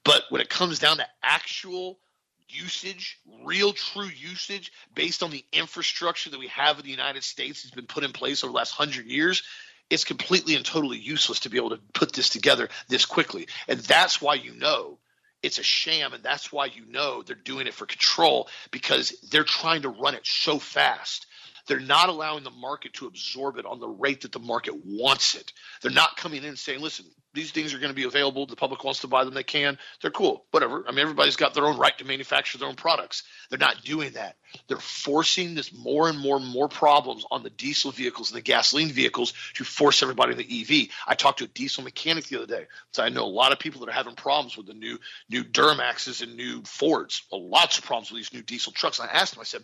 But 0.06 0.24
when 0.30 0.40
it 0.40 0.50
comes 0.50 0.80
down 0.80 0.98
to 0.98 1.08
actual 1.22 2.00
usage, 2.50 3.20
real 3.44 3.74
true 3.74 4.10
usage 4.16 4.72
based 4.94 5.24
on 5.24 5.32
the 5.32 5.44
infrastructure 5.52 6.30
that 6.30 6.40
we 6.40 6.48
have 6.48 6.80
in 6.80 6.86
the 6.86 6.92
United 6.92 7.24
States 7.24 7.64
has 7.64 7.72
been 7.72 7.88
put 7.88 8.04
in 8.04 8.12
place 8.12 8.44
over 8.44 8.52
the 8.52 8.58
last 8.58 8.72
hundred 8.72 9.06
years, 9.06 9.44
it's 9.90 10.04
completely 10.04 10.56
and 10.56 10.66
totally 10.66 10.98
useless 10.98 11.42
to 11.42 11.50
be 11.50 11.58
able 11.58 11.72
to 11.72 11.80
put 11.94 12.14
this 12.14 12.30
together 12.30 12.70
this 12.88 13.06
quickly. 13.06 13.48
And 13.68 13.80
that's 13.80 14.22
why 14.22 14.36
you 14.36 14.54
know 14.56 14.98
it's 15.44 15.60
a 15.60 15.64
sham. 15.64 16.14
And 16.14 16.24
that's 16.24 16.52
why 16.52 16.66
you 16.66 16.86
know 16.88 17.22
they're 17.22 17.36
doing 17.36 17.68
it 17.68 17.74
for 17.74 17.86
control 17.86 18.48
because 18.72 19.12
they're 19.32 19.44
trying 19.44 19.84
to 19.84 19.90
run 19.90 20.16
it 20.16 20.26
so 20.26 20.58
fast 20.60 21.28
they're 21.68 21.80
not 21.80 22.10
allowing 22.10 22.44
the 22.44 22.52
market 22.52 22.94
to 22.94 23.08
absorb 23.08 23.58
it 23.58 23.66
on 23.66 23.80
the 23.80 23.88
rate 23.88 24.22
that 24.22 24.32
the 24.32 24.40
market 24.40 24.76
wants 24.86 25.36
it. 25.36 25.52
They're 25.82 25.92
not 25.92 26.18
coming 26.18 26.44
in 26.44 26.50
and 26.50 26.60
saying, 26.60 26.82
listen, 26.82 27.06
these 27.36 27.52
things 27.52 27.74
are 27.74 27.80
going 27.80 27.90
to 27.90 27.96
be 27.96 28.06
available. 28.06 28.46
The 28.46 28.56
public 28.56 28.84
wants 28.84 29.02
to 29.02 29.08
buy 29.08 29.26
them. 29.26 29.34
They 29.34 29.44
can. 29.44 29.78
They're 30.02 30.10
cool. 30.10 30.46
Whatever. 30.52 30.86
I 30.88 30.92
mean, 30.92 31.02
everybody's 31.02 31.36
got 31.36 31.54
their 31.54 31.66
own 31.66 31.78
right 31.78 31.96
to 31.98 32.06
manufacture 32.06 32.58
their 32.58 32.70
own 32.70 32.76
products. 32.76 33.24
They're 33.50 33.60
not 33.60 33.84
doing 33.84 34.14
that. 34.14 34.38
They're 34.68 34.78
forcing 34.78 35.54
this 35.54 35.74
more 35.74 36.08
and 36.08 36.18
more 36.18 36.38
and 36.38 36.46
more 36.46 36.70
problems 36.70 37.26
on 37.30 37.44
the 37.44 37.50
diesel 37.50 37.92
vehicles 37.92 38.32
and 38.32 38.38
the 38.38 38.42
gasoline 38.42 38.90
vehicles 38.90 39.34
to 39.56 39.66
force 39.66 40.02
everybody 40.02 40.32
in 40.32 40.38
the 40.38 40.62
EV. 40.84 40.90
I 41.06 41.16
talked 41.16 41.40
to 41.40 41.46
a 41.46 41.50
diesel 41.50 41.84
mechanic 41.84 42.26
the 42.26 42.38
other 42.38 42.48
day. 42.48 42.66
So 42.94 43.04
I 43.04 43.10
know 43.10 43.26
a 43.26 43.28
lot 43.28 43.52
of 43.52 43.60
people 43.60 43.82
that 43.82 43.90
are 43.90 43.94
having 43.94 44.16
problems 44.16 44.56
with 44.56 44.68
the 44.68 44.74
new 44.74 44.98
new 45.30 45.44
Duramaxes 45.44 46.24
and 46.24 46.38
new 46.38 46.64
Fords. 46.64 47.24
Well, 47.32 47.48
lots 47.50 47.78
of 47.78 47.86
problems 47.86 48.12
with 48.12 48.20
these 48.20 48.34
new 48.34 48.44
diesel 48.44 48.72
trucks. 48.72 49.00
And 49.00 49.10
I 49.10 49.14
asked 49.14 49.36
him, 49.36 49.42
I 49.42 49.46
said, 49.46 49.64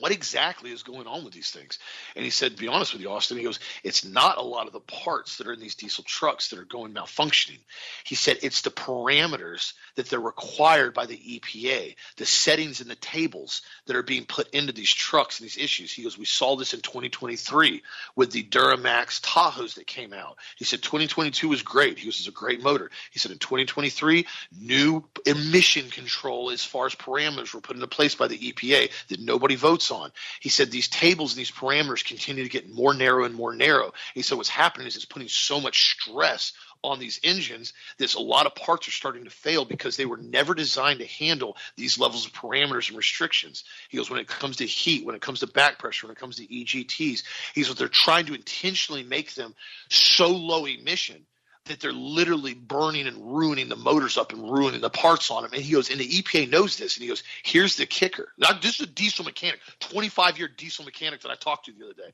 what 0.00 0.12
exactly 0.12 0.72
is 0.72 0.82
going 0.82 1.06
on 1.06 1.24
with 1.24 1.32
these 1.32 1.50
things? 1.50 1.78
And 2.16 2.24
he 2.24 2.30
said, 2.30 2.56
be 2.56 2.68
honest 2.68 2.92
with 2.92 3.02
you, 3.02 3.10
Austin, 3.10 3.38
he 3.38 3.44
goes, 3.44 3.60
it's 3.84 4.04
not 4.04 4.38
a 4.38 4.42
lot 4.42 4.66
of 4.66 4.72
the 4.72 4.80
parts 4.80 5.36
that 5.36 5.46
are 5.46 5.52
in 5.52 5.60
these 5.60 5.74
diesel 5.74 6.04
trucks 6.04 6.48
that 6.48 6.58
are 6.58 6.64
going 6.64 6.92
malfunctioning. 6.92 7.60
He 8.04 8.14
said, 8.14 8.38
it's 8.42 8.62
the 8.62 8.70
parameters 8.70 9.74
that 9.96 10.06
they're 10.06 10.20
required 10.20 10.94
by 10.94 11.06
the 11.06 11.16
EPA, 11.16 11.96
the 12.16 12.26
settings 12.26 12.80
and 12.80 12.90
the 12.90 12.96
tables 12.96 13.62
that 13.86 13.96
are 13.96 14.02
being 14.02 14.24
put 14.24 14.48
into 14.50 14.72
these 14.72 14.92
trucks 14.92 15.38
and 15.38 15.44
these 15.44 15.58
issues. 15.58 15.92
He 15.92 16.02
goes, 16.02 16.18
we 16.18 16.24
saw 16.24 16.56
this 16.56 16.74
in 16.74 16.80
2023 16.80 17.82
with 18.16 18.32
the 18.32 18.42
Duramax 18.42 19.20
Tahoes 19.20 19.74
that 19.74 19.86
came 19.86 20.12
out. 20.12 20.38
He 20.56 20.64
said, 20.64 20.82
2022 20.82 21.48
was 21.48 21.62
great. 21.62 21.98
He 21.98 22.06
goes, 22.06 22.18
it's 22.18 22.28
a 22.28 22.32
great 22.32 22.62
motor. 22.62 22.90
He 23.10 23.18
said, 23.18 23.32
in 23.32 23.38
2023, 23.38 24.26
new 24.58 25.04
emission 25.26 25.90
control 25.90 26.50
as 26.50 26.64
far 26.64 26.86
as 26.86 26.94
parameters 26.94 27.52
were 27.54 27.60
put 27.60 27.76
into 27.76 27.86
place 27.86 28.14
by 28.14 28.28
the 28.28 28.38
EPA 28.38 28.90
that 29.08 29.20
nobody 29.20 29.56
votes 29.56 29.89
on. 29.90 30.12
He 30.40 30.48
said 30.48 30.70
these 30.70 30.88
tables 30.88 31.32
and 31.32 31.38
these 31.38 31.50
parameters 31.50 32.04
continue 32.04 32.42
to 32.42 32.50
get 32.50 32.70
more 32.70 32.94
narrow 32.94 33.24
and 33.24 33.34
more 33.34 33.54
narrow. 33.54 33.92
He 34.14 34.22
said 34.22 34.36
what's 34.36 34.48
happening 34.48 34.86
is 34.86 34.96
it's 34.96 35.04
putting 35.04 35.28
so 35.28 35.60
much 35.60 35.92
stress 35.92 36.52
on 36.82 36.98
these 36.98 37.20
engines 37.22 37.72
that 37.98 38.14
a 38.14 38.20
lot 38.20 38.46
of 38.46 38.54
parts 38.54 38.88
are 38.88 38.92
starting 38.92 39.24
to 39.24 39.30
fail 39.30 39.64
because 39.64 39.96
they 39.96 40.06
were 40.06 40.16
never 40.16 40.54
designed 40.54 41.00
to 41.00 41.06
handle 41.06 41.56
these 41.76 41.98
levels 41.98 42.26
of 42.26 42.32
parameters 42.32 42.88
and 42.88 42.96
restrictions. 42.96 43.64
He 43.88 43.98
goes, 43.98 44.10
when 44.10 44.20
it 44.20 44.26
comes 44.26 44.56
to 44.56 44.66
heat, 44.66 45.04
when 45.04 45.14
it 45.14 45.20
comes 45.20 45.40
to 45.40 45.46
back 45.46 45.78
pressure, 45.78 46.06
when 46.06 46.16
it 46.16 46.18
comes 46.18 46.36
to 46.36 46.46
EGTs, 46.46 47.22
he's 47.54 47.68
what 47.68 47.78
they're 47.78 47.88
trying 47.88 48.26
to 48.26 48.34
intentionally 48.34 49.02
make 49.02 49.34
them 49.34 49.54
so 49.90 50.28
low 50.28 50.64
emission 50.64 51.26
that 51.66 51.80
they're 51.80 51.92
literally 51.92 52.54
burning 52.54 53.06
and 53.06 53.36
ruining 53.36 53.68
the 53.68 53.76
motors 53.76 54.16
up 54.16 54.32
and 54.32 54.42
ruining 54.42 54.80
the 54.80 54.90
parts 54.90 55.30
on 55.30 55.42
them. 55.42 55.52
And 55.52 55.62
he 55.62 55.72
goes, 55.72 55.90
and 55.90 56.00
the 56.00 56.08
EPA 56.08 56.50
knows 56.50 56.76
this. 56.76 56.96
And 56.96 57.02
he 57.02 57.08
goes, 57.08 57.22
here's 57.42 57.76
the 57.76 57.86
kicker. 57.86 58.32
Now, 58.38 58.52
this 58.52 58.80
is 58.80 58.86
a 58.86 58.90
diesel 58.90 59.24
mechanic, 59.24 59.60
25 59.80 60.38
year 60.38 60.48
diesel 60.48 60.84
mechanic 60.84 61.20
that 61.20 61.30
I 61.30 61.34
talked 61.34 61.66
to 61.66 61.72
the 61.72 61.84
other 61.84 61.94
day 61.94 62.12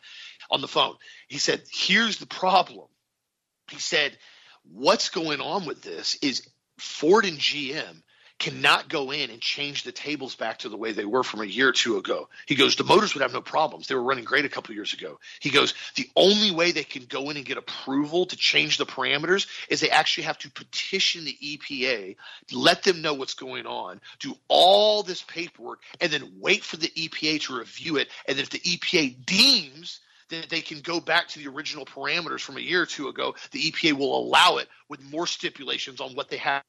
on 0.51 0.61
the 0.61 0.69
phone. 0.69 0.97
He 1.29 1.39
said, 1.39 1.63
here's 1.71 2.19
the 2.19 2.27
problem. 2.27 2.87
He 3.71 3.79
said, 3.79 4.17
what's 4.65 5.11
going 5.11 5.41
on 5.41 5.65
with 5.65 5.83
this 5.83 6.17
is 6.23 6.47
Ford 6.79 7.25
and 7.25 7.39
GM 7.39 8.03
cannot 8.39 8.89
go 8.89 9.13
in 9.13 9.31
and 9.31 9.41
change 9.41 9.83
the 9.83 9.93
tables 9.93 10.35
back 10.35 10.59
to 10.59 10.69
the 10.69 10.77
way 10.77 10.93
they 10.93 11.05
were 11.05 11.23
from 11.23 11.41
a 11.41 11.47
year 11.47 11.69
or 11.69 11.73
two 11.73 11.97
ago. 11.97 12.29
He 12.47 12.55
goes, 12.55 12.77
the 12.77 12.85
motors 12.85 13.15
would 13.15 13.23
have 13.23 13.33
no 13.33 13.41
problems. 13.41 13.87
They 13.87 13.95
were 13.95 14.03
running 14.03 14.25
great 14.25 14.45
a 14.45 14.51
couple 14.51 14.75
years 14.75 14.93
ago. 14.93 15.19
He 15.41 15.51
goes, 15.51 15.75
the 15.95 16.09
only 16.15 16.51
way 16.51 16.73
they 16.73 16.85
can 16.85 17.05
go 17.05 17.31
in 17.31 17.39
and 17.39 17.47
get 17.47 17.57
approval 17.57 18.27
to 18.27 18.37
change 18.37 18.77
the 18.77 18.85
parameters 18.85 19.47
is 19.71 19.81
they 19.81 19.91
actually 19.91 20.25
have 20.25 20.39
to 20.39 20.51
petition 20.51 21.25
the 21.25 21.37
EPA, 21.43 22.17
let 22.53 22.83
them 22.83 23.01
know 23.01 23.15
what's 23.15 23.35
going 23.35 23.67
on, 23.67 24.01
do 24.19 24.35
all 24.49 25.03
this 25.03 25.23
paperwork, 25.23 25.81
and 26.01 26.13
then 26.13 26.33
wait 26.39 26.63
for 26.63 26.77
the 26.77 26.89
EPA 26.89 27.41
to 27.43 27.59
review 27.59 27.97
it. 27.97 28.09
And 28.29 28.39
if 28.39 28.51
the 28.51 28.61
EPA 28.61 29.25
deems 29.25 30.01
that 30.29 30.51
they 30.51 30.61
can 30.61 30.81
go 30.81 31.01
back 31.01 31.29
to 31.29 31.39
the 31.39 31.49
original 31.49 31.87
parameters 31.87 32.41
from 32.41 32.57
a 32.59 32.61
year 32.61 32.83
or 32.83 32.87
two 32.87 33.09
ago, 33.09 33.35
the 33.53 33.71
EPA 33.71 33.95
will 33.95 34.19
allow 34.19 34.59
it 34.59 34.69
with 34.89 35.01
more 35.03 35.27
stipulations 35.27 36.01
on 36.01 36.15
what 36.15 36.29
they 36.29 36.37
have 36.37 36.63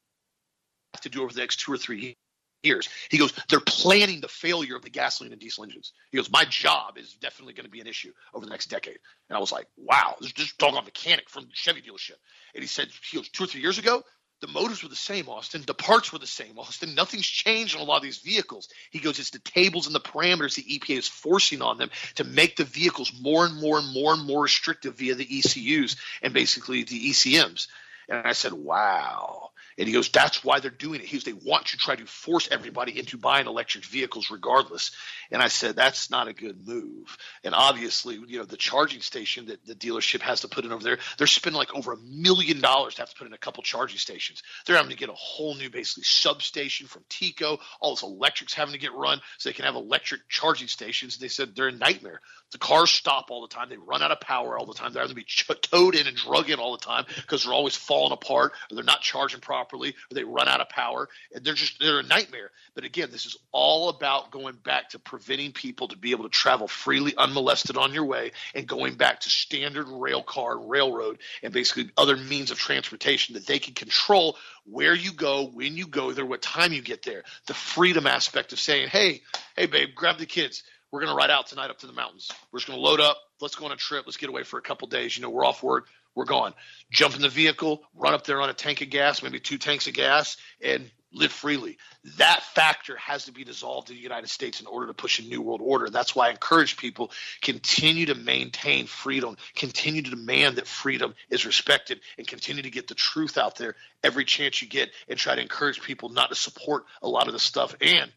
to 1.02 1.08
do 1.08 1.22
over 1.22 1.32
the 1.32 1.40
next 1.40 1.60
two 1.60 1.72
or 1.72 1.78
three 1.78 2.16
years. 2.62 2.88
He 3.10 3.18
goes, 3.18 3.32
they're 3.48 3.60
planning 3.60 4.20
the 4.20 4.28
failure 4.28 4.76
of 4.76 4.82
the 4.82 4.90
gasoline 4.90 5.32
and 5.32 5.40
diesel 5.40 5.64
engines. 5.64 5.92
He 6.10 6.16
goes, 6.16 6.30
my 6.30 6.44
job 6.44 6.98
is 6.98 7.14
definitely 7.14 7.54
going 7.54 7.66
to 7.66 7.70
be 7.70 7.80
an 7.80 7.86
issue 7.86 8.12
over 8.34 8.44
the 8.44 8.50
next 8.50 8.66
decade. 8.66 8.98
And 9.28 9.36
I 9.36 9.40
was 9.40 9.52
like, 9.52 9.66
wow, 9.76 10.16
this 10.18 10.28
is 10.28 10.32
just 10.34 10.58
doggone 10.58 10.84
mechanic 10.84 11.30
from 11.30 11.44
the 11.44 11.50
Chevy 11.52 11.82
dealership. 11.82 12.16
And 12.54 12.62
he 12.62 12.66
said, 12.68 12.88
he 13.10 13.16
goes, 13.16 13.28
two 13.28 13.44
or 13.44 13.46
three 13.46 13.60
years 13.60 13.78
ago, 13.78 14.02
the 14.40 14.48
motors 14.48 14.84
were 14.84 14.88
the 14.88 14.96
same, 14.96 15.28
Austin. 15.28 15.64
The 15.66 15.74
parts 15.74 16.12
were 16.12 16.20
the 16.20 16.26
same, 16.26 16.58
Austin. 16.58 16.94
Nothing's 16.94 17.26
changed 17.26 17.74
on 17.74 17.82
a 17.82 17.84
lot 17.84 17.96
of 17.96 18.02
these 18.04 18.18
vehicles. 18.18 18.68
He 18.90 19.00
goes, 19.00 19.18
it's 19.18 19.30
the 19.30 19.40
tables 19.40 19.86
and 19.86 19.94
the 19.94 20.00
parameters 20.00 20.54
the 20.54 20.78
EPA 20.78 20.98
is 20.98 21.08
forcing 21.08 21.60
on 21.60 21.76
them 21.76 21.90
to 22.16 22.24
make 22.24 22.54
the 22.54 22.64
vehicles 22.64 23.12
more 23.20 23.46
and 23.46 23.60
more 23.60 23.78
and 23.78 23.92
more 23.92 24.14
and 24.14 24.24
more 24.24 24.42
restrictive 24.42 24.96
via 24.96 25.16
the 25.16 25.26
ECUs 25.38 25.96
and 26.22 26.32
basically 26.32 26.84
the 26.84 27.10
ECMs. 27.10 27.66
And 28.08 28.26
I 28.26 28.32
said, 28.32 28.52
wow. 28.52 29.50
And 29.78 29.86
he 29.86 29.94
goes, 29.94 30.08
that's 30.08 30.44
why 30.44 30.58
they're 30.58 30.70
doing 30.70 31.00
it. 31.00 31.06
He 31.06 31.16
goes, 31.16 31.24
they 31.24 31.32
want 31.32 31.66
to 31.66 31.76
try 31.76 31.94
to 31.94 32.04
force 32.04 32.48
everybody 32.50 32.98
into 32.98 33.16
buying 33.16 33.46
electric 33.46 33.84
vehicles 33.84 34.28
regardless. 34.28 34.90
And 35.30 35.40
I 35.40 35.46
said, 35.48 35.76
that's 35.76 36.10
not 36.10 36.26
a 36.26 36.32
good 36.32 36.66
move. 36.66 37.16
And 37.44 37.54
obviously, 37.54 38.16
you 38.26 38.38
know, 38.38 38.44
the 38.44 38.56
charging 38.56 39.00
station 39.00 39.46
that 39.46 39.64
the 39.64 39.76
dealership 39.76 40.20
has 40.22 40.40
to 40.40 40.48
put 40.48 40.64
in 40.64 40.72
over 40.72 40.82
there, 40.82 40.98
they're 41.16 41.28
spending 41.28 41.58
like 41.58 41.74
over 41.74 41.92
a 41.92 41.96
million 41.96 42.60
dollars 42.60 42.96
to 42.96 43.02
have 43.02 43.10
to 43.10 43.16
put 43.16 43.28
in 43.28 43.32
a 43.32 43.38
couple 43.38 43.62
charging 43.62 43.98
stations. 43.98 44.42
They're 44.66 44.76
having 44.76 44.90
to 44.90 44.96
get 44.96 45.10
a 45.10 45.14
whole 45.14 45.54
new, 45.54 45.70
basically, 45.70 46.04
substation 46.04 46.88
from 46.88 47.04
Tico. 47.08 47.60
All 47.80 47.94
this 47.94 48.02
electrics 48.02 48.54
having 48.54 48.72
to 48.72 48.80
get 48.80 48.94
run 48.94 49.20
so 49.38 49.48
they 49.48 49.54
can 49.54 49.64
have 49.64 49.76
electric 49.76 50.28
charging 50.28 50.66
stations. 50.66 51.14
And 51.14 51.22
They 51.22 51.28
said 51.28 51.54
they're 51.54 51.68
a 51.68 51.72
nightmare. 51.72 52.20
The 52.50 52.58
cars 52.58 52.90
stop 52.90 53.30
all 53.30 53.42
the 53.42 53.54
time. 53.54 53.68
They 53.68 53.76
run 53.76 54.02
out 54.02 54.10
of 54.10 54.20
power 54.20 54.58
all 54.58 54.64
the 54.64 54.72
time. 54.72 54.92
They're 54.92 55.02
either 55.02 55.14
be 55.14 55.26
towed 55.62 55.94
in 55.94 56.06
and 56.06 56.16
drug 56.16 56.48
in 56.48 56.58
all 56.58 56.72
the 56.72 56.84
time 56.84 57.04
because 57.16 57.44
they're 57.44 57.52
always 57.52 57.76
falling 57.76 58.12
apart, 58.12 58.52
or 58.70 58.74
they're 58.74 58.84
not 58.84 59.02
charging 59.02 59.40
properly, 59.40 59.90
or 59.90 60.14
they 60.14 60.24
run 60.24 60.48
out 60.48 60.60
of 60.60 60.68
power, 60.70 61.08
and 61.34 61.44
they're 61.44 61.54
just 61.54 61.78
they're 61.78 62.00
a 62.00 62.04
nightmare. 62.04 62.50
But 62.74 62.84
again, 62.84 63.10
this 63.10 63.26
is 63.26 63.36
all 63.52 63.90
about 63.90 64.30
going 64.30 64.54
back 64.56 64.90
to 64.90 64.98
preventing 64.98 65.52
people 65.52 65.88
to 65.88 65.96
be 65.96 66.12
able 66.12 66.24
to 66.24 66.30
travel 66.30 66.68
freely, 66.68 67.14
unmolested 67.16 67.76
on 67.76 67.92
your 67.92 68.04
way, 68.04 68.32
and 68.54 68.66
going 68.66 68.94
back 68.94 69.20
to 69.20 69.30
standard 69.30 69.86
rail 69.86 70.22
car, 70.22 70.58
railroad, 70.58 71.18
and 71.42 71.52
basically 71.52 71.90
other 71.98 72.16
means 72.16 72.50
of 72.50 72.58
transportation 72.58 73.34
that 73.34 73.46
they 73.46 73.58
can 73.58 73.74
control 73.74 74.36
where 74.64 74.94
you 74.94 75.12
go, 75.12 75.46
when 75.46 75.76
you 75.76 75.86
go 75.86 76.12
there, 76.12 76.26
what 76.26 76.42
time 76.42 76.72
you 76.72 76.82
get 76.82 77.02
there. 77.02 77.24
The 77.46 77.54
freedom 77.54 78.06
aspect 78.06 78.52
of 78.52 78.60
saying, 78.60 78.88
"Hey, 78.88 79.22
hey, 79.54 79.66
babe, 79.66 79.90
grab 79.94 80.18
the 80.18 80.26
kids." 80.26 80.62
We're 80.90 81.00
going 81.00 81.12
to 81.12 81.16
ride 81.16 81.30
out 81.30 81.46
tonight 81.46 81.70
up 81.70 81.78
to 81.78 81.86
the 81.86 81.92
mountains. 81.92 82.30
We're 82.50 82.60
just 82.60 82.68
going 82.68 82.78
to 82.78 82.84
load 82.84 83.00
up. 83.00 83.18
Let's 83.40 83.54
go 83.54 83.66
on 83.66 83.72
a 83.72 83.76
trip. 83.76 84.04
Let's 84.06 84.16
get 84.16 84.28
away 84.28 84.42
for 84.42 84.58
a 84.58 84.62
couple 84.62 84.88
days. 84.88 85.16
You 85.16 85.22
know, 85.22 85.30
we're 85.30 85.44
off 85.44 85.62
work. 85.62 85.86
We're 86.14 86.24
gone. 86.24 86.54
Jump 86.90 87.14
in 87.14 87.22
the 87.22 87.28
vehicle, 87.28 87.82
run 87.94 88.12
up 88.12 88.24
there 88.24 88.40
on 88.40 88.50
a 88.50 88.54
tank 88.54 88.80
of 88.80 88.90
gas, 88.90 89.22
maybe 89.22 89.38
two 89.38 89.56
tanks 89.56 89.86
of 89.86 89.94
gas, 89.94 90.36
and 90.60 90.90
live 91.12 91.30
freely. 91.30 91.78
That 92.16 92.42
factor 92.42 92.96
has 92.96 93.26
to 93.26 93.32
be 93.32 93.44
dissolved 93.44 93.90
in 93.90 93.96
the 93.96 94.02
United 94.02 94.28
States 94.28 94.60
in 94.60 94.66
order 94.66 94.88
to 94.88 94.94
push 94.94 95.20
a 95.20 95.22
new 95.22 95.40
world 95.40 95.60
order. 95.62 95.88
That's 95.90 96.16
why 96.16 96.26
I 96.26 96.30
encourage 96.30 96.76
people 96.76 97.12
continue 97.40 98.06
to 98.06 98.14
maintain 98.14 98.86
freedom, 98.86 99.36
continue 99.54 100.02
to 100.02 100.10
demand 100.10 100.56
that 100.56 100.66
freedom 100.66 101.14
is 101.30 101.46
respected, 101.46 102.00
and 102.18 102.26
continue 102.26 102.64
to 102.64 102.70
get 102.70 102.88
the 102.88 102.94
truth 102.94 103.38
out 103.38 103.56
there 103.56 103.76
every 104.02 104.24
chance 104.24 104.60
you 104.60 104.68
get, 104.68 104.90
and 105.08 105.18
try 105.18 105.34
to 105.36 105.40
encourage 105.42 105.80
people 105.80 106.08
not 106.08 106.30
to 106.30 106.34
support 106.34 106.84
a 107.00 107.08
lot 107.08 107.28
of 107.28 107.32
the 107.32 107.38
stuff 107.38 107.76
and 107.80 108.10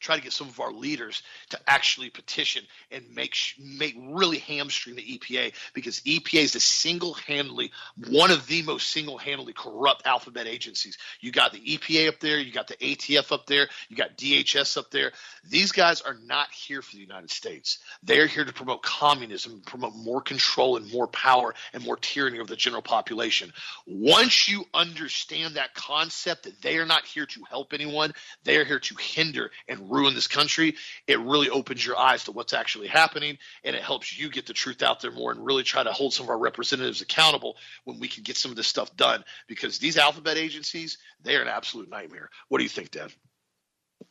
try 0.00 0.16
to 0.16 0.22
get 0.22 0.32
some 0.32 0.48
of 0.48 0.58
our 0.60 0.72
leaders 0.72 1.22
to 1.50 1.58
actually 1.66 2.10
petition 2.10 2.64
and 2.90 3.04
make 3.14 3.36
make 3.58 3.94
really 3.98 4.38
hamstring 4.38 4.96
the 4.96 5.02
EPA 5.02 5.52
because 5.74 6.00
EPA 6.00 6.42
is 6.42 6.52
the 6.54 6.60
single-handedly 6.60 7.70
one 8.08 8.30
of 8.30 8.46
the 8.46 8.62
most 8.62 8.88
single-handedly 8.88 9.52
corrupt 9.52 10.06
alphabet 10.06 10.46
agencies. 10.46 10.98
You 11.20 11.32
got 11.32 11.52
the 11.52 11.60
EPA 11.60 12.08
up 12.08 12.20
there, 12.20 12.38
you 12.38 12.52
got 12.52 12.66
the 12.66 12.76
ATF 12.76 13.30
up 13.32 13.46
there, 13.46 13.68
you 13.88 13.96
got 13.96 14.16
DHS 14.16 14.76
up 14.76 14.90
there. 14.90 15.12
These 15.48 15.72
guys 15.72 16.00
are 16.00 16.16
not 16.24 16.50
here 16.50 16.82
for 16.82 16.96
the 16.96 17.02
United 17.02 17.30
States. 17.30 17.78
They're 18.02 18.26
here 18.26 18.44
to 18.44 18.52
promote 18.52 18.82
communism, 18.82 19.62
promote 19.64 19.94
more 19.94 20.20
control 20.20 20.76
and 20.76 20.90
more 20.90 21.06
power 21.08 21.54
and 21.72 21.84
more 21.84 21.96
tyranny 21.96 22.38
of 22.38 22.46
the 22.46 22.56
general 22.56 22.82
population. 22.82 23.52
Once 23.86 24.48
you 24.48 24.64
understand 24.72 25.54
that 25.54 25.74
concept 25.74 26.44
that 26.44 26.60
they 26.62 26.78
are 26.78 26.86
not 26.86 27.04
here 27.04 27.26
to 27.26 27.42
help 27.48 27.72
anyone, 27.72 28.12
they 28.44 28.56
are 28.56 28.64
here 28.64 28.78
to 28.80 28.94
hinder 28.96 29.50
and 29.68 29.89
ruin 29.90 30.14
this 30.14 30.28
country, 30.28 30.76
it 31.06 31.18
really 31.20 31.50
opens 31.50 31.84
your 31.84 31.98
eyes 31.98 32.24
to 32.24 32.32
what's 32.32 32.52
actually 32.52 32.88
happening 32.88 33.38
and 33.64 33.76
it 33.76 33.82
helps 33.82 34.18
you 34.18 34.30
get 34.30 34.46
the 34.46 34.52
truth 34.52 34.82
out 34.82 35.00
there 35.00 35.10
more 35.10 35.32
and 35.32 35.44
really 35.44 35.62
try 35.62 35.82
to 35.82 35.92
hold 35.92 36.14
some 36.14 36.24
of 36.24 36.30
our 36.30 36.38
representatives 36.38 37.02
accountable 37.02 37.56
when 37.84 37.98
we 37.98 38.08
can 38.08 38.22
get 38.22 38.36
some 38.36 38.50
of 38.50 38.56
this 38.56 38.66
stuff 38.66 38.96
done 38.96 39.24
because 39.48 39.78
these 39.78 39.98
alphabet 39.98 40.36
agencies, 40.36 40.98
they're 41.22 41.42
an 41.42 41.48
absolute 41.48 41.90
nightmare. 41.90 42.30
What 42.48 42.58
do 42.58 42.64
you 42.64 42.70
think, 42.70 42.90
Dan? 42.90 43.10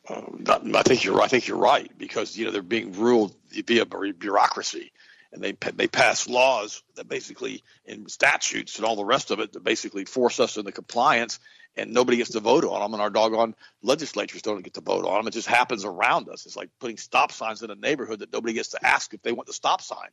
Um, 0.08 0.44
I 0.74 0.82
think 0.82 1.04
you're. 1.04 1.20
I 1.20 1.26
think 1.26 1.46
you're 1.46 1.58
right 1.58 1.90
because 1.98 2.36
you 2.36 2.44
know 2.44 2.52
they're 2.52 2.62
being 2.62 2.92
ruled 2.92 3.34
via 3.50 3.84
bureaucracy, 3.84 4.92
and 5.32 5.42
they 5.42 5.52
they 5.74 5.88
pass 5.88 6.28
laws 6.28 6.82
that 6.94 7.08
basically 7.08 7.62
in 7.84 8.08
statutes 8.08 8.76
and 8.76 8.86
all 8.86 8.96
the 8.96 9.04
rest 9.04 9.30
of 9.30 9.40
it 9.40 9.52
that 9.52 9.64
basically 9.64 10.04
force 10.04 10.40
us 10.40 10.56
into 10.56 10.72
compliance 10.72 11.38
and 11.80 11.94
nobody 11.94 12.18
gets 12.18 12.30
to 12.32 12.40
vote 12.40 12.64
on 12.64 12.80
them, 12.80 12.92
and 12.92 13.02
our 13.02 13.08
doggone 13.08 13.54
legislatures 13.82 14.42
don't 14.42 14.62
get 14.62 14.74
to 14.74 14.82
vote 14.82 15.06
on 15.06 15.16
them. 15.16 15.26
It 15.26 15.32
just 15.32 15.48
happens 15.48 15.86
around 15.86 16.28
us. 16.28 16.44
It's 16.44 16.56
like 16.56 16.68
putting 16.78 16.98
stop 16.98 17.32
signs 17.32 17.62
in 17.62 17.70
a 17.70 17.74
neighborhood 17.74 18.18
that 18.18 18.32
nobody 18.32 18.52
gets 18.52 18.70
to 18.70 18.86
ask 18.86 19.14
if 19.14 19.22
they 19.22 19.32
want 19.32 19.46
the 19.46 19.54
stop 19.54 19.80
sign. 19.80 20.08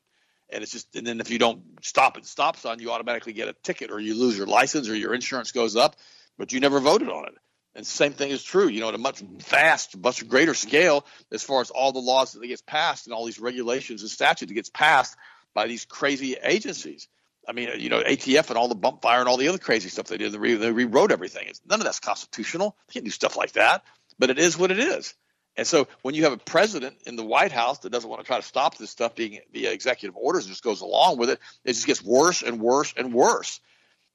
And 0.49 0.63
it's 0.63 0.71
just, 0.71 0.95
and 0.95 1.05
then 1.05 1.19
if 1.19 1.29
you 1.29 1.39
don't 1.39 1.61
stop 1.81 2.15
at 2.15 2.23
the 2.23 2.29
stop 2.29 2.55
sign, 2.55 2.79
you 2.79 2.91
automatically 2.91 3.33
get 3.33 3.49
a 3.49 3.53
ticket, 3.63 3.91
or 3.91 3.99
you 3.99 4.15
lose 4.15 4.37
your 4.37 4.47
license, 4.47 4.87
or 4.87 4.95
your 4.95 5.13
insurance 5.13 5.51
goes 5.51 5.75
up, 5.75 5.97
but 6.37 6.53
you 6.53 6.61
never 6.61 6.79
voted 6.79 7.09
on 7.09 7.25
it. 7.25 7.35
And 7.75 7.85
the 7.85 7.89
same 7.89 8.13
thing 8.13 8.31
is 8.31 8.43
true, 8.43 8.69
you 8.69 8.79
know, 8.79 8.87
at 8.87 8.95
a 8.95 8.97
much 8.97 9.19
vast, 9.19 9.97
much 9.97 10.27
greater 10.27 10.53
scale 10.53 11.05
as 11.33 11.43
far 11.43 11.59
as 11.59 11.69
all 11.69 11.91
the 11.91 11.99
laws 11.99 12.31
that 12.31 12.47
gets 12.47 12.61
passed 12.61 13.07
and 13.07 13.13
all 13.13 13.25
these 13.25 13.39
regulations 13.39 14.01
and 14.01 14.09
statutes 14.09 14.49
that 14.49 14.55
gets 14.55 14.69
passed 14.69 15.17
by 15.53 15.67
these 15.67 15.83
crazy 15.83 16.37
agencies. 16.41 17.09
I 17.47 17.53
mean, 17.53 17.69
you 17.77 17.89
know, 17.89 18.01
ATF 18.01 18.49
and 18.49 18.57
all 18.57 18.67
the 18.67 18.75
bump 18.75 19.01
fire 19.01 19.19
and 19.19 19.29
all 19.29 19.37
the 19.37 19.47
other 19.47 19.57
crazy 19.57 19.89
stuff 19.89 20.07
they 20.07 20.17
did. 20.17 20.33
They, 20.33 20.37
re- 20.37 20.55
they 20.55 20.71
rewrote 20.71 21.11
everything. 21.11 21.47
It's, 21.47 21.61
none 21.65 21.79
of 21.79 21.85
that's 21.85 21.99
constitutional. 21.99 22.75
They 22.87 22.93
can't 22.93 23.05
do 23.05 23.11
stuff 23.11 23.37
like 23.37 23.53
that. 23.53 23.83
But 24.19 24.29
it 24.29 24.39
is 24.39 24.57
what 24.57 24.71
it 24.71 24.79
is. 24.79 25.13
And 25.55 25.65
so 25.65 25.87
when 26.01 26.13
you 26.13 26.23
have 26.23 26.33
a 26.33 26.37
president 26.37 26.97
in 27.05 27.15
the 27.15 27.23
White 27.23 27.51
House 27.51 27.79
that 27.79 27.89
doesn't 27.91 28.09
want 28.09 28.21
to 28.21 28.27
try 28.27 28.37
to 28.37 28.45
stop 28.45 28.77
this 28.77 28.91
stuff 28.91 29.15
being 29.15 29.39
via 29.51 29.71
executive 29.71 30.15
orders 30.15 30.45
just 30.45 30.63
goes 30.63 30.81
along 30.81 31.17
with 31.17 31.29
it, 31.29 31.39
it 31.65 31.73
just 31.73 31.87
gets 31.87 32.03
worse 32.03 32.43
and 32.43 32.59
worse 32.59 32.93
and 32.95 33.13
worse. 33.13 33.59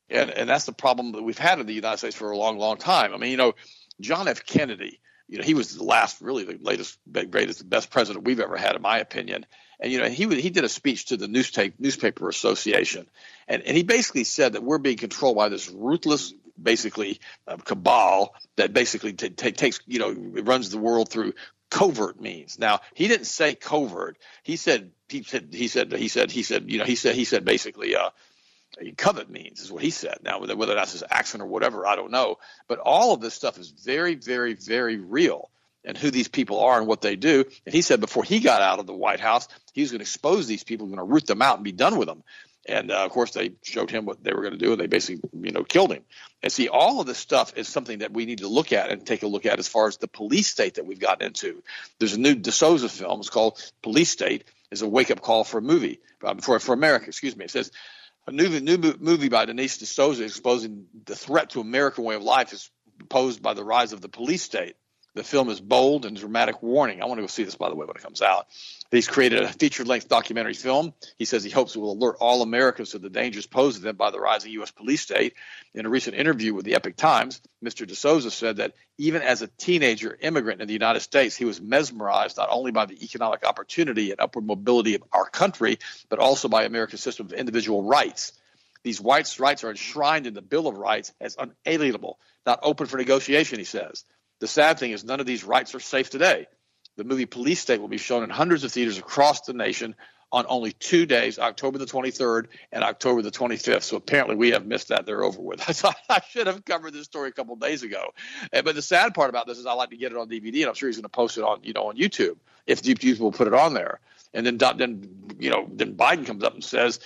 And 0.09 0.31
and 0.31 0.49
that's 0.49 0.67
the 0.67 0.73
problem 0.73 1.13
that 1.13 1.23
we've 1.23 1.39
had 1.39 1.59
in 1.59 1.67
the 1.67 1.73
United 1.73 1.97
States 1.99 2.15
for 2.15 2.31
a 2.31 2.37
long, 2.37 2.59
long 2.59 2.77
time. 2.77 3.15
I 3.15 3.17
mean, 3.17 3.31
you 3.31 3.37
know, 3.37 3.55
John 4.01 4.29
F. 4.29 4.45
Kennedy, 4.45 5.01
you 5.27 5.39
know, 5.39 5.45
he 5.45 5.55
was 5.55 5.75
the 5.75 5.85
last, 5.85 6.21
really 6.21 6.45
the 6.45 6.59
latest, 6.61 6.99
greatest, 7.31 7.69
best 7.69 7.91
president 7.91 8.25
we've 8.25 8.41
ever 8.41 8.57
had, 8.57 8.77
in 8.77 8.83
my 8.83 8.99
opinion 8.99 9.47
and 9.83 9.93
you 9.93 10.01
know 10.01 10.09
he 10.09 10.29
he 10.41 10.51
did 10.51 10.65
a 10.65 10.71
speech 10.71 11.07
to 11.07 11.19
the 11.19 11.29
newspaper 11.29 11.77
newspaper 11.81 12.31
association, 12.31 13.07
and 13.49 13.63
and 13.65 13.77
he 13.77 13.83
basically 13.83 14.25
said 14.25 14.55
that 14.55 14.65
we're 14.65 14.79
being 14.79 14.99
controlled 14.99 15.37
by 15.37 15.51
this 15.51 15.71
ruthless 15.71 16.35
basically 16.63 17.21
uh, 17.49 17.57
cabal 17.59 18.35
that 18.57 18.73
basically 18.73 19.13
t- 19.15 19.31
t- 19.31 19.53
takes 19.53 19.81
you 19.87 19.99
know 19.99 20.43
runs 20.43 20.71
the 20.71 20.79
world 20.79 21.11
through 21.11 21.35
covert 21.71 22.21
means. 22.21 22.59
Now 22.61 22.81
he 22.95 23.09
didn't 23.09 23.27
say 23.27 23.57
covert. 23.57 24.19
He 24.45 24.57
said 24.57 24.93
he 25.09 25.25
said 25.25 25.49
he 25.53 25.69
said 25.69 25.93
he 25.93 26.09
said 26.09 26.31
he 26.31 26.45
said 26.45 26.71
you 26.71 26.79
know 26.79 26.85
he 26.87 26.97
said 26.97 27.17
he 27.17 27.25
said 27.25 27.45
basically 27.45 27.97
uh, 27.97 28.11
covet 28.97 29.31
means 29.31 29.61
is 29.61 29.73
what 29.73 29.83
he 29.83 29.91
said. 29.91 30.19
Now 30.23 30.41
whether 30.41 30.75
that's 30.75 30.93
his 30.93 31.05
accent 31.11 31.43
or 31.43 31.47
whatever 31.47 31.87
I 31.87 31.97
don't 31.97 32.13
know, 32.13 32.39
but 32.69 32.79
all 32.79 33.15
of 33.15 33.21
this 33.21 33.35
stuff 33.35 33.59
is 33.59 33.71
very 33.71 34.15
very 34.15 34.55
very 34.55 34.99
real 34.99 35.51
and 35.85 35.97
who 35.97 36.11
these 36.11 36.29
people 36.29 36.61
are 36.61 36.79
and 36.79 36.87
what 36.87 37.01
they 37.01 37.17
do. 37.17 37.45
And 37.67 37.75
he 37.75 37.83
said 37.83 38.01
before 38.01 38.25
he 38.25 38.41
got 38.41 38.63
out 38.63 38.79
of 38.79 38.87
the 38.87 38.95
White 38.95 39.21
House, 39.21 39.49
he 39.73 39.81
was 39.81 39.91
going 39.91 40.01
to 40.01 40.05
expose 40.05 40.47
these 40.47 40.65
people, 40.65 40.87
going 40.87 40.99
to 40.99 41.05
root 41.05 41.27
them 41.27 41.43
out 41.43 41.57
and 41.57 41.65
be 41.65 41.73
done 41.73 41.99
with 41.99 42.09
them. 42.09 42.23
And 42.67 42.93
uh, 42.93 43.05
of 43.05 43.11
course, 43.11 43.33
they 43.33 43.55
showed 43.63 43.91
him 43.91 44.05
what 44.05 44.23
they 44.23 44.33
were 44.33 44.43
going 44.43 44.53
to 44.53 44.59
do, 44.59 44.73
and 44.73 44.81
they 44.81 44.87
basically, 44.87 45.29
you 45.43 45.51
know, 45.51 45.65
killed 45.65 45.93
him. 45.93 46.05
And 46.43 46.53
see, 46.53 46.69
all 46.69 47.01
of 47.01 47.07
this 47.09 47.19
stuff 47.19 47.57
is 47.57 47.67
something 47.67 47.99
that 47.99 48.13
we 48.13 48.25
need 48.25 48.39
to 48.39 48.49
look 48.49 48.73
at 48.73 48.91
and 48.91 49.05
take 49.05 49.25
a 49.25 49.27
look 49.27 49.47
at 49.47 49.59
as 49.59 49.67
far 49.67 49.89
as 49.89 49.97
the 49.97 50.07
police 50.07 50.49
state 50.49 50.75
that 50.75 50.87
we've 50.87 51.01
gotten 51.01 51.27
into. 51.27 51.63
There's 51.99 52.15
a 52.15 52.21
new 52.21 52.37
D'Souza 52.37 52.89
film. 52.89 53.19
It's 53.19 53.31
called 53.31 53.61
Police 53.83 54.11
State. 54.11 54.45
It's 54.71 54.83
a 54.83 54.89
wake-up 54.89 55.21
call 55.21 55.43
for 55.43 55.59
a 55.59 55.63
movie 55.63 56.01
uh, 56.23 56.37
for 56.37 56.59
for 56.61 56.73
America. 56.73 57.07
Excuse 57.07 57.37
me. 57.37 57.47
It 57.47 57.51
says 57.51 57.73
a 58.29 58.33
new 58.33 58.61
new 58.61 58.79
movie 59.01 59.29
by 59.29 59.45
Dinesh 59.47 59.79
D'Souza 59.79 60.23
exposing 60.23 60.87
the 61.05 61.17
threat 61.17 61.51
to 61.51 61.61
American 61.61 62.05
way 62.05 62.15
of 62.15 62.23
life 62.23 62.53
is 62.53 62.71
posed 63.09 63.43
by 63.43 63.55
the 63.55 63.65
rise 63.65 63.93
of 63.93 64.01
the 64.01 64.09
police 64.09 64.43
state. 64.43 64.77
The 65.15 65.23
film 65.23 65.51
is 65.51 65.61
bold 65.61 66.07
and 66.07 66.17
dramatic 66.17 66.63
warning. 66.63 67.03
I 67.03 67.07
want 67.07 67.19
to 67.19 67.23
go 67.23 67.27
see 67.27 67.45
this, 67.45 67.55
by 67.55 67.69
the 67.69 67.75
way, 67.75 67.85
when 67.85 67.97
it 67.97 68.03
comes 68.03 68.23
out. 68.23 68.47
He's 68.91 69.09
created 69.09 69.43
a 69.43 69.49
feature 69.49 69.85
length 69.85 70.09
documentary 70.09 70.55
film. 70.55 70.95
He 71.19 71.27
says 71.27 71.45
he 71.45 71.51
hopes 71.51 71.77
it 71.77 71.81
will 71.81 71.93
alert 71.93 72.17
all 72.19 72.41
Americans 72.41 72.91
to 72.91 72.99
the 72.99 73.11
dangers 73.11 73.47
posed 73.47 73.77
to 73.77 73.83
them 73.83 73.97
by 73.97 74.11
the 74.11 74.21
rising 74.21 74.53
U.S. 74.53 74.71
police 74.71 75.03
state. 75.03 75.35
In 75.75 75.85
a 75.85 75.91
recent 75.91 76.17
interview 76.17 76.55
with 76.55 76.65
the 76.65 76.75
Epoch 76.75 76.97
Times, 76.97 77.43
Mr. 77.63 77.87
D'Souza 77.87 78.31
said 78.31 78.57
that 78.57 78.73
even 78.97 79.21
as 79.21 79.43
a 79.43 79.49
teenager 79.49 80.17
immigrant 80.19 80.63
in 80.63 80.67
the 80.67 80.73
United 80.73 81.01
States, 81.01 81.37
he 81.37 81.45
was 81.45 81.61
mesmerized 81.61 82.39
not 82.39 82.49
only 82.51 82.71
by 82.71 82.87
the 82.87 83.05
economic 83.05 83.45
opportunity 83.45 84.13
and 84.13 84.21
upward 84.21 84.47
mobility 84.47 84.95
of 84.95 85.05
our 85.13 85.29
country, 85.29 85.79
but 86.09 86.21
also 86.21 86.49
by 86.49 86.65
America's 86.65 87.03
system 87.03 87.27
of 87.27 87.33
individual 87.35 87.83
rights. 87.83 88.33
These 88.83 89.01
rights 89.01 89.39
are 89.39 89.71
enshrined 89.71 90.27
in 90.27 90.35
the 90.35 90.43
Bill 90.43 90.67
of 90.67 90.77
Rights 90.77 91.13
as 91.21 91.37
unalienable, 91.39 92.19
not 92.47 92.61
open 92.63 92.87
for 92.87 92.97
negotiation, 92.97 93.59
he 93.59 93.65
says. 93.65 94.05
The 94.43 94.49
sad 94.49 94.81
thing 94.81 94.91
is, 94.91 95.05
none 95.05 95.21
of 95.21 95.27
these 95.27 95.45
rights 95.45 95.73
are 95.77 95.79
safe 95.79 96.11
today. 96.11 96.49
The 96.97 97.05
movie 97.05 97.27
Police 97.27 97.61
State 97.61 97.81
will 97.81 97.87
be 97.87 97.97
shown 97.97 98.25
in 98.25 98.29
hundreds 98.29 98.65
of 98.65 98.73
theaters 98.73 98.99
across 98.99 99.43
the 99.43 99.53
nation 99.53 99.95
on 100.33 100.47
only 100.49 100.73
two 100.73 101.07
days, 101.07 101.39
October 101.39 101.79
the 101.79 101.87
23rd 101.87 102.49
and 102.73 102.83
October 102.83 103.23
the 103.23 103.31
25th. 103.31 103.85
So 103.85 103.97
apparently 103.97 104.35
we 104.35 104.51
have 104.51 104.67
missed 104.67 104.89
that. 104.89 105.07
They're 105.07 105.23
over 105.23 105.41
with. 105.41 105.63
I 106.09 106.21
should 106.29 106.49
have 106.49 106.65
covered 106.65 106.93
this 106.93 107.05
story 107.05 107.29
a 107.29 107.33
couple 107.33 107.55
days 107.55 107.85
ago. 107.85 108.15
Eh, 108.53 108.63
but 108.63 108.75
the 108.75 108.83
sad 108.83 109.15
part 109.15 109.31
about 109.31 109.47
this 109.47 109.59
is 109.59 109.67
I 109.67 109.75
like 109.75 109.91
to 109.91 109.97
get 109.97 110.11
it 110.11 110.19
on 110.19 110.29
DVD, 110.29 110.63
and 110.63 110.71
I'm 110.71 110.75
sure 110.75 110.89
he's 110.89 110.97
going 110.97 111.05
to 111.05 111.09
post 111.09 111.39
it 111.39 111.45
on, 111.45 111.63
you 111.63 111.73
know, 111.73 111.87
on 111.87 111.97
YouTube 111.97 112.35
if 112.67 112.83
YouTube 112.83 113.21
will 113.21 113.31
put 113.31 113.47
it 113.47 113.55
on 113.55 113.75
there. 113.75 114.01
And 114.35 114.45
then, 114.45 114.59
then, 114.59 115.37
you 115.39 115.51
know, 115.51 115.69
then 115.73 115.95
Biden 115.95 116.27
comes 116.27 116.43
up 116.43 116.55
and 116.55 116.65
says 116.65 116.99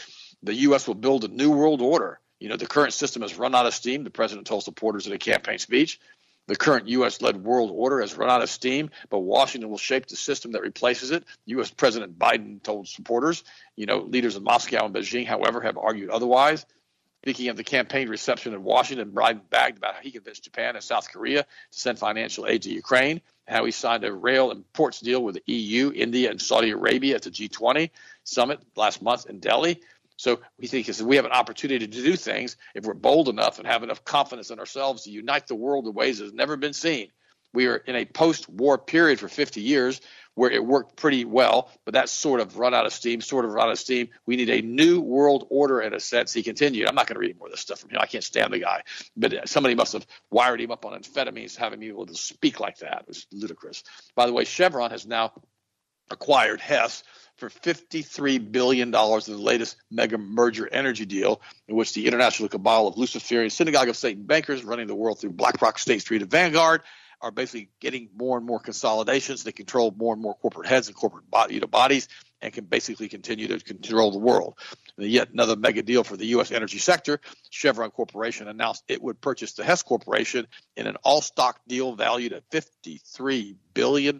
the 0.42 0.54
U.S. 0.54 0.88
will 0.88 0.94
build 0.94 1.24
a 1.24 1.28
new 1.28 1.50
world 1.50 1.82
order. 1.82 2.18
You 2.40 2.48
know, 2.48 2.56
the 2.56 2.66
current 2.66 2.94
system 2.94 3.20
has 3.20 3.36
run 3.36 3.54
out 3.54 3.66
of 3.66 3.74
steam. 3.74 4.04
The 4.04 4.10
president 4.10 4.46
told 4.46 4.62
supporters 4.62 5.06
in 5.06 5.12
a 5.12 5.18
campaign 5.18 5.58
speech. 5.58 6.00
The 6.46 6.56
current 6.56 6.86
U.S. 6.88 7.20
led 7.20 7.42
world 7.42 7.72
order 7.74 8.00
has 8.00 8.16
run 8.16 8.30
out 8.30 8.42
of 8.42 8.50
steam, 8.50 8.90
but 9.10 9.18
Washington 9.18 9.68
will 9.68 9.78
shape 9.78 10.06
the 10.06 10.16
system 10.16 10.52
that 10.52 10.62
replaces 10.62 11.10
it. 11.10 11.24
U.S. 11.46 11.70
President 11.70 12.18
Biden 12.18 12.62
told 12.62 12.86
supporters, 12.86 13.42
you 13.74 13.86
know, 13.86 13.98
leaders 13.98 14.36
in 14.36 14.44
Moscow 14.44 14.86
and 14.86 14.94
Beijing, 14.94 15.26
however, 15.26 15.60
have 15.60 15.76
argued 15.76 16.10
otherwise. 16.10 16.64
Speaking 17.24 17.48
of 17.48 17.56
the 17.56 17.64
campaign 17.64 18.08
reception 18.08 18.54
in 18.54 18.62
Washington, 18.62 19.10
Biden 19.10 19.40
bragged 19.50 19.78
about 19.78 19.96
how 19.96 20.00
he 20.00 20.12
convinced 20.12 20.44
Japan 20.44 20.76
and 20.76 20.84
South 20.84 21.10
Korea 21.10 21.42
to 21.42 21.48
send 21.70 21.98
financial 21.98 22.46
aid 22.46 22.62
to 22.62 22.70
Ukraine, 22.70 23.20
how 23.48 23.64
he 23.64 23.72
signed 23.72 24.04
a 24.04 24.12
rail 24.12 24.52
and 24.52 24.72
ports 24.72 25.00
deal 25.00 25.24
with 25.24 25.34
the 25.34 25.52
EU, 25.52 25.90
India, 25.92 26.30
and 26.30 26.40
Saudi 26.40 26.70
Arabia 26.70 27.16
at 27.16 27.22
the 27.22 27.30
G20 27.30 27.90
summit 28.22 28.60
last 28.76 29.02
month 29.02 29.26
in 29.28 29.40
Delhi. 29.40 29.80
So 30.16 30.40
we 30.58 30.66
think 30.66 30.88
we 31.02 31.16
have 31.16 31.24
an 31.24 31.32
opportunity 31.32 31.86
to 31.86 32.02
do 32.02 32.16
things 32.16 32.56
if 32.74 32.84
we're 32.84 32.94
bold 32.94 33.28
enough 33.28 33.58
and 33.58 33.68
have 33.68 33.82
enough 33.82 34.04
confidence 34.04 34.50
in 34.50 34.58
ourselves 34.58 35.02
to 35.02 35.10
unite 35.10 35.46
the 35.46 35.54
world 35.54 35.86
in 35.86 35.94
ways 35.94 36.18
that 36.18 36.26
have 36.26 36.34
never 36.34 36.56
been 36.56 36.72
seen. 36.72 37.10
We 37.52 37.66
are 37.66 37.76
in 37.76 37.96
a 37.96 38.04
post-war 38.04 38.78
period 38.78 39.18
for 39.18 39.28
50 39.28 39.62
years 39.62 40.00
where 40.34 40.50
it 40.50 40.62
worked 40.62 40.96
pretty 40.96 41.24
well, 41.24 41.70
but 41.86 41.94
that's 41.94 42.12
sort 42.12 42.40
of 42.40 42.58
run 42.58 42.74
out 42.74 42.84
of 42.84 42.92
steam, 42.92 43.22
sort 43.22 43.46
of 43.46 43.52
run 43.52 43.68
out 43.68 43.72
of 43.72 43.78
steam. 43.78 44.10
We 44.26 44.36
need 44.36 44.50
a 44.50 44.60
new 44.60 45.00
world 45.00 45.46
order 45.48 45.80
in 45.80 45.94
a 45.94 46.00
sense. 46.00 46.34
He 46.34 46.42
continued. 46.42 46.86
I'm 46.86 46.94
not 46.94 47.06
going 47.06 47.14
to 47.14 47.26
read 47.26 47.38
more 47.38 47.48
of 47.48 47.52
this 47.52 47.62
stuff 47.62 47.78
from 47.78 47.90
him. 47.90 47.98
I 47.98 48.06
can't 48.06 48.22
stand 48.22 48.52
the 48.52 48.58
guy, 48.58 48.82
but 49.16 49.32
uh, 49.32 49.46
somebody 49.46 49.74
must 49.74 49.94
have 49.94 50.06
wired 50.30 50.60
him 50.60 50.70
up 50.70 50.84
on 50.84 50.92
amphetamines, 50.92 51.56
having 51.56 51.80
me 51.80 51.88
able 51.88 52.04
to 52.04 52.14
speak 52.14 52.60
like 52.60 52.78
that. 52.78 53.02
It 53.02 53.08
was 53.08 53.26
ludicrous. 53.32 53.82
By 54.14 54.26
the 54.26 54.34
way, 54.34 54.44
Chevron 54.44 54.90
has 54.90 55.06
now 55.06 55.32
acquired 56.10 56.60
Hess 56.60 57.02
for 57.36 57.50
$53 57.50 58.50
billion 58.50 58.88
in 58.88 58.92
the 58.92 59.36
latest 59.38 59.76
mega 59.90 60.18
merger 60.18 60.68
energy 60.70 61.04
deal, 61.04 61.40
in 61.68 61.76
which 61.76 61.92
the 61.92 62.06
international 62.06 62.48
cabal 62.48 62.88
of 62.88 62.96
Luciferian 62.96 63.50
synagogue 63.50 63.88
of 63.88 63.96
Satan 63.96 64.24
bankers 64.24 64.64
running 64.64 64.86
the 64.86 64.94
world 64.94 65.20
through 65.20 65.32
BlackRock, 65.32 65.78
State 65.78 66.00
Street, 66.00 66.22
and 66.22 66.30
Vanguard 66.30 66.82
are 67.20 67.30
basically 67.30 67.70
getting 67.80 68.10
more 68.16 68.36
and 68.36 68.46
more 68.46 68.60
consolidations. 68.60 69.42
They 69.42 69.52
control 69.52 69.94
more 69.96 70.12
and 70.12 70.22
more 70.22 70.34
corporate 70.34 70.68
heads 70.68 70.88
and 70.88 70.96
corporate 70.96 71.30
body, 71.30 71.54
you 71.54 71.60
know, 71.60 71.66
bodies 71.66 72.08
and 72.42 72.52
can 72.52 72.64
basically 72.64 73.08
continue 73.08 73.48
to 73.48 73.58
control 73.60 74.10
the 74.10 74.18
world. 74.18 74.58
And 74.98 75.08
yet 75.08 75.30
another 75.30 75.56
mega 75.56 75.82
deal 75.82 76.04
for 76.04 76.16
the 76.16 76.26
U.S. 76.26 76.52
energy 76.52 76.78
sector. 76.78 77.20
Chevron 77.50 77.90
Corporation 77.90 78.48
announced 78.48 78.84
it 78.88 79.02
would 79.02 79.20
purchase 79.20 79.54
the 79.54 79.64
Hess 79.64 79.82
Corporation 79.82 80.46
in 80.76 80.86
an 80.86 80.96
all-stock 81.02 81.60
deal 81.66 81.94
valued 81.94 82.32
at 82.32 82.48
$53 82.50 83.56
billion. 83.72 84.18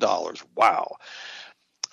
Wow. 0.55 0.97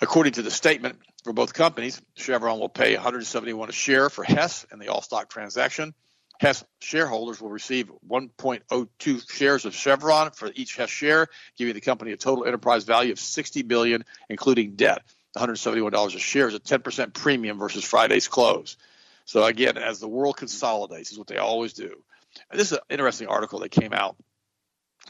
According 0.00 0.34
to 0.34 0.42
the 0.42 0.50
statement 0.50 0.98
for 1.22 1.32
both 1.32 1.54
companies, 1.54 2.00
Chevron 2.16 2.58
will 2.58 2.68
pay 2.68 2.94
171 2.94 3.68
a 3.68 3.72
share 3.72 4.10
for 4.10 4.24
Hess 4.24 4.66
in 4.72 4.78
the 4.78 4.88
all-stock 4.88 5.28
transaction 5.28 5.94
Hess 6.40 6.64
shareholders 6.80 7.40
will 7.40 7.50
receive 7.50 7.90
1.02 8.08 9.30
shares 9.30 9.64
of 9.64 9.74
Chevron 9.74 10.32
for 10.32 10.50
each 10.54 10.76
Hess 10.76 10.90
share, 10.90 11.28
giving 11.56 11.74
the 11.74 11.80
company 11.80 12.12
a 12.12 12.16
total 12.16 12.44
enterprise 12.44 12.84
value 12.84 13.12
of 13.12 13.20
60 13.20 13.62
billion, 13.62 14.04
including 14.28 14.74
debt. 14.74 15.02
$171 15.36 16.14
a 16.14 16.18
share 16.18 16.48
is 16.48 16.54
a 16.54 16.60
10% 16.60 17.12
premium 17.12 17.58
versus 17.58 17.84
Friday's 17.84 18.28
close. 18.28 18.76
So 19.24 19.44
again, 19.44 19.78
as 19.78 20.00
the 20.00 20.08
world 20.08 20.36
consolidates, 20.36 21.12
is 21.12 21.18
what 21.18 21.28
they 21.28 21.38
always 21.38 21.72
do. 21.72 22.02
And 22.50 22.60
this 22.60 22.72
is 22.72 22.78
an 22.78 22.84
interesting 22.90 23.28
article 23.28 23.60
that 23.60 23.70
came 23.70 23.92
out 23.92 24.16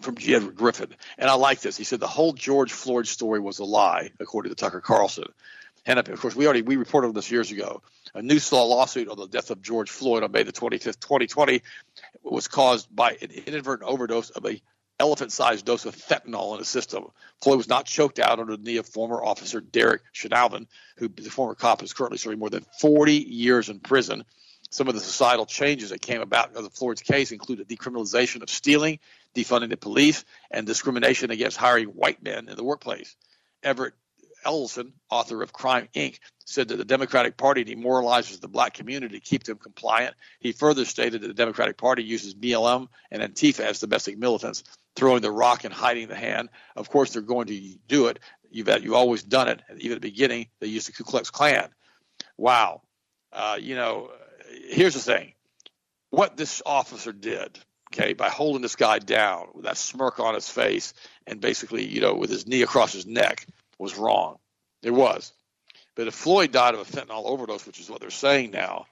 from 0.01 0.17
G. 0.17 0.35
Edward 0.35 0.57
Griffin, 0.57 0.95
and 1.19 1.31
I 1.31 1.35
like 1.35 1.61
this. 1.61 1.77
He 1.77 1.85
said 1.85 2.01
the 2.01 2.07
whole 2.07 2.33
George 2.33 2.73
Floyd 2.73 3.07
story 3.07 3.41
was 3.41 3.59
a 3.59 3.65
lie, 3.65 4.11
according 4.21 4.51
to 4.51 4.57
Tucker 4.57 4.81
Carlson. 4.81 5.27
And 5.87 5.99
of 5.99 6.21
course, 6.21 6.35
we 6.35 6.47
already 6.47 6.63
we 6.63 6.77
reported 6.77 7.09
on 7.09 7.15
this 7.15 7.31
years 7.31 7.51
ago. 7.51 7.83
A 8.15 8.23
new 8.23 8.39
law 8.53 8.65
lawsuit 8.65 9.09
on 9.09 9.19
the 9.19 9.27
death 9.27 9.51
of 9.51 9.61
George 9.61 9.91
Floyd 9.91 10.23
on 10.23 10.33
May 10.33 10.43
the 10.43 10.53
25th, 10.53 11.01
2020, 11.01 11.63
was 12.23 12.49
caused 12.49 12.95
by 12.95 13.13
an 13.21 13.31
inadvertent 13.31 13.89
overdose 13.89 14.31
of 14.31 14.47
a 14.47 14.61
elephant-sized 15.01 15.65
dose 15.65 15.87
of 15.87 15.97
fentanyl 15.97 16.53
in 16.53 16.59
his 16.61 16.69
system. 16.69 17.05
Floyd 17.43 17.59
was 17.59 17.69
not 17.69 17.85
choked 17.85 18.19
out 18.19 18.39
under 18.39 18.57
the 18.57 18.63
knee 18.63 18.77
of 18.77 18.87
former 18.87 19.23
officer 19.23 19.61
Derek 19.61 20.03
Chauvin, 20.13 20.69
who 20.97 21.09
the 21.09 21.31
former 21.31 21.55
cop 21.55 21.83
is 21.83 21.93
currently 21.93 22.19
serving 22.19 22.39
more 22.39 22.51
than 22.51 22.65
40 22.81 23.15
years 23.15 23.69
in 23.69 23.81
prison. 23.81 24.25
Some 24.71 24.89
of 24.89 24.95
the 24.95 25.01
societal 25.01 25.47
changes 25.47 25.91
that 25.91 26.01
came 26.01 26.21
about 26.21 26.55
of 26.55 26.65
the 26.65 26.71
Floyd's 26.71 27.03
case 27.03 27.33
included 27.33 27.69
the 27.69 27.77
decriminalization 27.77 28.43
of 28.43 28.51
stealing, 28.51 28.99
defunding 29.35 29.71
the 29.71 29.77
police, 29.77 30.25
and 30.51 30.67
discrimination 30.67 31.31
against 31.31 31.57
hiring 31.57 31.89
white 31.89 32.23
men 32.23 32.49
in 32.49 32.57
the 32.57 32.65
workplace. 32.65 33.17
Everett 33.63 33.95
Ellison, 34.45 34.93
author 35.11 35.43
of 35.43 35.53
Crime 35.53 35.89
Inc., 35.95 36.19
said 36.45 36.69
that 36.69 36.77
the 36.77 36.85
Democratic 36.85 37.37
Party 37.37 37.65
demoralizes 37.65 38.41
the 38.41 38.49
black 38.49 38.75
community 38.75 39.19
to 39.19 39.25
keep 39.25 39.45
them 39.45 39.57
compliant. 39.57 40.15
He 40.41 40.53
further 40.53 40.85
stated 40.85 41.23
that 41.23 41.29
the 41.29 41.35
Democratic 41.35 41.79
Party 41.79 42.05
uses 42.05 42.35
BLM 42.35 42.89
and 43.11 43.23
Antifa 43.23 43.61
as 43.61 43.81
domestic 43.81 44.19
militants, 44.19 44.63
throwing 44.95 45.23
the 45.23 45.31
rock 45.31 45.65
and 45.65 45.73
hiding 45.73 46.09
the 46.09 46.15
hand. 46.15 46.51
Of 46.77 46.91
course, 46.91 47.13
they're 47.13 47.23
going 47.23 47.47
to 47.47 47.77
do 47.89 48.09
it. 48.09 48.21
You've, 48.51 48.69
you've 48.83 48.95
always 48.95 49.23
done 49.23 49.49
it. 49.49 49.63
Even 49.79 49.97
at 49.97 50.03
the 50.03 50.11
beginning, 50.11 50.49
they 50.61 50.67
used 50.67 50.89
the 50.89 50.93
Ku 50.93 51.05
Klux 51.05 51.31
Klan. 51.31 51.71
Wow. 52.37 52.83
Uh, 53.33 53.57
you 53.59 53.75
know, 53.75 54.11
here's 54.69 54.95
the 54.95 55.01
thing 55.01 55.33
what 56.11 56.37
this 56.37 56.63
officer 56.65 57.13
did, 57.13 57.59
okay, 57.95 58.13
by 58.13 58.29
holding 58.29 58.63
this 58.63 58.77
guy 58.77 58.99
down 58.99 59.49
with 59.55 59.65
that 59.65 59.77
smirk 59.77 60.21
on 60.21 60.35
his 60.35 60.49
face 60.49 60.95
and 61.27 61.41
basically, 61.41 61.87
you 61.87 62.01
know, 62.01 62.15
with 62.15 62.31
his 62.31 62.47
knee 62.47 62.63
across 62.63 62.93
his 62.93 63.07
neck, 63.07 63.47
was 63.79 63.97
wrong. 63.97 64.39
It 64.83 64.91
was. 64.91 65.33
But 65.95 66.09
if 66.09 66.15
Floyd 66.15 66.53
died 66.53 66.75
of 66.75 66.81
a 66.81 66.85
fentanyl 66.85 67.25
overdose, 67.25 67.67
which 67.67 67.81
is 67.81 67.89
what 67.89 68.01
they're 68.01 68.11
saying 68.11 68.51
now, 68.51 68.87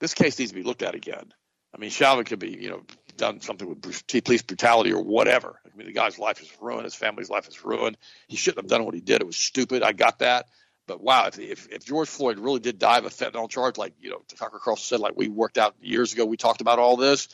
this 0.00 0.14
case 0.14 0.38
needs 0.38 0.50
to 0.50 0.56
be 0.56 0.64
looked 0.64 0.82
at 0.82 0.94
again. 0.94 1.32
I 1.74 1.78
mean, 1.78 1.90
Chauvin 1.90 2.24
could 2.24 2.38
be, 2.38 2.50
you 2.50 2.68
know, 2.68 2.82
done 3.16 3.40
something 3.40 3.68
with 3.68 4.06
police 4.24 4.42
brutality 4.42 4.92
or 4.92 5.02
whatever. 5.02 5.60
I 5.64 5.76
mean, 5.76 5.86
the 5.86 5.92
guy's 5.92 6.18
life 6.18 6.42
is 6.42 6.50
ruined. 6.60 6.84
His 6.84 6.94
family's 6.94 7.30
life 7.30 7.48
is 7.48 7.64
ruined. 7.64 7.96
He 8.28 8.36
shouldn't 8.36 8.64
have 8.64 8.70
done 8.70 8.84
what 8.84 8.94
he 8.94 9.00
did. 9.00 9.20
It 9.20 9.26
was 9.26 9.36
stupid. 9.36 9.82
I 9.82 9.92
got 9.92 10.18
that. 10.18 10.46
But 10.88 11.00
wow, 11.00 11.26
if, 11.26 11.38
if, 11.38 11.68
if 11.70 11.84
George 11.84 12.08
Floyd 12.08 12.38
really 12.38 12.58
did 12.58 12.78
die 12.78 12.98
of 12.98 13.06
a 13.06 13.10
fentanyl 13.10 13.48
charge, 13.48 13.78
like 13.78 13.94
you 14.00 14.10
know, 14.10 14.22
Tucker 14.36 14.58
Carlson 14.58 14.84
said, 14.84 15.00
like 15.00 15.16
we 15.16 15.28
worked 15.28 15.56
out 15.56 15.76
years 15.80 16.12
ago, 16.12 16.24
we 16.24 16.36
talked 16.36 16.60
about 16.60 16.80
all 16.80 16.96
this. 16.96 17.28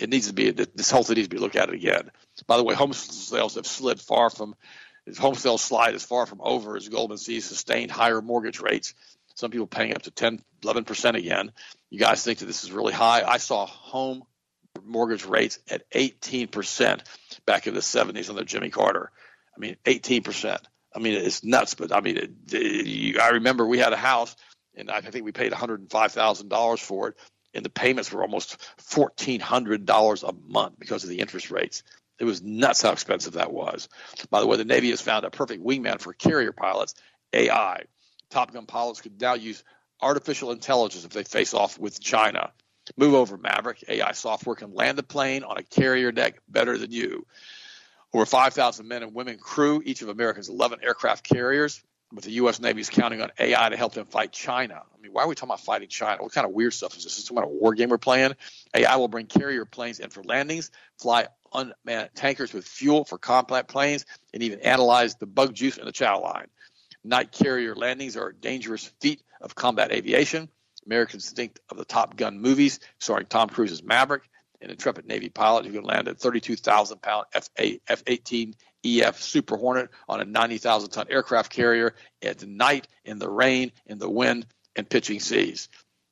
It 0.00 0.08
needs 0.08 0.28
to 0.28 0.32
be 0.32 0.50
this 0.50 0.90
whole 0.90 1.02
thing 1.02 1.16
needs 1.16 1.28
to 1.28 1.34
be 1.34 1.40
looked 1.40 1.56
at 1.56 1.70
again. 1.70 2.10
By 2.46 2.56
the 2.56 2.64
way, 2.64 2.74
home 2.74 2.92
sales 2.92 3.56
have 3.56 3.66
slid 3.66 4.00
far 4.00 4.30
from 4.30 4.54
home 5.18 5.34
sales 5.34 5.62
slide 5.62 5.94
is 5.94 6.04
far 6.04 6.26
from 6.26 6.40
over 6.42 6.76
as 6.76 6.88
Goldman 6.88 7.18
sees 7.18 7.44
sustained 7.44 7.90
higher 7.90 8.20
mortgage 8.20 8.60
rates. 8.60 8.94
Some 9.34 9.50
people 9.50 9.66
paying 9.66 9.94
up 9.94 10.02
to 10.02 10.10
10, 10.10 10.40
11% 10.62 11.14
again. 11.14 11.52
You 11.88 11.98
guys 11.98 12.22
think 12.22 12.40
that 12.40 12.46
this 12.46 12.64
is 12.64 12.72
really 12.72 12.92
high? 12.92 13.22
I 13.26 13.38
saw 13.38 13.66
home 13.66 14.22
mortgage 14.84 15.24
rates 15.24 15.58
at 15.68 15.90
18% 15.90 17.00
back 17.46 17.66
in 17.66 17.74
the 17.74 17.80
70s 17.80 18.28
under 18.28 18.44
Jimmy 18.44 18.70
Carter. 18.70 19.10
I 19.56 19.60
mean, 19.60 19.76
18%. 19.84 20.58
I 20.94 20.98
mean, 20.98 21.14
it's 21.14 21.44
nuts, 21.44 21.74
but 21.74 21.94
I 21.94 22.00
mean, 22.00 22.16
it, 22.16 22.30
it, 22.52 22.86
you, 22.86 23.20
I 23.20 23.30
remember 23.30 23.66
we 23.66 23.78
had 23.78 23.92
a 23.92 23.96
house, 23.96 24.34
and 24.74 24.90
I 24.90 25.00
think 25.00 25.24
we 25.24 25.32
paid 25.32 25.52
$105,000 25.52 26.78
for 26.80 27.08
it, 27.08 27.16
and 27.54 27.64
the 27.64 27.70
payments 27.70 28.12
were 28.12 28.22
almost 28.22 28.58
$1,400 28.78 30.28
a 30.28 30.52
month 30.52 30.78
because 30.78 31.02
of 31.04 31.10
the 31.10 31.20
interest 31.20 31.50
rates. 31.50 31.82
It 32.18 32.24
was 32.24 32.42
nuts 32.42 32.82
how 32.82 32.92
expensive 32.92 33.34
that 33.34 33.52
was. 33.52 33.88
By 34.28 34.40
the 34.40 34.46
way, 34.46 34.56
the 34.56 34.64
Navy 34.64 34.90
has 34.90 35.00
found 35.00 35.24
a 35.24 35.30
perfect 35.30 35.64
wingman 35.64 36.00
for 36.00 36.12
carrier 36.12 36.52
pilots, 36.52 36.94
AI. 37.32 37.84
Top 38.28 38.52
Gun 38.52 38.66
pilots 38.66 39.00
could 39.00 39.20
now 39.20 39.34
use 39.34 39.64
artificial 40.00 40.52
intelligence 40.52 41.04
if 41.04 41.12
they 41.12 41.24
face 41.24 41.54
off 41.54 41.78
with 41.78 42.00
China. 42.00 42.52
Move 42.96 43.14
over, 43.14 43.36
Maverick. 43.36 43.84
AI 43.88 44.12
software 44.12 44.56
can 44.56 44.74
land 44.74 44.98
the 44.98 45.02
plane 45.02 45.44
on 45.44 45.56
a 45.56 45.62
carrier 45.62 46.12
deck 46.12 46.40
better 46.48 46.76
than 46.76 46.90
you. 46.90 47.26
Over 48.12 48.26
5,000 48.26 48.88
men 48.88 49.02
and 49.02 49.14
women 49.14 49.38
crew 49.38 49.82
each 49.84 50.02
of 50.02 50.08
America's 50.08 50.48
11 50.48 50.80
aircraft 50.82 51.28
carriers, 51.28 51.82
but 52.12 52.24
the 52.24 52.32
U.S. 52.32 52.60
Navy 52.60 52.80
is 52.80 52.90
counting 52.90 53.20
on 53.22 53.30
AI 53.38 53.68
to 53.68 53.76
help 53.76 53.94
them 53.94 54.06
fight 54.06 54.32
China. 54.32 54.74
I 54.74 55.00
mean, 55.00 55.12
why 55.12 55.22
are 55.22 55.28
we 55.28 55.34
talking 55.34 55.50
about 55.50 55.60
fighting 55.60 55.88
China? 55.88 56.22
What 56.22 56.32
kind 56.32 56.46
of 56.46 56.52
weird 56.52 56.72
stuff 56.72 56.96
is 56.96 57.04
this? 57.04 57.12
Is 57.12 57.18
this 57.18 57.26
some 57.26 57.36
kind 57.36 57.46
of 57.46 57.52
war 57.52 57.74
game 57.74 57.88
we're 57.88 57.98
playing? 57.98 58.34
AI 58.74 58.96
will 58.96 59.08
bring 59.08 59.26
carrier 59.26 59.64
planes 59.64 60.00
in 60.00 60.10
for 60.10 60.22
landings, 60.22 60.70
fly 60.98 61.28
unmanned 61.52 62.10
tankers 62.14 62.52
with 62.52 62.66
fuel 62.66 63.04
for 63.04 63.18
combat 63.18 63.68
planes, 63.68 64.06
and 64.34 64.42
even 64.42 64.60
analyze 64.60 65.14
the 65.16 65.26
bug 65.26 65.54
juice 65.54 65.76
in 65.76 65.84
the 65.84 65.92
chow 65.92 66.20
line. 66.20 66.46
Night 67.04 67.32
carrier 67.32 67.74
landings 67.74 68.16
are 68.16 68.28
a 68.28 68.34
dangerous 68.34 68.92
feat 69.00 69.22
of 69.40 69.54
combat 69.54 69.92
aviation. 69.92 70.48
Americans 70.86 71.30
think 71.30 71.58
of 71.70 71.76
the 71.76 71.84
Top 71.84 72.16
Gun 72.16 72.40
movies 72.40 72.80
starring 72.98 73.26
Tom 73.26 73.48
Cruise's 73.48 73.82
Maverick, 73.82 74.22
an 74.60 74.70
intrepid 74.70 75.06
Navy 75.06 75.28
pilot 75.28 75.66
who 75.66 75.72
can 75.72 75.84
land 75.84 76.08
a 76.08 76.14
32,000 76.14 77.00
pound 77.00 77.26
F 77.34 78.02
18 78.06 78.54
EF 78.84 79.20
Super 79.20 79.56
Hornet 79.56 79.90
on 80.08 80.20
a 80.20 80.24
90,000 80.24 80.90
ton 80.90 81.06
aircraft 81.10 81.52
carrier 81.52 81.94
at 82.22 82.46
night 82.46 82.88
in 83.04 83.18
the 83.18 83.28
rain, 83.28 83.72
in 83.86 83.98
the 83.98 84.08
wind, 84.08 84.46
and 84.76 84.88
pitching 84.88 85.20
seas. 85.20 85.68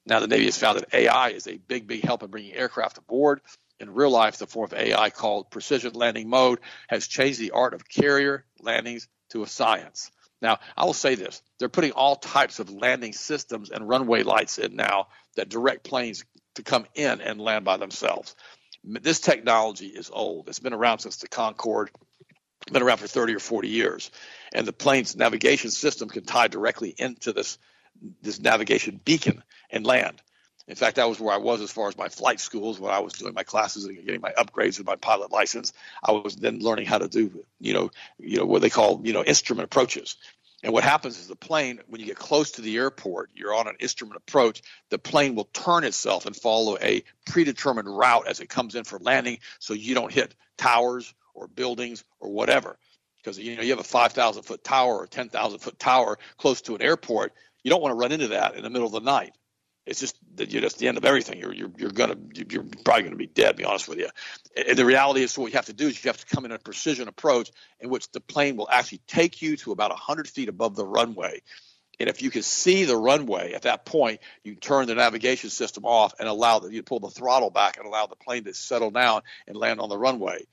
Now, 0.07 0.20
the 0.20 0.26
Navy 0.26 0.46
has 0.46 0.57
found 0.57 0.78
that 0.78 0.94
AI 0.94 1.30
is 1.30 1.46
a 1.46 1.59
big, 1.59 1.86
big 1.86 2.03
help 2.03 2.22
in 2.22 2.30
bringing 2.30 2.55
aircraft 2.55 2.99
aboard 2.99 3.40
in 3.80 3.94
real 3.94 4.11
life, 4.11 4.38
the 4.38 4.46
form 4.46 4.64
of 4.64 4.74
AI 4.74 5.11
called 5.11 5.51
precision 5.51 5.92
landing 5.94 6.28
mode 6.28 6.61
has 6.88 7.07
changed 7.07 7.38
the 7.38 7.53
art 7.53 7.74
of 7.74 7.88
carrier 7.88 8.44
landings 8.61 9.09
to 9.30 9.42
a 9.42 9.46
science. 9.46 10.11
Now, 10.40 10.59
I 10.76 10.84
will 10.84 10.94
say 10.94 11.14
this 11.14 11.42
they're 11.59 11.68
putting 11.68 11.92
all 11.92 12.16
types 12.16 12.59
of 12.59 12.70
landing 12.70 13.12
systems 13.12 13.70
and 13.70 13.88
runway 13.88 14.22
lights 14.22 14.59
in 14.59 14.76
now 14.76 15.09
that 15.36 15.49
direct 15.49 15.84
planes 15.84 16.24
to 16.55 16.62
come 16.62 16.86
in 16.94 17.20
and 17.20 17.40
land 17.40 17.64
by 17.64 17.76
themselves. 17.76 18.34
This 18.84 19.20
technology 19.20 19.88
is 19.88 20.11
old, 20.12 20.49
it's 20.49 20.61
been 20.61 20.74
around 20.74 21.01
since 21.01 21.16
the 21.16 21.28
Concorde. 21.28 21.90
Been 22.72 22.82
around 22.82 22.99
for 22.99 23.07
30 23.07 23.34
or 23.34 23.38
40 23.38 23.68
years, 23.68 24.11
and 24.53 24.66
the 24.66 24.74
plane's 24.74 25.16
navigation 25.16 25.70
system 25.70 26.09
can 26.11 26.24
tie 26.24 26.49
directly 26.49 26.94
into 26.99 27.32
this 27.32 27.57
this 28.22 28.40
navigation 28.40 29.01
beacon 29.05 29.42
and 29.70 29.86
land. 29.86 30.20
In 30.68 30.76
fact, 30.76 30.96
that 30.96 31.09
was 31.09 31.18
where 31.18 31.34
I 31.34 31.38
was 31.38 31.62
as 31.62 31.70
far 31.72 31.88
as 31.88 31.96
my 31.96 32.09
flight 32.11 32.40
schools 32.40 32.78
when 32.78 32.92
I 32.92 32.99
was 32.99 33.14
doing 33.14 33.32
my 33.32 33.42
classes 33.42 33.86
and 33.86 34.05
getting 34.05 34.20
my 34.20 34.32
upgrades 34.32 34.78
in 34.78 34.84
my 34.84 34.96
pilot 34.96 35.32
license. 35.32 35.72
I 36.05 36.12
was 36.12 36.36
then 36.36 36.59
learning 36.59 36.86
how 36.86 36.99
to 36.99 37.09
do, 37.09 37.44
you 37.59 37.72
know, 37.72 37.90
you 38.18 38.36
know 38.38 38.44
what 38.44 38.61
they 38.61 38.68
call, 38.68 39.01
you 39.03 39.14
know, 39.14 39.24
instrument 39.24 39.64
approaches. 39.64 40.16
And 40.62 40.72
what 40.72 40.82
happens 40.82 41.18
is 41.18 41.28
the 41.28 41.36
plane, 41.36 41.80
when 41.86 42.00
you 42.00 42.06
get 42.06 42.16
close 42.16 42.52
to 42.52 42.62
the 42.62 42.76
airport, 42.76 43.30
you're 43.34 43.54
on 43.54 43.68
an 43.68 43.76
instrument 43.78 44.16
approach, 44.16 44.62
the 44.90 44.98
plane 44.98 45.36
will 45.36 45.48
turn 45.52 45.84
itself 45.84 46.26
and 46.26 46.34
follow 46.34 46.76
a 46.80 47.04
predetermined 47.26 47.88
route 47.88 48.26
as 48.26 48.40
it 48.40 48.48
comes 48.48 48.74
in 48.74 48.82
for 48.82 48.98
landing 48.98 49.38
so 49.61 49.72
you 49.72 49.94
don't 49.94 50.12
hit 50.12 50.34
towers 50.56 51.14
or 51.34 51.46
buildings 51.46 52.04
or 52.18 52.30
whatever. 52.30 52.76
Because 53.18 53.38
you 53.38 53.56
know 53.56 53.62
you 53.62 53.70
have 53.70 53.78
a 53.78 53.84
5,000 53.84 54.42
foot 54.42 54.64
tower 54.64 54.98
or 54.98 55.06
10,000 55.06 55.59
foot 55.61 55.78
tower 55.78 56.18
close 56.38 56.61
to 56.62 56.74
an 56.74 56.82
airport, 56.82 57.34
you 57.62 57.70
don't 57.70 57.82
want 57.82 57.92
to 57.92 57.96
run 57.96 58.12
into 58.12 58.28
that 58.28 58.56
in 58.56 58.62
the 58.62 58.70
middle 58.70 58.86
of 58.86 58.92
the 58.92 59.00
night. 59.00 59.34
It's 59.89 60.01
just 60.01 60.18
that 60.36 60.51
you're 60.53 60.61
just 60.61 60.78
the 60.78 60.86
end 60.86 60.99
of 60.99 61.07
everything. 61.07 61.41
You're 61.41 61.55
you're, 61.55 61.70
you're 61.78 61.91
gonna 61.91 62.16
you're 62.34 62.64
probably 62.84 63.05
gonna 63.05 63.16
be 63.16 63.26
dead. 63.26 63.57
Be 63.57 63.64
honest 63.64 63.89
with 63.89 63.99
you. 63.99 64.09
And 64.55 64.76
the 64.76 64.84
reality 64.84 65.22
is, 65.22 65.32
so 65.32 65.41
what 65.41 65.51
you 65.51 65.57
have 65.57 65.66
to 65.66 65.72
do 65.72 65.89
is 65.89 66.05
you 66.05 66.09
have 66.09 66.18
to 66.18 66.26
come 66.26 66.45
in 66.45 66.53
a 66.53 66.59
precision 66.59 67.09
approach 67.09 67.51
in 67.80 67.89
which 67.89 68.11
the 68.12 68.20
plane 68.20 68.57
will 68.57 68.68
actually 68.70 69.01
take 69.07 69.41
you 69.41 69.57
to 69.59 69.72
about 69.72 69.91
100 69.91 70.28
feet 70.28 70.51
above 70.51 70.76
the 70.76 70.84
runway. 70.84 71.41
And 71.99 72.09
if 72.09 72.20
you 72.20 72.30
can 72.30 72.43
see 72.43 72.84
the 72.84 72.97
runway 72.97 73.55
at 73.55 73.62
that 73.62 73.86
point, 73.86 74.20
you 74.45 74.57
turn 74.57 74.86
the 74.86 74.95
navigation 74.95 75.49
system 75.49 75.84
off 75.86 76.12
and 76.20 76.28
allow 76.28 76.59
the 76.59 76.70
you 76.70 76.82
pull 76.82 77.01
the 77.01 77.09
throttle 77.09 77.51
back 77.51 77.78
and 77.78 77.86
allow 77.86 78.07
the 78.07 78.16
plane 78.16 78.45
to 78.45 78.53
settle 78.53 78.91
down 78.91 79.22
and 79.47 79.57
land 79.57 79.80
on 79.80 79.89
the 79.89 79.99
runway. 79.99 80.47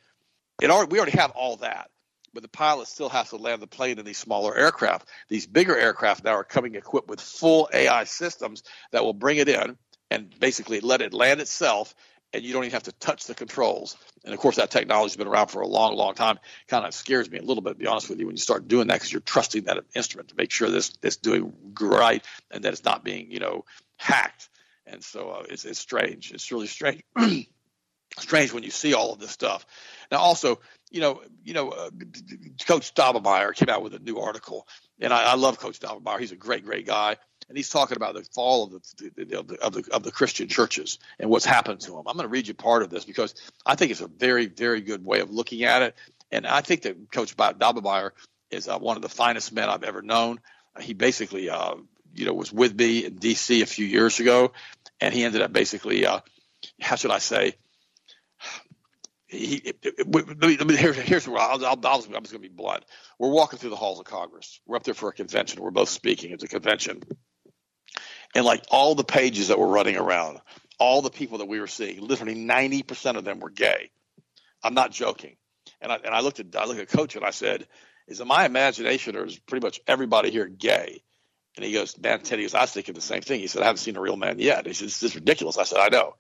It 0.62 0.72
already, 0.72 0.92
we 0.92 1.00
already 1.00 1.18
have 1.18 1.32
all 1.32 1.58
that 1.58 1.90
but 2.36 2.44
the 2.44 2.50
pilot 2.50 2.88
still 2.88 3.10
has 3.10 3.30
to 3.30 3.38
land 3.38 3.62
the 3.62 3.68
plane 3.68 3.98
in 3.98 4.06
these 4.06 4.18
smaller 4.18 4.56
aircraft. 4.56 5.08
These 5.30 5.48
bigger 5.48 5.76
aircraft 5.76 6.24
now 6.24 6.34
are 6.34 6.44
coming 6.44 6.76
equipped 6.76 7.08
with 7.08 7.22
full 7.22 7.70
AI 7.74 8.04
systems 8.04 8.62
that 8.92 9.04
will 9.04 9.14
bring 9.14 9.38
it 9.38 9.50
in 9.50 9.78
and 10.12 10.38
basically 10.40 10.82
let 10.82 11.02
it 11.02 11.14
land 11.14 11.40
itself, 11.40 11.96
and 12.34 12.44
you 12.44 12.54
don't 12.54 12.66
even 12.66 12.74
have 12.74 12.84
to 12.84 12.92
touch 12.92 13.26
the 13.26 13.34
controls. 13.34 13.98
And 14.26 14.34
of 14.34 14.40
course, 14.40 14.58
that 14.58 14.70
technology's 14.70 15.16
been 15.16 15.28
around 15.28 15.48
for 15.48 15.62
a 15.62 15.68
long, 15.68 15.96
long 15.96 16.14
time. 16.14 16.38
Kind 16.68 16.86
of 16.86 16.94
scares 16.94 17.32
me 17.32 17.40
a 17.40 17.42
little 17.42 17.64
bit, 17.64 17.72
to 17.72 17.76
be 17.76 17.88
honest 17.88 18.10
with 18.10 18.20
you, 18.20 18.28
when 18.28 18.36
you 18.36 18.42
start 18.42 18.68
doing 18.68 18.88
that 18.88 18.96
because 18.96 19.12
you're 19.12 19.22
trusting 19.22 19.64
that 19.64 19.84
instrument 19.96 20.30
to 20.30 20.36
make 20.36 20.52
sure 20.52 20.70
this 20.70 20.94
it's 21.02 21.16
doing 21.16 21.54
right 21.80 22.24
and 22.52 22.66
that 22.66 22.74
it's 22.74 22.84
not 22.84 23.04
being, 23.04 23.32
you 23.32 23.40
know, 23.40 23.64
hacked. 23.98 24.50
And 24.86 25.02
so 25.02 25.30
uh, 25.30 25.44
it's, 25.50 25.64
it's 25.64 25.80
strange. 25.80 26.32
It's 26.32 26.52
really 26.52 26.68
strange. 26.68 27.02
strange 28.20 28.54
when 28.54 28.64
you 28.64 28.72
see 28.72 28.94
all 28.94 29.14
of 29.14 29.20
this 29.20 29.32
stuff. 29.32 29.66
Now, 30.12 30.20
also, 30.20 30.60
you 30.96 31.02
know, 31.02 31.22
you 31.43 31.54
know, 31.54 31.72
uh, 31.72 31.89
Coach 32.66 32.93
Daubenmire 32.93 33.54
came 33.54 33.68
out 33.68 33.84
with 33.84 33.93
a 33.96 34.00
new 34.00 34.18
article, 34.18 34.66
and 35.02 35.12
I, 35.12 35.34
I 35.34 35.36
love 35.36 35.60
Coach 35.60 35.82
Daubenmire. 35.82 36.22
He's 36.22 36.32
a 36.32 36.38
great, 36.38 36.64
great 36.64 36.88
guy, 36.88 37.18
and 37.50 37.58
he's 37.58 37.68
talking 37.68 37.98
about 37.98 38.14
the 38.14 38.24
fall 38.34 38.64
of 38.64 38.72
the, 38.72 39.38
of 39.38 39.48
the 39.50 39.58
of 39.62 39.74
the 39.74 39.84
of 39.91 40.04
the 40.04 40.12
Christian 40.12 40.48
churches 40.48 40.98
and 41.20 41.30
what's 41.30 41.43
happened 41.43 41.82
to 41.82 41.91
them. 41.91 42.04
I'm 42.08 42.16
going 42.16 42.24
to 42.24 42.30
read 42.30 42.48
you 42.48 42.54
part 42.54 42.82
of 42.82 42.89
this 42.89 43.04
because 43.04 43.36
I 43.66 43.76
think 43.76 43.91
it's 43.91 44.00
a 44.00 44.08
very, 44.08 44.46
very 44.46 44.80
good 44.80 45.04
way 45.04 45.20
of 45.20 45.30
looking 45.30 45.66
at 45.66 45.82
it, 45.82 45.96
and 46.32 46.48
I 46.48 46.62
think 46.62 46.84
that 46.84 47.12
Coach 47.12 47.36
Daubenmire 47.36 48.12
is 48.50 48.70
uh, 48.70 48.80
one 48.80 48.96
of 48.96 49.02
the 49.02 49.10
finest 49.10 49.52
men 49.52 49.68
I've 49.68 49.84
ever 49.84 50.02
known. 50.02 50.39
he 50.80 50.93
basically, 50.93 51.50
uh, 51.50 51.76
you 52.14 52.26
know, 52.26 52.34
was 52.34 52.54
with 52.54 52.74
me 52.74 53.04
in 53.04 53.16
D.C. 53.16 53.62
a 53.62 53.66
few 53.66 53.86
years 53.86 54.22
ago, 54.22 54.54
and 55.02 55.14
he 55.14 55.26
ended 55.26 55.41
up 55.41 55.52
basically, 55.52 56.06
uh, 56.06 56.22
how 56.80 56.96
should 56.96 57.12
I 57.12 57.20
say? 57.20 57.56
He, 59.28 59.73
here, 59.82 60.93
here's 60.93 61.28
where 61.28 61.39
I'll, 61.39 61.65
I'll, 61.65 61.80
I'll, 61.84 61.95
I'm 61.95 62.01
just 62.01 62.09
going 62.09 62.23
to 62.23 62.39
be 62.39 62.47
blunt. 62.49 62.86
We're 63.17 63.32
walking 63.32 63.59
through 63.59 63.71
the 63.71 63.76
halls 63.76 63.99
of 63.99 64.05
Congress. 64.05 64.59
We're 64.65 64.78
up 64.78 64.84
there 64.84 64.93
for 64.93 65.09
a 65.09 65.13
convention. 65.13 65.61
We're 65.61 65.71
both 65.71 65.89
speaking 65.89 66.32
at 66.32 66.39
the 66.39 66.47
convention. 66.47 67.01
And 68.36 68.45
like 68.45 68.65
all 68.69 68.95
the 68.95 69.03
pages 69.03 69.47
that 69.47 69.57
were 69.57 69.67
running 69.67 69.97
around, 69.97 70.41
all 70.78 71.01
the 71.01 71.09
people 71.09 71.39
that 71.39 71.47
we 71.47 71.59
were 71.59 71.67
seeing, 71.67 72.01
literally 72.01 72.36
90% 72.36 73.15
of 73.15 73.23
them 73.23 73.39
were 73.39 73.49
gay. 73.49 73.89
I'm 74.63 74.73
not 74.73 74.91
joking. 74.91 75.38
And 75.82 75.91
I, 75.91 75.95
and 75.95 76.13
I 76.13 76.19
looked 76.19 76.39
at 76.39 76.55
I 76.55 76.65
looked 76.65 76.80
at 76.80 76.89
Coach 76.89 77.15
and 77.15 77.26
I 77.26 77.32
said, 77.32 77.67
"Is 78.07 78.19
it 78.19 78.28
my 78.28 78.45
imagination 78.45 79.15
or 79.15 79.26
is 79.26 79.38
pretty 79.38 79.65
much 79.65 79.82
everybody 79.88 80.32
here 80.32 80.47
gay?" 80.47 81.01
And 81.55 81.65
he 81.65 81.73
goes, 81.73 81.97
"Man, 81.97 82.21
Teddy, 82.21 82.43
goes, 82.43 82.53
I 82.53 82.61
was 82.61 82.71
thinking 82.71 82.95
the 82.95 83.01
same 83.01 83.21
thing." 83.21 83.39
He 83.39 83.47
said, 83.47 83.61
"I 83.61 83.65
haven't 83.65 83.80
seen 83.80 83.95
a 83.95 84.01
real 84.01 84.17
man 84.17 84.39
yet." 84.39 84.65
He 84.65 84.73
said, 84.73 84.88
"This 84.88 85.03
is 85.03 85.15
ridiculous." 85.15 85.57
I 85.57 85.63
said, 85.63 85.80
"I 85.80 85.89
know." 85.89 86.15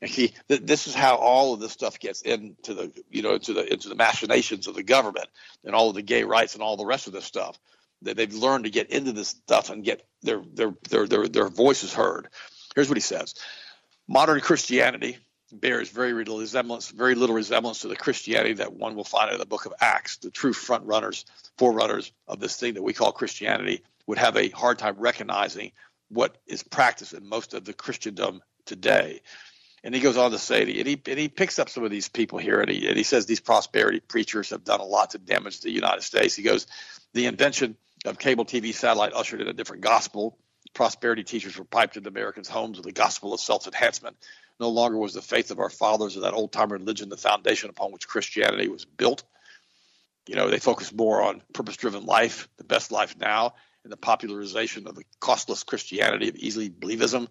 And 0.00 0.10
see, 0.10 0.34
th- 0.48 0.62
this 0.62 0.86
is 0.86 0.94
how 0.94 1.16
all 1.16 1.54
of 1.54 1.60
this 1.60 1.72
stuff 1.72 1.98
gets 1.98 2.22
into 2.22 2.74
the, 2.74 2.92
you 3.10 3.22
know, 3.22 3.34
into 3.34 3.52
the 3.52 3.72
into 3.72 3.88
the 3.88 3.94
machinations 3.94 4.66
of 4.66 4.74
the 4.74 4.82
government 4.82 5.28
and 5.64 5.74
all 5.74 5.88
of 5.88 5.94
the 5.94 6.02
gay 6.02 6.24
rights 6.24 6.54
and 6.54 6.62
all 6.62 6.76
the 6.76 6.86
rest 6.86 7.06
of 7.06 7.12
this 7.12 7.24
stuff. 7.24 7.58
That 8.02 8.16
they've 8.16 8.32
learned 8.32 8.64
to 8.64 8.70
get 8.70 8.90
into 8.90 9.12
this 9.12 9.28
stuff 9.28 9.70
and 9.70 9.82
get 9.82 10.06
their 10.22 10.42
their 10.54 10.74
their 10.88 11.06
their, 11.06 11.28
their 11.28 11.48
voices 11.48 11.92
heard. 11.92 12.28
Here's 12.74 12.88
what 12.88 12.96
he 12.96 13.02
says: 13.02 13.34
Modern 14.06 14.40
Christianity 14.40 15.18
bears 15.52 15.88
very 15.88 16.12
little 16.12 16.38
resemblance, 16.38 16.90
very 16.90 17.14
little 17.14 17.34
resemblance 17.34 17.80
to 17.80 17.88
the 17.88 17.96
Christianity 17.96 18.54
that 18.54 18.72
one 18.72 18.94
will 18.94 19.04
find 19.04 19.32
in 19.32 19.38
the 19.38 19.46
Book 19.46 19.66
of 19.66 19.72
Acts. 19.80 20.18
The 20.18 20.30
true 20.30 20.52
front 20.52 20.84
runners, 20.84 21.24
forerunners 21.56 22.12
of 22.26 22.38
this 22.40 22.56
thing 22.56 22.74
that 22.74 22.82
we 22.82 22.92
call 22.92 23.12
Christianity, 23.12 23.82
would 24.06 24.18
have 24.18 24.36
a 24.36 24.50
hard 24.50 24.78
time 24.78 24.96
recognizing 24.98 25.72
what 26.08 26.36
is 26.46 26.62
practiced 26.62 27.14
in 27.14 27.26
most 27.26 27.54
of 27.54 27.64
the 27.64 27.72
Christendom 27.72 28.42
today. 28.64 29.20
And 29.84 29.94
he 29.94 30.00
goes 30.00 30.16
on 30.16 30.32
to 30.32 30.38
say, 30.38 30.62
and 30.62 30.88
he, 30.88 31.00
and 31.06 31.18
he 31.18 31.28
picks 31.28 31.58
up 31.58 31.68
some 31.68 31.84
of 31.84 31.90
these 31.90 32.08
people 32.08 32.38
here, 32.38 32.60
and 32.60 32.70
he, 32.70 32.88
and 32.88 32.96
he 32.96 33.04
says 33.04 33.26
these 33.26 33.40
prosperity 33.40 34.00
preachers 34.00 34.50
have 34.50 34.64
done 34.64 34.80
a 34.80 34.84
lot 34.84 35.10
to 35.10 35.18
damage 35.18 35.60
the 35.60 35.70
United 35.70 36.02
States. 36.02 36.34
He 36.34 36.42
goes, 36.42 36.66
the 37.14 37.26
invention 37.26 37.76
of 38.04 38.18
cable 38.18 38.44
TV 38.44 38.74
satellite 38.74 39.12
ushered 39.14 39.40
in 39.40 39.48
a 39.48 39.52
different 39.52 39.82
gospel. 39.82 40.38
Prosperity 40.74 41.24
teachers 41.24 41.56
were 41.56 41.64
piped 41.64 41.96
into 41.96 42.08
Americans' 42.08 42.48
homes 42.48 42.76
with 42.76 42.86
the 42.86 42.92
gospel 42.92 43.32
of 43.32 43.40
self 43.40 43.66
enhancement. 43.66 44.16
No 44.60 44.68
longer 44.70 44.98
was 44.98 45.14
the 45.14 45.22
faith 45.22 45.50
of 45.50 45.60
our 45.60 45.70
fathers 45.70 46.16
or 46.16 46.20
that 46.20 46.34
old 46.34 46.52
time 46.52 46.72
religion 46.72 47.08
the 47.08 47.16
foundation 47.16 47.70
upon 47.70 47.92
which 47.92 48.08
Christianity 48.08 48.68
was 48.68 48.84
built. 48.84 49.22
You 50.26 50.34
know, 50.34 50.50
they 50.50 50.58
focused 50.58 50.94
more 50.94 51.22
on 51.22 51.42
purpose 51.54 51.76
driven 51.76 52.04
life, 52.04 52.48
the 52.58 52.64
best 52.64 52.92
life 52.92 53.16
now, 53.18 53.54
and 53.84 53.92
the 53.92 53.96
popularization 53.96 54.86
of 54.86 54.94
the 54.94 55.04
costless 55.20 55.62
Christianity 55.62 56.28
of 56.28 56.36
easily 56.36 56.68
believism 56.68 57.28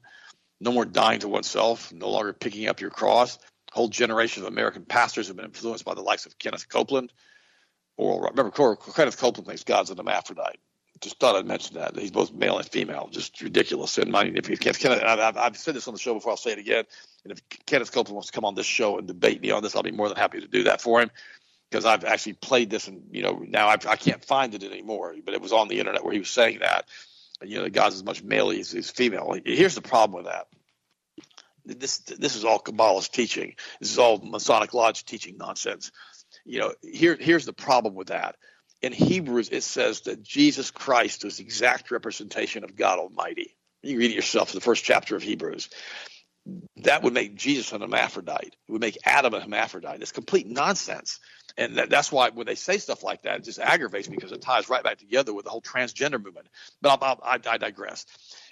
no 0.59 0.71
more 0.71 0.85
dying 0.85 1.19
to 1.19 1.27
oneself, 1.27 1.93
no 1.93 2.09
longer 2.09 2.33
picking 2.33 2.67
up 2.67 2.81
your 2.81 2.89
cross. 2.89 3.37
Whole 3.71 3.89
generation 3.89 4.43
of 4.43 4.49
American 4.49 4.85
pastors 4.85 5.27
have 5.27 5.35
been 5.35 5.45
influenced 5.45 5.85
by 5.85 5.93
the 5.93 6.01
likes 6.01 6.25
of 6.25 6.37
Kenneth 6.39 6.67
Copeland. 6.67 7.11
Or 7.97 8.29
remember, 8.29 8.51
Kenneth 8.51 9.17
Copeland 9.17 9.47
thinks 9.47 9.63
God's 9.63 9.89
an 9.89 9.97
hermaphrodite. 9.97 10.59
Just 11.01 11.19
thought 11.19 11.35
I'd 11.35 11.45
mention 11.45 11.75
that. 11.77 11.97
He's 11.97 12.11
both 12.11 12.33
male 12.33 12.57
and 12.57 12.67
female. 12.67 13.09
Just 13.11 13.41
ridiculous. 13.41 13.97
And 13.97 14.11
my, 14.11 14.23
if 14.23 14.59
Kenneth, 14.59 15.03
I've, 15.03 15.37
I've 15.37 15.57
said 15.57 15.75
this 15.75 15.87
on 15.87 15.93
the 15.93 15.99
show 15.99 16.13
before. 16.15 16.31
I'll 16.31 16.37
say 16.37 16.53
it 16.53 16.59
again. 16.59 16.85
And 17.23 17.33
if 17.33 17.41
Kenneth 17.65 17.91
Copeland 17.91 18.15
wants 18.15 18.29
to 18.29 18.33
come 18.33 18.45
on 18.45 18.55
this 18.55 18.65
show 18.65 18.97
and 18.97 19.07
debate 19.07 19.41
me 19.41 19.51
on 19.51 19.61
this, 19.61 19.75
I'll 19.75 19.83
be 19.83 19.91
more 19.91 20.07
than 20.07 20.17
happy 20.17 20.39
to 20.41 20.47
do 20.47 20.63
that 20.63 20.81
for 20.81 21.01
him 21.01 21.11
because 21.69 21.85
I've 21.85 22.05
actually 22.05 22.33
played 22.33 22.69
this 22.69 22.87
and 22.87 23.03
you 23.11 23.21
know 23.21 23.43
now 23.47 23.67
I've, 23.67 23.85
I 23.85 23.95
can 23.97 24.13
not 24.13 24.25
find 24.25 24.55
it 24.55 24.63
anymore. 24.63 25.13
But 25.23 25.33
it 25.33 25.41
was 25.41 25.53
on 25.53 25.67
the 25.67 25.79
internet 25.79 26.03
where 26.03 26.13
he 26.13 26.19
was 26.19 26.29
saying 26.29 26.59
that 26.59 26.87
you 27.43 27.57
know, 27.57 27.63
the 27.63 27.69
God's 27.69 27.95
as 27.95 28.03
much 28.03 28.23
male 28.23 28.51
as 28.51 28.71
he's 28.71 28.89
female. 28.89 29.35
Here's 29.45 29.75
the 29.75 29.81
problem 29.81 30.23
with 30.23 30.31
that. 30.31 30.47
This 31.65 31.97
this 31.99 32.35
is 32.35 32.45
all 32.45 32.59
Kabbalah's 32.59 33.09
teaching. 33.09 33.55
This 33.79 33.91
is 33.91 33.99
all 33.99 34.19
Masonic 34.19 34.73
Lodge 34.73 35.03
teaching 35.03 35.37
nonsense. 35.37 35.91
You 36.45 36.59
know, 36.59 36.73
here 36.81 37.17
here's 37.19 37.45
the 37.45 37.53
problem 37.53 37.95
with 37.95 38.07
that. 38.07 38.35
In 38.81 38.93
Hebrews, 38.93 39.49
it 39.49 39.63
says 39.63 40.01
that 40.01 40.23
Jesus 40.23 40.71
Christ 40.71 41.25
is 41.25 41.37
the 41.37 41.43
exact 41.43 41.91
representation 41.91 42.63
of 42.63 42.75
God 42.75 42.99
Almighty. 42.99 43.55
You 43.83 43.97
read 43.97 44.11
it 44.11 44.15
yourself 44.15 44.51
in 44.51 44.55
the 44.55 44.61
first 44.61 44.83
chapter 44.83 45.15
of 45.15 45.23
Hebrews. 45.23 45.69
That 46.77 47.03
would 47.03 47.13
make 47.13 47.35
Jesus 47.35 47.73
an 47.73 47.81
hermaphrodite. 47.81 48.55
It 48.67 48.71
would 48.71 48.81
make 48.81 48.97
Adam 49.03 49.33
a 49.33 49.41
hermaphrodite. 49.41 50.01
It's 50.01 50.11
complete 50.11 50.47
nonsense. 50.47 51.19
And 51.57 51.77
that, 51.77 51.89
that's 51.89 52.11
why 52.11 52.29
when 52.29 52.45
they 52.45 52.55
say 52.55 52.77
stuff 52.77 53.03
like 53.03 53.23
that, 53.23 53.37
it 53.37 53.43
just 53.43 53.59
aggravates 53.59 54.09
me 54.09 54.15
because 54.15 54.31
it 54.31 54.41
ties 54.41 54.69
right 54.69 54.83
back 54.83 54.99
together 54.99 55.33
with 55.33 55.45
the 55.45 55.51
whole 55.51 55.61
transgender 55.61 56.23
movement. 56.23 56.47
But 56.81 57.01
I'll, 57.01 57.19
I'll, 57.23 57.39
I, 57.45 57.57
digress. 57.57 58.05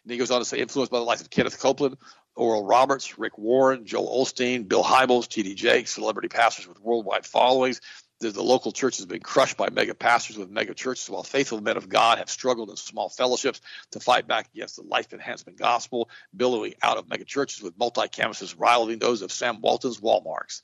And 0.03 0.11
he 0.11 0.17
goes 0.17 0.31
on 0.31 0.39
to 0.39 0.45
say, 0.45 0.59
influenced 0.59 0.91
by 0.91 0.97
the 0.97 1.05
likes 1.05 1.21
of 1.21 1.29
Kenneth 1.29 1.59
Copeland, 1.59 1.97
Oral 2.35 2.65
Roberts, 2.65 3.17
Rick 3.19 3.37
Warren, 3.37 3.85
Joel 3.85 4.25
Osteen, 4.25 4.67
Bill 4.67 4.83
Hybels, 4.83 5.27
T.D. 5.27 5.53
Jakes, 5.55 5.91
celebrity 5.91 6.27
pastors 6.29 6.67
with 6.67 6.79
worldwide 6.81 7.25
followings. 7.25 7.79
The, 8.21 8.31
the 8.31 8.43
local 8.43 8.71
church 8.71 8.97
has 8.97 9.05
been 9.05 9.19
crushed 9.21 9.57
by 9.57 9.69
mega 9.69 9.93
pastors 9.93 10.37
with 10.37 10.49
mega 10.49 10.73
churches, 10.73 11.09
while 11.09 11.23
faithful 11.23 11.61
men 11.61 11.77
of 11.77 11.89
God 11.89 12.17
have 12.17 12.29
struggled 12.29 12.69
in 12.69 12.77
small 12.77 13.09
fellowships 13.09 13.61
to 13.91 13.99
fight 13.99 14.25
back 14.25 14.49
against 14.53 14.77
the 14.77 14.83
life 14.83 15.13
enhancement 15.13 15.59
gospel, 15.59 16.09
billowing 16.35 16.73
out 16.81 16.97
of 16.97 17.09
mega 17.09 17.25
churches 17.25 17.61
with 17.61 17.77
multi 17.77 18.07
campuses 18.07 18.55
rivaling 18.57 18.99
those 18.99 19.21
of 19.21 19.31
Sam 19.31 19.61
Walton's 19.61 19.99
Walmarts. 19.99 20.61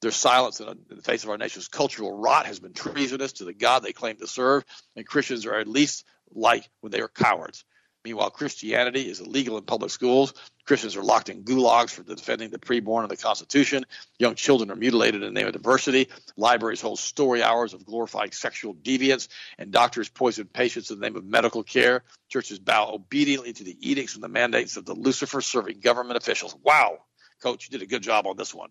Their 0.00 0.10
silence 0.10 0.60
in, 0.60 0.78
the 0.88 1.02
face 1.02 1.24
of 1.24 1.30
our 1.30 1.38
nation's 1.38 1.68
cultural 1.68 2.16
rot 2.16 2.46
has 2.46 2.60
been 2.60 2.72
treasonous 2.72 3.32
to 3.34 3.44
the 3.44 3.52
God 3.52 3.82
they 3.82 3.92
claim 3.92 4.16
to 4.16 4.26
serve, 4.26 4.64
and 4.96 5.06
Christians 5.06 5.46
are 5.46 5.54
at 5.54 5.66
least 5.66 6.04
like 6.32 6.68
when 6.80 6.92
they 6.92 7.00
are 7.00 7.08
cowards, 7.08 7.64
Meanwhile, 8.04 8.30
Christianity 8.30 9.10
is 9.10 9.20
illegal 9.20 9.58
in 9.58 9.64
public 9.64 9.90
schools. 9.90 10.32
Christians 10.64 10.96
are 10.96 11.02
locked 11.02 11.28
in 11.28 11.42
gulags 11.42 11.90
for 11.90 12.02
defending 12.02 12.48
the 12.50 12.58
preborn 12.58 13.02
and 13.02 13.10
the 13.10 13.16
Constitution. 13.16 13.84
Young 14.18 14.34
children 14.34 14.70
are 14.70 14.76
mutilated 14.76 15.22
in 15.22 15.34
the 15.34 15.38
name 15.38 15.46
of 15.46 15.52
diversity. 15.52 16.08
Libraries 16.36 16.80
hold 16.80 16.98
story 16.98 17.42
hours 17.42 17.74
of 17.74 17.84
glorifying 17.84 18.30
sexual 18.30 18.74
deviance, 18.74 19.28
and 19.58 19.72
doctors 19.72 20.08
poison 20.08 20.46
patients 20.46 20.90
in 20.90 21.00
the 21.00 21.06
name 21.06 21.16
of 21.16 21.24
medical 21.24 21.62
care. 21.62 22.04
Churches 22.28 22.58
bow 22.58 22.92
obediently 22.92 23.52
to 23.52 23.64
the 23.64 23.76
edicts 23.80 24.14
and 24.14 24.22
the 24.22 24.28
mandates 24.28 24.76
of 24.76 24.86
the 24.86 24.94
Lucifer 24.94 25.40
serving 25.40 25.80
government 25.80 26.16
officials. 26.16 26.56
Wow, 26.62 26.98
coach, 27.42 27.66
you 27.66 27.78
did 27.78 27.84
a 27.84 27.90
good 27.90 28.02
job 28.02 28.26
on 28.26 28.36
this 28.36 28.54
one. 28.54 28.70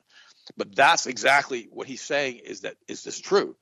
But 0.55 0.75
that's 0.75 1.07
exactly 1.07 1.67
what 1.71 1.87
he's 1.87 2.01
saying 2.01 2.37
is 2.37 2.61
that 2.61 2.75
is 2.87 3.03
this 3.03 3.19
true? 3.19 3.55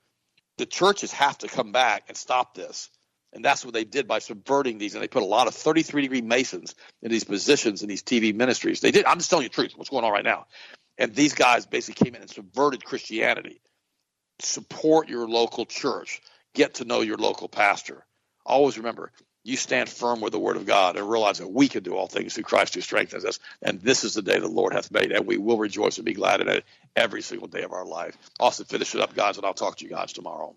The 0.58 0.66
churches 0.66 1.12
have 1.12 1.38
to 1.38 1.48
come 1.48 1.72
back 1.72 2.04
and 2.08 2.16
stop 2.16 2.54
this. 2.54 2.90
And 3.32 3.44
that's 3.44 3.64
what 3.64 3.74
they 3.74 3.84
did 3.84 4.08
by 4.08 4.20
subverting 4.20 4.78
these. 4.78 4.94
And 4.94 5.02
they 5.02 5.08
put 5.08 5.22
a 5.22 5.26
lot 5.26 5.46
of 5.46 5.54
33 5.54 6.02
degree 6.02 6.22
Masons 6.22 6.74
in 7.02 7.10
these 7.10 7.24
positions 7.24 7.82
in 7.82 7.88
these 7.88 8.02
TV 8.02 8.34
ministries. 8.34 8.80
They 8.80 8.90
did. 8.90 9.04
I'm 9.04 9.18
just 9.18 9.28
telling 9.28 9.42
you 9.42 9.50
the 9.50 9.54
truth, 9.54 9.72
what's 9.76 9.90
going 9.90 10.04
on 10.04 10.12
right 10.12 10.24
now. 10.24 10.46
And 10.96 11.14
these 11.14 11.34
guys 11.34 11.66
basically 11.66 12.04
came 12.04 12.14
in 12.14 12.22
and 12.22 12.30
subverted 12.30 12.84
Christianity. 12.84 13.60
Support 14.40 15.08
your 15.08 15.28
local 15.28 15.66
church. 15.66 16.22
Get 16.54 16.74
to 16.74 16.84
know 16.84 17.02
your 17.02 17.18
local 17.18 17.48
pastor. 17.48 18.06
Always 18.46 18.78
remember, 18.78 19.12
you 19.46 19.56
stand 19.56 19.88
firm 19.88 20.20
with 20.20 20.32
the 20.32 20.40
word 20.40 20.56
of 20.56 20.66
God 20.66 20.96
and 20.96 21.08
realize 21.08 21.38
that 21.38 21.46
we 21.46 21.68
can 21.68 21.84
do 21.84 21.94
all 21.94 22.08
things 22.08 22.34
through 22.34 22.42
Christ 22.42 22.74
who 22.74 22.80
strengthens 22.80 23.24
us. 23.24 23.38
And 23.62 23.80
this 23.80 24.02
is 24.02 24.14
the 24.14 24.22
day 24.22 24.40
the 24.40 24.48
Lord 24.48 24.72
hath 24.72 24.90
made, 24.90 25.12
and 25.12 25.24
we 25.24 25.38
will 25.38 25.56
rejoice 25.56 25.98
and 25.98 26.04
be 26.04 26.14
glad 26.14 26.40
in 26.40 26.48
it 26.48 26.64
every 26.96 27.22
single 27.22 27.46
day 27.46 27.62
of 27.62 27.72
our 27.72 27.86
life. 27.86 28.18
Austin, 28.40 28.66
finish 28.66 28.96
it 28.96 29.00
up, 29.00 29.14
guys, 29.14 29.36
and 29.36 29.46
I'll 29.46 29.54
talk 29.54 29.76
to 29.76 29.84
you 29.84 29.90
guys 29.90 30.12
tomorrow. 30.12 30.56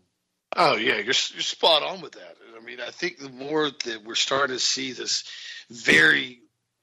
Oh 0.56 0.76
yeah, 0.76 0.96
you're 0.96 1.04
you're 1.04 1.14
spot 1.14 1.84
on 1.84 2.02
with 2.02 2.14
that. 2.14 2.38
I 2.60 2.66
mean, 2.66 2.80
I 2.82 2.90
think 2.90 3.20
the 3.20 3.30
more 3.30 3.70
that 3.70 4.04
we're 4.04 4.16
starting 4.16 4.56
to 4.56 4.60
see 4.60 4.94
this 4.94 5.24
very 5.70 6.40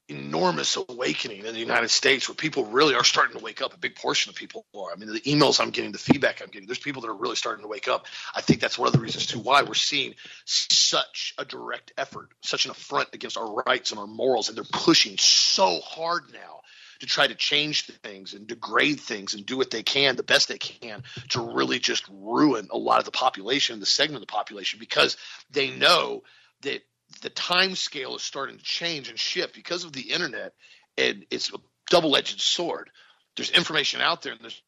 enormous 0.09 0.77
awakening 0.77 1.45
in 1.45 1.53
the 1.53 1.59
United 1.59 1.89
States 1.89 2.27
where 2.27 2.35
people 2.35 2.65
really 2.65 2.95
are 2.95 3.03
starting 3.03 3.37
to 3.37 3.43
wake 3.43 3.61
up. 3.61 3.73
A 3.73 3.77
big 3.77 3.95
portion 3.95 4.29
of 4.29 4.35
people 4.35 4.65
are. 4.75 4.91
I 4.93 4.95
mean, 4.95 5.11
the 5.11 5.19
emails 5.21 5.59
I'm 5.59 5.69
getting, 5.69 5.91
the 5.91 5.97
feedback 5.97 6.41
I'm 6.41 6.49
getting, 6.49 6.67
there's 6.67 6.79
people 6.79 7.01
that 7.01 7.09
are 7.09 7.15
really 7.15 7.35
starting 7.35 7.63
to 7.63 7.67
wake 7.67 7.87
up. 7.87 8.05
I 8.33 8.41
think 8.41 8.61
that's 8.61 8.77
one 8.77 8.87
of 8.87 8.93
the 8.93 8.99
reasons 8.99 9.25
too 9.25 9.39
why 9.39 9.63
we're 9.63 9.73
seeing 9.73 10.15
such 10.45 11.33
a 11.37 11.45
direct 11.45 11.91
effort, 11.97 12.29
such 12.41 12.65
an 12.65 12.71
affront 12.71 13.09
against 13.13 13.37
our 13.37 13.63
rights 13.65 13.91
and 13.91 13.99
our 13.99 14.07
morals, 14.07 14.49
and 14.49 14.57
they're 14.57 14.65
pushing 14.71 15.17
so 15.17 15.79
hard 15.81 16.23
now 16.31 16.61
to 16.99 17.05
try 17.05 17.27
to 17.27 17.35
change 17.35 17.85
things 17.85 18.33
and 18.33 18.47
degrade 18.47 18.99
things 18.99 19.35
and 19.35 19.45
do 19.45 19.57
what 19.57 19.69
they 19.69 19.83
can, 19.83 20.15
the 20.15 20.23
best 20.23 20.47
they 20.47 20.57
can, 20.57 21.03
to 21.29 21.41
really 21.41 21.79
just 21.79 22.05
ruin 22.09 22.67
a 22.71 22.77
lot 22.77 22.99
of 22.99 23.05
the 23.05 23.11
population, 23.11 23.79
the 23.79 23.85
segment 23.85 24.21
of 24.21 24.27
the 24.27 24.31
population, 24.31 24.79
because 24.79 25.15
they 25.51 25.69
know 25.69 26.23
that 26.61 26.81
the 27.21 27.29
time 27.29 27.75
scale 27.75 28.15
is 28.15 28.21
starting 28.21 28.57
to 28.57 28.63
change 28.63 29.09
and 29.09 29.19
shift 29.19 29.53
because 29.53 29.83
of 29.83 29.93
the 29.93 30.11
internet, 30.11 30.53
and 30.97 31.25
it's 31.31 31.53
a 31.53 31.57
double-edged 31.89 32.41
sword. 32.41 32.89
There's 33.35 33.51
information 33.51 34.01
out 34.01 34.21
there, 34.21 34.33
and 34.33 34.41
there's 34.41 34.61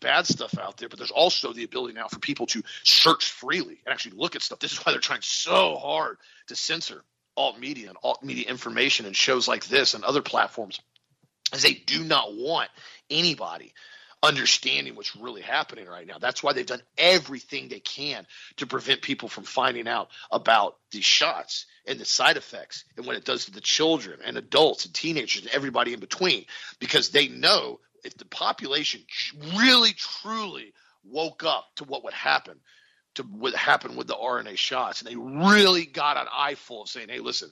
bad 0.00 0.26
stuff 0.26 0.58
out 0.58 0.76
there, 0.76 0.88
but 0.88 0.98
there's 0.98 1.10
also 1.10 1.52
the 1.52 1.64
ability 1.64 1.94
now 1.94 2.08
for 2.08 2.18
people 2.18 2.46
to 2.46 2.62
search 2.84 3.30
freely 3.30 3.80
and 3.84 3.92
actually 3.92 4.16
look 4.16 4.36
at 4.36 4.42
stuff. 4.42 4.58
This 4.58 4.72
is 4.72 4.78
why 4.78 4.92
they're 4.92 5.00
trying 5.00 5.22
so 5.22 5.76
hard 5.76 6.18
to 6.48 6.56
censor 6.56 7.02
alt 7.36 7.58
media 7.58 7.88
and 7.88 7.98
alt 8.02 8.22
media 8.22 8.48
information 8.48 9.06
and 9.06 9.14
shows 9.14 9.48
like 9.48 9.66
this 9.66 9.94
and 9.94 10.04
other 10.04 10.22
platforms, 10.22 10.80
as 11.52 11.62
they 11.62 11.74
do 11.74 12.04
not 12.04 12.34
want 12.34 12.68
anybody 13.10 13.72
understanding 14.22 14.96
what's 14.96 15.14
really 15.16 15.42
happening 15.42 15.86
right 15.86 16.06
now. 16.06 16.18
That's 16.18 16.42
why 16.42 16.52
they've 16.52 16.66
done 16.66 16.82
everything 16.96 17.68
they 17.68 17.80
can 17.80 18.26
to 18.56 18.66
prevent 18.66 19.02
people 19.02 19.28
from 19.28 19.44
finding 19.44 19.86
out 19.86 20.08
about 20.30 20.76
these 20.90 21.04
shots 21.04 21.66
and 21.86 21.98
the 21.98 22.04
side 22.04 22.36
effects 22.36 22.84
and 22.96 23.06
what 23.06 23.16
it 23.16 23.24
does 23.24 23.44
to 23.44 23.52
the 23.52 23.60
children 23.60 24.20
and 24.24 24.36
adults 24.36 24.84
and 24.84 24.94
teenagers 24.94 25.42
and 25.42 25.54
everybody 25.54 25.92
in 25.92 26.00
between 26.00 26.44
because 26.80 27.10
they 27.10 27.28
know 27.28 27.78
if 28.04 28.16
the 28.16 28.24
population 28.24 29.00
really 29.56 29.92
truly 29.92 30.72
woke 31.04 31.44
up 31.44 31.66
to 31.76 31.84
what 31.84 32.04
would 32.04 32.14
happen 32.14 32.58
to 33.14 33.22
what 33.22 33.54
happened 33.54 33.96
with 33.96 34.06
the 34.06 34.14
RNA 34.14 34.56
shots 34.56 35.00
and 35.00 35.10
they 35.10 35.16
really 35.16 35.86
got 35.86 36.16
an 36.16 36.26
eyeful 36.32 36.82
of 36.82 36.88
saying 36.88 37.08
hey 37.08 37.20
listen 37.20 37.50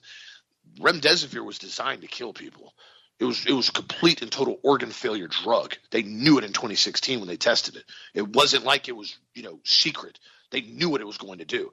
remdesivir 0.79 1.43
was 1.43 1.57
designed 1.57 2.01
to 2.01 2.07
kill 2.07 2.33
people 2.33 2.73
it 3.19 3.25
was 3.25 3.45
it 3.45 3.53
was 3.53 3.69
a 3.69 3.73
complete 3.73 4.21
and 4.21 4.31
total 4.31 4.59
organ 4.63 4.91
failure 4.91 5.27
drug. 5.27 5.75
They 5.91 6.03
knew 6.03 6.37
it 6.37 6.43
in 6.43 6.53
2016 6.53 7.19
when 7.19 7.27
they 7.27 7.37
tested 7.37 7.75
it. 7.75 7.83
It 8.13 8.27
wasn't 8.27 8.63
like 8.63 8.87
it 8.87 8.95
was 8.95 9.17
you 9.33 9.43
know 9.43 9.59
secret. 9.63 10.19
They 10.51 10.61
knew 10.61 10.89
what 10.89 11.01
it 11.01 11.07
was 11.07 11.17
going 11.17 11.39
to 11.39 11.45
do. 11.45 11.71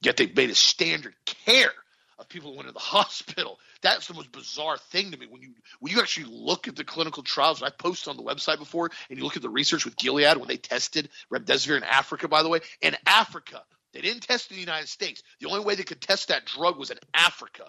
Yet 0.00 0.16
they 0.16 0.26
made 0.26 0.50
a 0.50 0.54
standard 0.54 1.14
care 1.24 1.72
of 2.18 2.28
people 2.28 2.50
who 2.50 2.56
went 2.56 2.68
to 2.68 2.72
the 2.72 2.78
hospital. 2.96 3.58
That's 3.82 4.06
the 4.06 4.14
most 4.14 4.32
bizarre 4.32 4.78
thing 4.78 5.10
to 5.10 5.18
me. 5.18 5.26
When 5.28 5.42
you 5.42 5.52
when 5.80 5.92
you 5.92 6.00
actually 6.00 6.26
look 6.30 6.66
at 6.66 6.76
the 6.76 6.84
clinical 6.84 7.22
trials, 7.22 7.62
I 7.62 7.70
posted 7.70 8.08
on 8.08 8.16
the 8.16 8.22
website 8.22 8.58
before, 8.58 8.90
and 9.10 9.18
you 9.18 9.24
look 9.24 9.36
at 9.36 9.42
the 9.42 9.50
research 9.50 9.84
with 9.84 9.96
Gilead 9.96 10.38
when 10.38 10.48
they 10.48 10.56
tested 10.56 11.10
remdesivir 11.32 11.76
in 11.76 11.84
Africa. 11.84 12.26
By 12.26 12.42
the 12.42 12.48
way, 12.48 12.60
in 12.80 12.96
Africa, 13.06 13.62
they 13.92 14.00
didn't 14.00 14.22
test 14.22 14.50
in 14.50 14.56
the 14.56 14.60
United 14.60 14.88
States. 14.88 15.22
The 15.40 15.48
only 15.48 15.64
way 15.64 15.74
they 15.74 15.82
could 15.82 16.00
test 16.00 16.28
that 16.28 16.46
drug 16.46 16.78
was 16.78 16.90
in 16.90 16.98
Africa. 17.14 17.64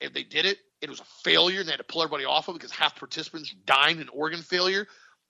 And 0.00 0.12
they 0.12 0.22
did 0.22 0.46
it 0.46 0.58
it 0.84 0.90
was 0.90 1.00
a 1.00 1.04
failure 1.24 1.60
and 1.60 1.66
they 1.66 1.72
had 1.72 1.78
to 1.78 1.84
pull 1.84 2.02
everybody 2.02 2.26
off 2.26 2.48
of 2.48 2.54
it 2.54 2.58
because 2.58 2.70
half 2.70 2.96
participants 2.96 3.52
died 3.64 3.98
in 3.98 4.08
organ 4.10 4.42
failure. 4.42 4.86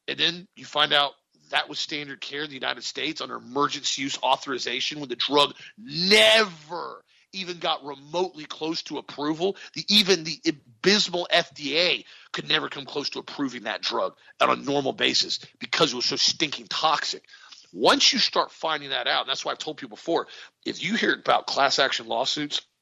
And 0.08 0.18
then 0.18 0.48
you 0.56 0.64
find 0.64 0.92
out 0.92 1.12
that 1.50 1.68
was 1.68 1.78
standard 1.78 2.20
care 2.20 2.42
in 2.42 2.48
the 2.48 2.54
United 2.54 2.82
States 2.82 3.20
under 3.20 3.36
emergency 3.36 4.02
use 4.02 4.18
authorization 4.22 4.98
when 4.98 5.08
the 5.08 5.16
drug 5.16 5.54
never 5.78 7.04
even 7.32 7.58
got 7.58 7.84
remotely 7.84 8.44
close 8.44 8.82
to 8.82 8.98
approval. 8.98 9.56
The, 9.74 9.84
even 9.88 10.24
the 10.24 10.40
abysmal 10.46 11.28
FDA 11.32 12.04
could 12.32 12.48
never 12.48 12.68
come 12.68 12.84
close 12.84 13.10
to 13.10 13.20
approving 13.20 13.64
that 13.64 13.80
drug 13.80 14.16
on 14.40 14.50
a 14.50 14.56
normal 14.56 14.92
basis 14.92 15.38
because 15.60 15.92
it 15.92 15.96
was 15.96 16.06
so 16.06 16.16
stinking 16.16 16.66
toxic. 16.66 17.24
Once 17.72 18.12
you 18.12 18.18
start 18.18 18.50
finding 18.50 18.90
that 18.90 19.06
out, 19.06 19.22
and 19.22 19.28
that's 19.28 19.44
why 19.44 19.52
I've 19.52 19.58
told 19.58 19.76
people 19.76 19.96
before, 19.96 20.26
if 20.64 20.82
you 20.82 20.96
hear 20.96 21.14
about 21.14 21.46
class 21.46 21.78
action 21.78 22.08
lawsuits– 22.08 22.60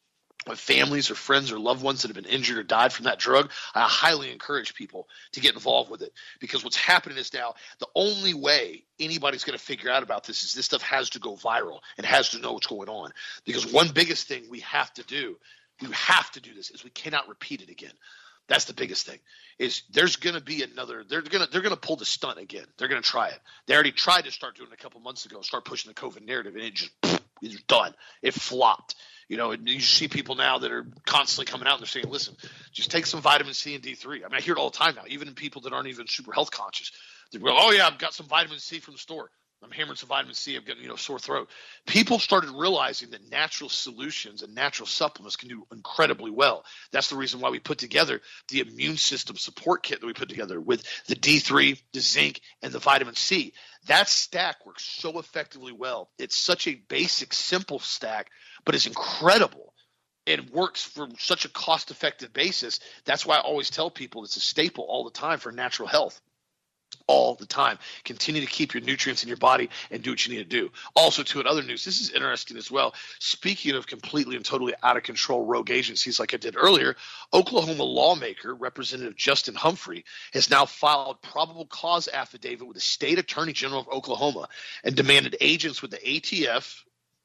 with 0.46 0.58
families 0.58 1.10
or 1.10 1.14
friends 1.14 1.52
or 1.52 1.58
loved 1.58 1.82
ones 1.82 2.02
that 2.02 2.08
have 2.08 2.16
been 2.16 2.32
injured 2.32 2.58
or 2.58 2.62
died 2.62 2.92
from 2.92 3.04
that 3.04 3.18
drug, 3.18 3.50
I 3.74 3.82
highly 3.82 4.32
encourage 4.32 4.74
people 4.74 5.08
to 5.32 5.40
get 5.40 5.54
involved 5.54 5.90
with 5.90 6.02
it 6.02 6.12
because 6.40 6.64
what's 6.64 6.76
happening 6.76 7.18
is 7.18 7.32
now 7.32 7.54
the 7.78 7.86
only 7.94 8.34
way 8.34 8.84
anybody's 8.98 9.44
going 9.44 9.58
to 9.58 9.64
figure 9.64 9.90
out 9.90 10.02
about 10.02 10.24
this 10.24 10.42
is 10.42 10.54
this 10.54 10.66
stuff 10.66 10.82
has 10.82 11.10
to 11.10 11.20
go 11.20 11.36
viral 11.36 11.80
and 11.96 12.06
has 12.06 12.30
to 12.30 12.38
know 12.38 12.52
what's 12.52 12.66
going 12.66 12.88
on. 12.88 13.12
Because 13.44 13.72
one 13.72 13.88
biggest 13.94 14.26
thing 14.26 14.44
we 14.50 14.60
have 14.60 14.92
to 14.94 15.04
do, 15.04 15.36
we 15.80 15.88
have 15.92 16.30
to 16.32 16.40
do 16.40 16.52
this, 16.54 16.70
is 16.70 16.84
we 16.84 16.90
cannot 16.90 17.28
repeat 17.28 17.62
it 17.62 17.70
again. 17.70 17.92
That's 18.48 18.64
the 18.64 18.74
biggest 18.74 19.06
thing. 19.06 19.18
Is 19.58 19.82
there's 19.92 20.16
going 20.16 20.34
to 20.34 20.42
be 20.42 20.62
another. 20.62 21.04
They're 21.08 21.22
going 21.22 21.44
to 21.44 21.50
they're 21.50 21.62
going 21.62 21.74
to 21.74 21.80
pull 21.80 21.96
the 21.96 22.04
stunt 22.04 22.38
again. 22.38 22.64
They're 22.76 22.88
going 22.88 23.00
to 23.00 23.08
try 23.08 23.28
it. 23.28 23.38
They 23.66 23.74
already 23.74 23.92
tried 23.92 24.24
to 24.24 24.32
start 24.32 24.56
doing 24.56 24.70
it 24.70 24.74
a 24.74 24.82
couple 24.82 25.00
months 25.00 25.24
ago. 25.24 25.40
Start 25.42 25.64
pushing 25.64 25.90
the 25.90 25.94
COVID 25.94 26.26
narrative, 26.26 26.54
and 26.56 26.64
it 26.64 26.74
just 26.74 27.21
it's 27.42 27.62
done. 27.64 27.94
It 28.22 28.34
flopped. 28.34 28.94
You 29.28 29.36
know, 29.36 29.52
you 29.52 29.80
see 29.80 30.08
people 30.08 30.34
now 30.34 30.58
that 30.58 30.70
are 30.70 30.86
constantly 31.06 31.50
coming 31.50 31.66
out 31.66 31.74
and 31.74 31.80
they're 31.80 31.88
saying, 31.88 32.06
listen, 32.08 32.36
just 32.72 32.90
take 32.90 33.06
some 33.06 33.22
vitamin 33.22 33.54
C 33.54 33.74
and 33.74 33.82
D3. 33.82 34.06
I 34.06 34.10
mean, 34.12 34.22
I 34.32 34.40
hear 34.40 34.54
it 34.54 34.58
all 34.58 34.70
the 34.70 34.76
time 34.76 34.94
now, 34.94 35.04
even 35.08 35.28
in 35.28 35.34
people 35.34 35.62
that 35.62 35.72
aren't 35.72 35.88
even 35.88 36.06
super 36.06 36.32
health 36.32 36.50
conscious. 36.50 36.92
They 37.32 37.38
go, 37.38 37.46
oh, 37.48 37.70
yeah, 37.70 37.86
I've 37.86 37.98
got 37.98 38.12
some 38.12 38.26
vitamin 38.26 38.58
C 38.58 38.78
from 38.78 38.94
the 38.94 38.98
store. 38.98 39.30
I'm 39.62 39.70
hammering 39.70 39.96
some 39.96 40.08
vitamin 40.08 40.34
C. 40.34 40.56
I'm 40.56 40.64
getting, 40.64 40.82
you 40.82 40.88
know, 40.88 40.96
sore 40.96 41.18
throat. 41.18 41.48
People 41.86 42.18
started 42.18 42.50
realizing 42.50 43.10
that 43.10 43.30
natural 43.30 43.70
solutions 43.70 44.42
and 44.42 44.54
natural 44.54 44.86
supplements 44.86 45.36
can 45.36 45.48
do 45.48 45.66
incredibly 45.72 46.30
well. 46.30 46.64
That's 46.90 47.08
the 47.08 47.16
reason 47.16 47.40
why 47.40 47.50
we 47.50 47.60
put 47.60 47.78
together 47.78 48.20
the 48.48 48.60
immune 48.60 48.96
system 48.96 49.36
support 49.36 49.84
kit 49.84 50.00
that 50.00 50.06
we 50.06 50.14
put 50.14 50.28
together 50.28 50.60
with 50.60 50.82
the 51.06 51.14
D3, 51.14 51.80
the 51.92 52.00
zinc, 52.00 52.40
and 52.60 52.72
the 52.72 52.80
vitamin 52.80 53.14
C. 53.14 53.52
That 53.86 54.08
stack 54.08 54.66
works 54.66 54.84
so 54.84 55.18
effectively 55.18 55.72
well. 55.72 56.10
It's 56.18 56.36
such 56.36 56.66
a 56.66 56.74
basic, 56.74 57.32
simple 57.32 57.78
stack, 57.78 58.30
but 58.64 58.74
it's 58.74 58.86
incredible. 58.86 59.74
It 60.26 60.52
works 60.52 60.82
from 60.82 61.14
such 61.18 61.44
a 61.44 61.48
cost 61.48 61.90
effective 61.90 62.32
basis. 62.32 62.80
That's 63.04 63.26
why 63.26 63.36
I 63.36 63.40
always 63.40 63.70
tell 63.70 63.90
people 63.90 64.24
it's 64.24 64.36
a 64.36 64.40
staple 64.40 64.84
all 64.84 65.04
the 65.04 65.10
time 65.10 65.38
for 65.38 65.52
natural 65.52 65.88
health 65.88 66.20
all 67.06 67.34
the 67.34 67.46
time. 67.46 67.78
Continue 68.04 68.40
to 68.40 68.46
keep 68.46 68.74
your 68.74 68.82
nutrients 68.82 69.22
in 69.22 69.28
your 69.28 69.36
body 69.36 69.70
and 69.90 70.02
do 70.02 70.10
what 70.10 70.26
you 70.26 70.34
need 70.36 70.50
to 70.50 70.60
do. 70.60 70.70
Also, 70.94 71.22
to 71.22 71.40
another 71.40 71.62
news, 71.62 71.84
this 71.84 72.00
is 72.00 72.10
interesting 72.10 72.56
as 72.56 72.70
well. 72.70 72.94
Speaking 73.18 73.74
of 73.74 73.86
completely 73.86 74.36
and 74.36 74.44
totally 74.44 74.74
out 74.82 74.96
of 74.96 75.02
control 75.02 75.44
rogue 75.44 75.70
agencies, 75.70 76.20
like 76.20 76.34
I 76.34 76.36
did 76.36 76.56
earlier, 76.56 76.96
Oklahoma 77.32 77.84
lawmaker 77.84 78.54
Representative 78.54 79.16
Justin 79.16 79.54
Humphrey 79.54 80.04
has 80.32 80.50
now 80.50 80.66
filed 80.66 81.22
probable 81.22 81.66
cause 81.66 82.08
affidavit 82.08 82.66
with 82.66 82.76
the 82.76 82.80
state 82.80 83.18
attorney 83.18 83.52
general 83.52 83.80
of 83.80 83.88
Oklahoma 83.88 84.48
and 84.84 84.94
demanded 84.94 85.36
agents 85.40 85.82
with 85.82 85.90
the 85.90 85.98
ATF 85.98 86.82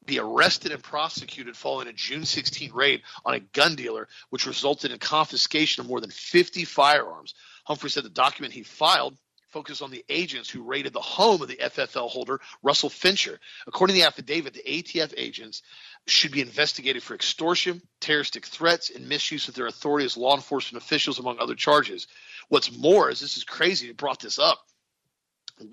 be 0.08 0.18
arrested 0.18 0.72
and 0.72 0.82
prosecuted 0.82 1.56
following 1.56 1.86
a 1.86 1.92
June 1.92 2.24
16 2.24 2.72
raid 2.72 3.02
on 3.24 3.34
a 3.34 3.40
gun 3.40 3.76
dealer, 3.76 4.08
which 4.30 4.46
resulted 4.46 4.90
in 4.90 4.98
confiscation 4.98 5.82
of 5.82 5.88
more 5.88 6.00
than 6.00 6.10
50 6.10 6.64
firearms. 6.64 7.34
Humphrey 7.64 7.90
said 7.90 8.04
the 8.04 8.08
document 8.08 8.54
he 8.54 8.64
filed 8.64 9.16
focus 9.48 9.82
on 9.82 9.90
the 9.90 10.04
agents 10.08 10.50
who 10.50 10.62
raided 10.62 10.92
the 10.92 11.00
home 11.00 11.40
of 11.42 11.48
the 11.48 11.56
FFL 11.56 12.08
holder, 12.08 12.40
Russell 12.62 12.90
Fincher. 12.90 13.38
According 13.66 13.94
to 13.94 14.00
the 14.00 14.06
affidavit, 14.06 14.54
the 14.54 14.62
ATF 14.62 15.14
agents 15.16 15.62
should 16.06 16.32
be 16.32 16.40
investigated 16.40 17.02
for 17.02 17.14
extortion, 17.14 17.82
terroristic 18.00 18.46
threats, 18.46 18.90
and 18.90 19.08
misuse 19.08 19.48
of 19.48 19.54
their 19.54 19.66
authority 19.66 20.06
as 20.06 20.16
law 20.16 20.34
enforcement 20.34 20.82
officials, 20.82 21.18
among 21.18 21.38
other 21.38 21.54
charges. 21.54 22.06
What's 22.48 22.76
more 22.76 23.10
is 23.10 23.20
this 23.20 23.36
is 23.36 23.44
crazy. 23.44 23.88
It 23.88 23.96
brought 23.96 24.20
this 24.20 24.38
up. 24.38 24.58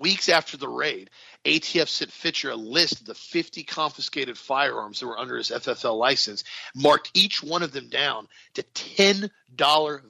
Weeks 0.00 0.28
after 0.28 0.56
the 0.56 0.68
raid, 0.68 1.10
ATF 1.46 1.88
sent 1.88 2.10
Fincher 2.10 2.50
a 2.50 2.56
list 2.56 3.00
of 3.00 3.06
the 3.06 3.14
50 3.14 3.62
confiscated 3.62 4.36
firearms 4.36 4.98
that 4.98 5.06
were 5.06 5.18
under 5.18 5.36
his 5.36 5.50
FFL 5.50 5.96
license, 5.96 6.42
marked 6.74 7.12
each 7.14 7.40
one 7.40 7.62
of 7.62 7.70
them 7.70 7.88
down 7.88 8.26
to 8.54 8.64
$10 8.74 9.30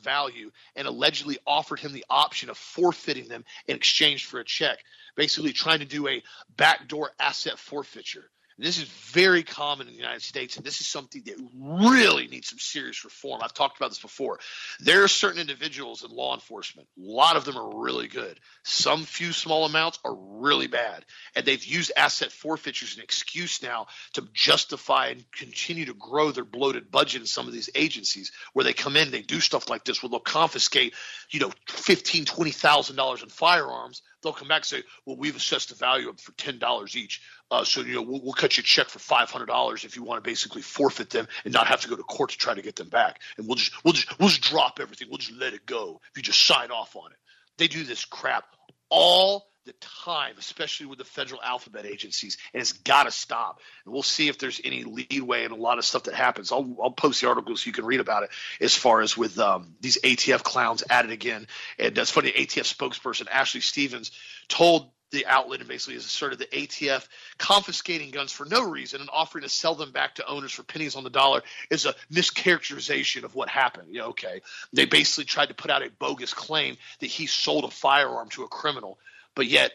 value, 0.01 0.51
and 0.75 0.89
allegedly 0.89 1.39
offered 1.47 1.79
him 1.79 1.93
the 1.93 2.07
option 2.09 2.49
of 2.49 2.57
forfeiting 2.57 3.29
them 3.29 3.45
in 3.69 3.77
exchange 3.77 4.25
for 4.25 4.41
a 4.41 4.45
check, 4.45 4.79
basically 5.15 5.53
trying 5.53 5.81
to 5.81 5.85
do 5.85 6.09
a 6.09 6.23
backdoor 6.57 7.11
asset 7.21 7.59
forfeiture. 7.59 8.31
This 8.59 8.79
is 8.79 8.85
very 8.85 9.43
common 9.43 9.87
in 9.87 9.93
the 9.93 9.99
United 9.99 10.23
States, 10.23 10.57
and 10.57 10.65
this 10.65 10.81
is 10.81 10.87
something 10.87 11.23
that 11.27 11.37
really 11.55 12.27
needs 12.27 12.49
some 12.49 12.59
serious 12.59 13.05
reform. 13.05 13.43
I've 13.43 13.53
talked 13.53 13.77
about 13.77 13.91
this 13.91 13.99
before. 13.99 14.39
There 14.81 15.05
are 15.05 15.09
certain 15.09 15.41
individuals 15.41 16.03
in 16.03 16.11
law 16.11 16.35
enforcement, 16.35 16.89
a 16.97 17.03
lot 17.03 17.37
of 17.37 17.45
them 17.45 17.59
are 17.59 17.83
really 17.83 18.09
good. 18.09 18.41
Some 18.65 19.05
few 19.05 19.33
small 19.33 19.67
amounts 19.67 19.99
are 20.05 20.15
really 20.15 20.69
bad. 20.69 21.05
And 21.35 21.45
they've 21.45 21.63
used 21.63 21.93
asset 21.97 22.33
forfeitures 22.33 22.93
as 22.93 22.97
an 22.97 23.03
excuse 23.03 23.63
now 23.63 23.89
to 24.15 24.27
justify 24.33 25.09
and 25.09 25.31
continue 25.33 25.85
to 25.87 25.95
grow 25.95 26.31
their 26.31 26.45
bloated 26.45 26.91
budget 26.91 27.21
in 27.21 27.27
some 27.27 27.47
of 27.47 27.53
these 27.53 27.69
agencies 27.75 28.33
where 28.55 28.65
they 28.65 28.73
come 28.73 28.97
in, 28.97 29.11
they 29.11 29.21
do 29.21 29.41
stuff 29.41 29.69
like 29.69 29.85
this 29.85 30.03
where 30.03 30.09
they'll 30.09 30.19
confiscate, 30.21 30.95
you 31.31 31.41
know, 31.41 31.53
fifteen, 31.69 32.25
twenty 32.25 32.53
thousand 32.53 32.97
dollars 32.97 33.23
in 33.23 33.29
firearms 33.29 34.01
they'll 34.23 34.33
come 34.33 34.49
back 34.49 34.59
and 34.59 34.67
say, 34.67 34.83
well, 35.05 35.17
we've 35.17 35.37
assessed 35.37 35.69
the 35.71 35.75
value 35.75 36.09
of 36.09 36.17
them 36.17 36.23
for 36.23 36.33
ten 36.33 36.59
dollars 36.59 36.97
each. 36.97 37.23
Uh, 37.51 37.65
so 37.65 37.81
you 37.81 37.95
know 37.95 38.03
we'll, 38.03 38.21
we'll, 38.23 38.33
cut 38.33 38.57
you 38.57 38.63
a 38.63 38.65
check 38.65 38.89
for 38.89 38.99
five 38.99 39.31
hundred 39.31 39.47
dollars 39.47 39.85
if 39.85 39.97
you 39.97 40.03
want 40.03 40.23
to 40.23 40.29
basically 40.29 40.63
forfeit 40.63 41.11
them 41.11 41.29
and 41.45 41.55
not 41.55 41.67
have 41.67 41.81
to 41.81 41.89
go 41.89 41.97
to 41.97 42.03
court 42.03 42.31
to 42.31 42.39
try 42.39 42.55
to 42.55 42.63
get 42.63 42.77
them 42.77 42.89
back. 42.89 43.21
And 43.39 43.47
we'll 43.47 43.57
just 43.57 43.85
we'll 43.85 43.93
just 43.93 44.19
we'll 44.19 44.29
just 44.29 44.43
drop 44.43 44.79
everything. 44.81 45.09
We'll 45.09 45.19
just 45.19 45.39
let 45.39 45.55
it 45.55 45.67
go 45.67 46.01
if 46.11 46.17
you 46.17 46.23
just 46.23 46.45
sign 46.45 46.71
off 46.71 46.97
on 46.97 47.13
it. 47.13 47.19
They 47.59 47.69
do 47.69 47.85
this 47.85 48.05
crap 48.05 48.45
all 48.91 49.47
the 49.67 49.75
time, 49.75 50.35
especially 50.39 50.87
with 50.87 50.99
the 50.99 51.05
federal 51.05 51.43
alphabet 51.43 51.85
agencies, 51.85 52.39
and 52.55 52.61
it's 52.61 52.73
got 52.73 53.03
to 53.05 53.11
stop. 53.11 53.61
And 53.85 53.93
we'll 53.93 54.03
see 54.03 54.29
if 54.29 54.39
there's 54.39 54.61
any 54.65 54.85
leeway 54.85 55.45
in 55.45 55.51
a 55.51 55.57
lot 55.57 55.79
of 55.79 55.85
stuff 55.85 56.05
that 56.05 56.15
happens. 56.15 56.53
I'll, 56.53 56.77
I'll 56.83 56.91
post 56.91 57.21
the 57.21 57.29
article 57.29 57.57
so 57.57 57.67
you 57.67 57.73
can 57.73 57.85
read 57.85 58.01
about 58.01 58.23
it 58.23 58.31
as 58.61 58.75
far 58.75 59.03
as 59.03 59.17
with 59.17 59.39
um, 59.39 59.75
these 59.81 59.99
ATF 60.03 60.43
clowns 60.43 60.83
at 60.89 61.05
it 61.05 61.11
again. 61.11 61.47
And 61.79 61.95
that's 61.95 62.11
funny. 62.11 62.33
ATF 62.33 62.75
spokesperson 62.75 63.27
Ashley 63.31 63.61
Stevens 63.61 64.13
told 64.49 64.91
the 65.13 65.27
outlet 65.27 65.61
and 65.61 65.69
basically 65.69 65.95
has 65.95 66.05
asserted 66.05 66.39
the 66.39 66.47
ATF 66.47 67.07
confiscating 67.39 68.11
guns 68.11 68.33
for 68.33 68.45
no 68.45 68.69
reason 68.69 69.01
and 69.01 69.09
offering 69.13 69.43
to 69.43 69.49
sell 69.49 69.75
them 69.75 69.93
back 69.93 70.17
to 70.17 70.27
owners 70.27 70.53
for 70.53 70.63
pennies 70.65 70.97
on 70.97 71.05
the 71.05 71.11
dollar 71.11 71.43
is 71.71 71.87
a 71.87 71.95
mischaracterization 72.13 73.23
of 73.23 73.35
what 73.35 73.49
happened. 73.49 73.89
Yeah, 73.91 74.07
okay. 74.07 74.43
They 74.73 74.85
basically 74.85 75.25
tried 75.25 75.47
to 75.47 75.55
put 75.55 75.71
out 75.71 75.87
a 75.87 75.91
bogus 75.91 76.35
claim 76.35 76.77
that 77.01 77.07
he 77.07 77.27
sold 77.27 77.65
a 77.65 77.71
firearm 77.71 78.29
to 78.31 78.43
a 78.43 78.49
criminal 78.49 78.99
but 79.37 79.47
yet 79.47 79.71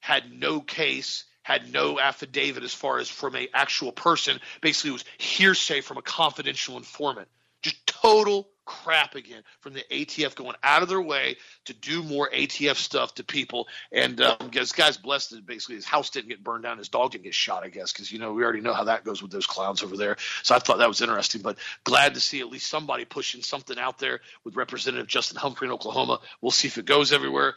had 0.00 0.30
no 0.30 0.60
case, 0.60 1.24
had 1.42 1.72
no 1.72 1.98
affidavit 1.98 2.62
as 2.62 2.74
far 2.74 2.98
as 2.98 3.08
from 3.08 3.34
a 3.34 3.48
actual 3.54 3.92
person. 3.92 4.38
Basically, 4.60 4.90
was 4.90 5.04
hearsay 5.16 5.80
from 5.80 5.96
a 5.96 6.02
confidential 6.02 6.76
informant. 6.76 7.28
Just 7.62 7.86
total 7.86 8.46
crap 8.66 9.14
again 9.14 9.42
from 9.60 9.74
the 9.74 9.84
ATF 9.90 10.34
going 10.34 10.56
out 10.62 10.82
of 10.82 10.88
their 10.88 11.00
way 11.00 11.36
to 11.66 11.74
do 11.74 12.02
more 12.02 12.28
ATF 12.30 12.76
stuff 12.76 13.14
to 13.14 13.24
people. 13.24 13.68
And 13.92 14.20
um, 14.20 14.50
this 14.52 14.72
guy's 14.72 14.96
blessed 14.96 15.30
that 15.30 15.46
basically 15.46 15.76
his 15.76 15.84
house 15.84 16.10
didn't 16.10 16.28
get 16.28 16.42
burned 16.42 16.64
down, 16.64 16.78
his 16.78 16.88
dog 16.88 17.12
didn't 17.12 17.24
get 17.24 17.34
shot, 17.34 17.64
I 17.64 17.68
guess, 17.68 17.92
because 17.92 18.10
you 18.10 18.18
know 18.18 18.32
we 18.32 18.42
already 18.42 18.60
know 18.60 18.74
how 18.74 18.84
that 18.84 19.04
goes 19.04 19.22
with 19.22 19.30
those 19.30 19.46
clowns 19.46 19.82
over 19.82 19.96
there. 19.96 20.16
So 20.42 20.54
I 20.54 20.58
thought 20.58 20.78
that 20.78 20.88
was 20.88 21.00
interesting, 21.00 21.42
but 21.42 21.58
glad 21.84 22.14
to 22.14 22.20
see 22.20 22.40
at 22.40 22.50
least 22.50 22.68
somebody 22.68 23.04
pushing 23.04 23.42
something 23.42 23.78
out 23.78 23.98
there 23.98 24.20
with 24.44 24.56
Representative 24.56 25.06
Justin 25.06 25.38
Humphrey 25.38 25.68
in 25.68 25.72
Oklahoma. 25.72 26.20
We'll 26.40 26.50
see 26.50 26.68
if 26.68 26.78
it 26.78 26.84
goes 26.86 27.12
everywhere. 27.12 27.54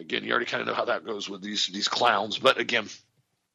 Again, 0.00 0.24
you 0.24 0.30
already 0.30 0.46
kind 0.46 0.62
of 0.62 0.66
know 0.66 0.74
how 0.74 0.86
that 0.86 1.04
goes 1.04 1.28
with 1.28 1.42
these 1.42 1.66
these 1.66 1.88
clowns, 1.88 2.38
but 2.38 2.58
again, 2.58 2.88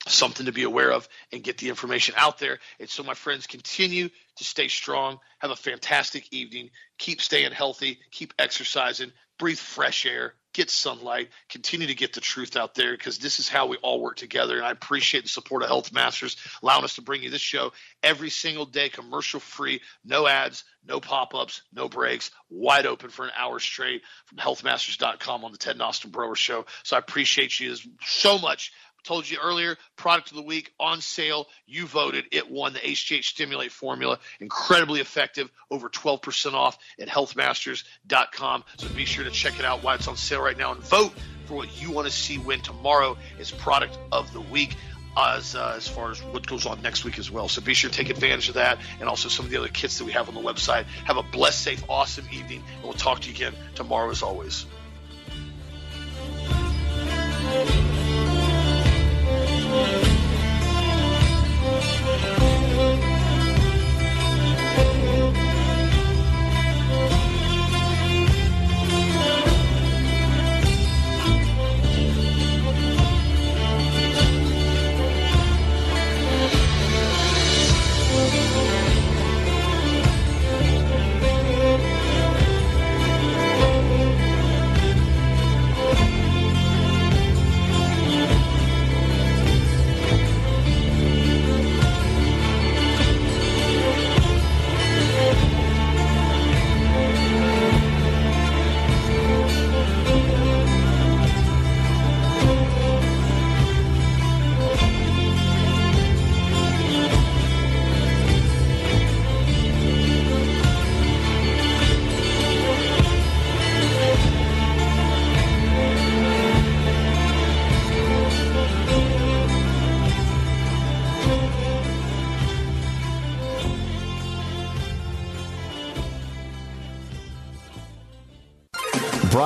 something 0.07 0.45
to 0.45 0.51
be 0.51 0.63
aware 0.63 0.91
of 0.91 1.07
and 1.31 1.43
get 1.43 1.57
the 1.57 1.69
information 1.69 2.13
out 2.17 2.37
there. 2.37 2.59
And 2.79 2.89
so, 2.89 3.03
my 3.03 3.15
friends, 3.15 3.47
continue 3.47 4.09
to 4.37 4.43
stay 4.43 4.67
strong. 4.67 5.19
Have 5.39 5.51
a 5.51 5.55
fantastic 5.55 6.31
evening. 6.31 6.69
Keep 6.97 7.21
staying 7.21 7.51
healthy. 7.51 7.99
Keep 8.11 8.33
exercising. 8.37 9.11
Breathe 9.39 9.57
fresh 9.57 10.05
air. 10.05 10.35
Get 10.55 10.69
sunlight. 10.69 11.31
Continue 11.49 11.87
to 11.87 11.95
get 11.95 12.13
the 12.13 12.21
truth 12.21 12.55
out 12.55 12.75
there 12.75 12.93
because 12.93 13.17
this 13.17 13.39
is 13.39 13.49
how 13.49 13.65
we 13.65 13.75
all 13.81 13.99
work 13.99 14.15
together. 14.15 14.55
And 14.55 14.65
I 14.65 14.71
appreciate 14.71 15.23
the 15.23 15.29
support 15.29 15.63
of 15.63 15.67
Health 15.67 15.91
Masters 15.91 16.37
allowing 16.63 16.85
us 16.85 16.95
to 16.95 17.01
bring 17.01 17.23
you 17.23 17.29
this 17.29 17.41
show 17.41 17.73
every 18.01 18.29
single 18.29 18.65
day, 18.65 18.87
commercial 18.87 19.41
free, 19.41 19.81
no 20.05 20.25
ads, 20.25 20.63
no 20.87 21.01
pop 21.01 21.35
ups, 21.35 21.61
no 21.73 21.89
breaks, 21.89 22.31
wide 22.49 22.85
open 22.85 23.09
for 23.09 23.25
an 23.25 23.33
hour 23.35 23.59
straight 23.59 24.03
from 24.27 24.37
healthmasters.com 24.37 25.43
on 25.43 25.51
the 25.51 25.57
Ted 25.57 25.77
Nostrom 25.77 26.13
Brower 26.13 26.35
Show. 26.35 26.65
So 26.83 26.95
I 26.95 26.99
appreciate 26.99 27.59
you 27.59 27.75
so 28.05 28.37
much 28.37 28.71
told 29.05 29.29
you 29.29 29.37
earlier, 29.41 29.77
product 29.95 30.31
of 30.31 30.37
the 30.37 30.43
week 30.43 30.73
on 30.79 31.01
sale. 31.01 31.47
You 31.65 31.85
voted. 31.85 32.25
It 32.31 32.49
won 32.49 32.73
the 32.73 32.79
HGH 32.79 33.23
Stimulate 33.23 33.71
formula. 33.71 34.19
Incredibly 34.39 34.99
effective. 34.99 35.49
Over 35.71 35.89
12% 35.89 36.53
off 36.53 36.77
at 36.99 37.07
healthmasters.com. 37.07 38.63
So 38.77 38.89
be 38.89 39.05
sure 39.05 39.23
to 39.23 39.31
check 39.31 39.59
it 39.59 39.65
out 39.65 39.83
while 39.83 39.95
it's 39.95 40.07
on 40.07 40.17
sale 40.17 40.41
right 40.41 40.57
now 40.57 40.71
and 40.71 40.81
vote 40.81 41.13
for 41.45 41.55
what 41.55 41.81
you 41.81 41.91
want 41.91 42.07
to 42.07 42.13
see 42.13 42.37
win 42.37 42.61
tomorrow 42.61 43.17
as 43.39 43.51
product 43.51 43.97
of 44.11 44.31
the 44.33 44.41
week. 44.41 44.75
As, 45.17 45.55
uh, 45.55 45.75
as 45.77 45.87
far 45.87 46.11
as 46.11 46.21
what 46.21 46.45
goes 46.45 46.65
on 46.65 46.81
next 46.81 47.05
week 47.05 47.17
as 47.19 47.31
well. 47.31 47.47
So 47.47 47.61
be 47.61 47.73
sure 47.73 47.89
to 47.89 47.95
take 47.95 48.09
advantage 48.09 48.49
of 48.49 48.55
that 48.55 48.79
and 48.99 49.07
also 49.07 49.29
some 49.29 49.45
of 49.45 49.51
the 49.51 49.55
other 49.55 49.69
kits 49.69 49.97
that 49.97 50.03
we 50.03 50.11
have 50.11 50.27
on 50.27 50.35
the 50.35 50.41
website. 50.41 50.83
Have 51.05 51.15
a 51.15 51.23
blessed, 51.23 51.61
safe, 51.61 51.81
awesome 51.87 52.25
evening, 52.33 52.61
and 52.73 52.83
we'll 52.83 52.91
talk 52.91 53.21
to 53.21 53.29
you 53.29 53.33
again 53.33 53.53
tomorrow 53.75 54.09
as 54.09 54.21
always. 54.21 54.65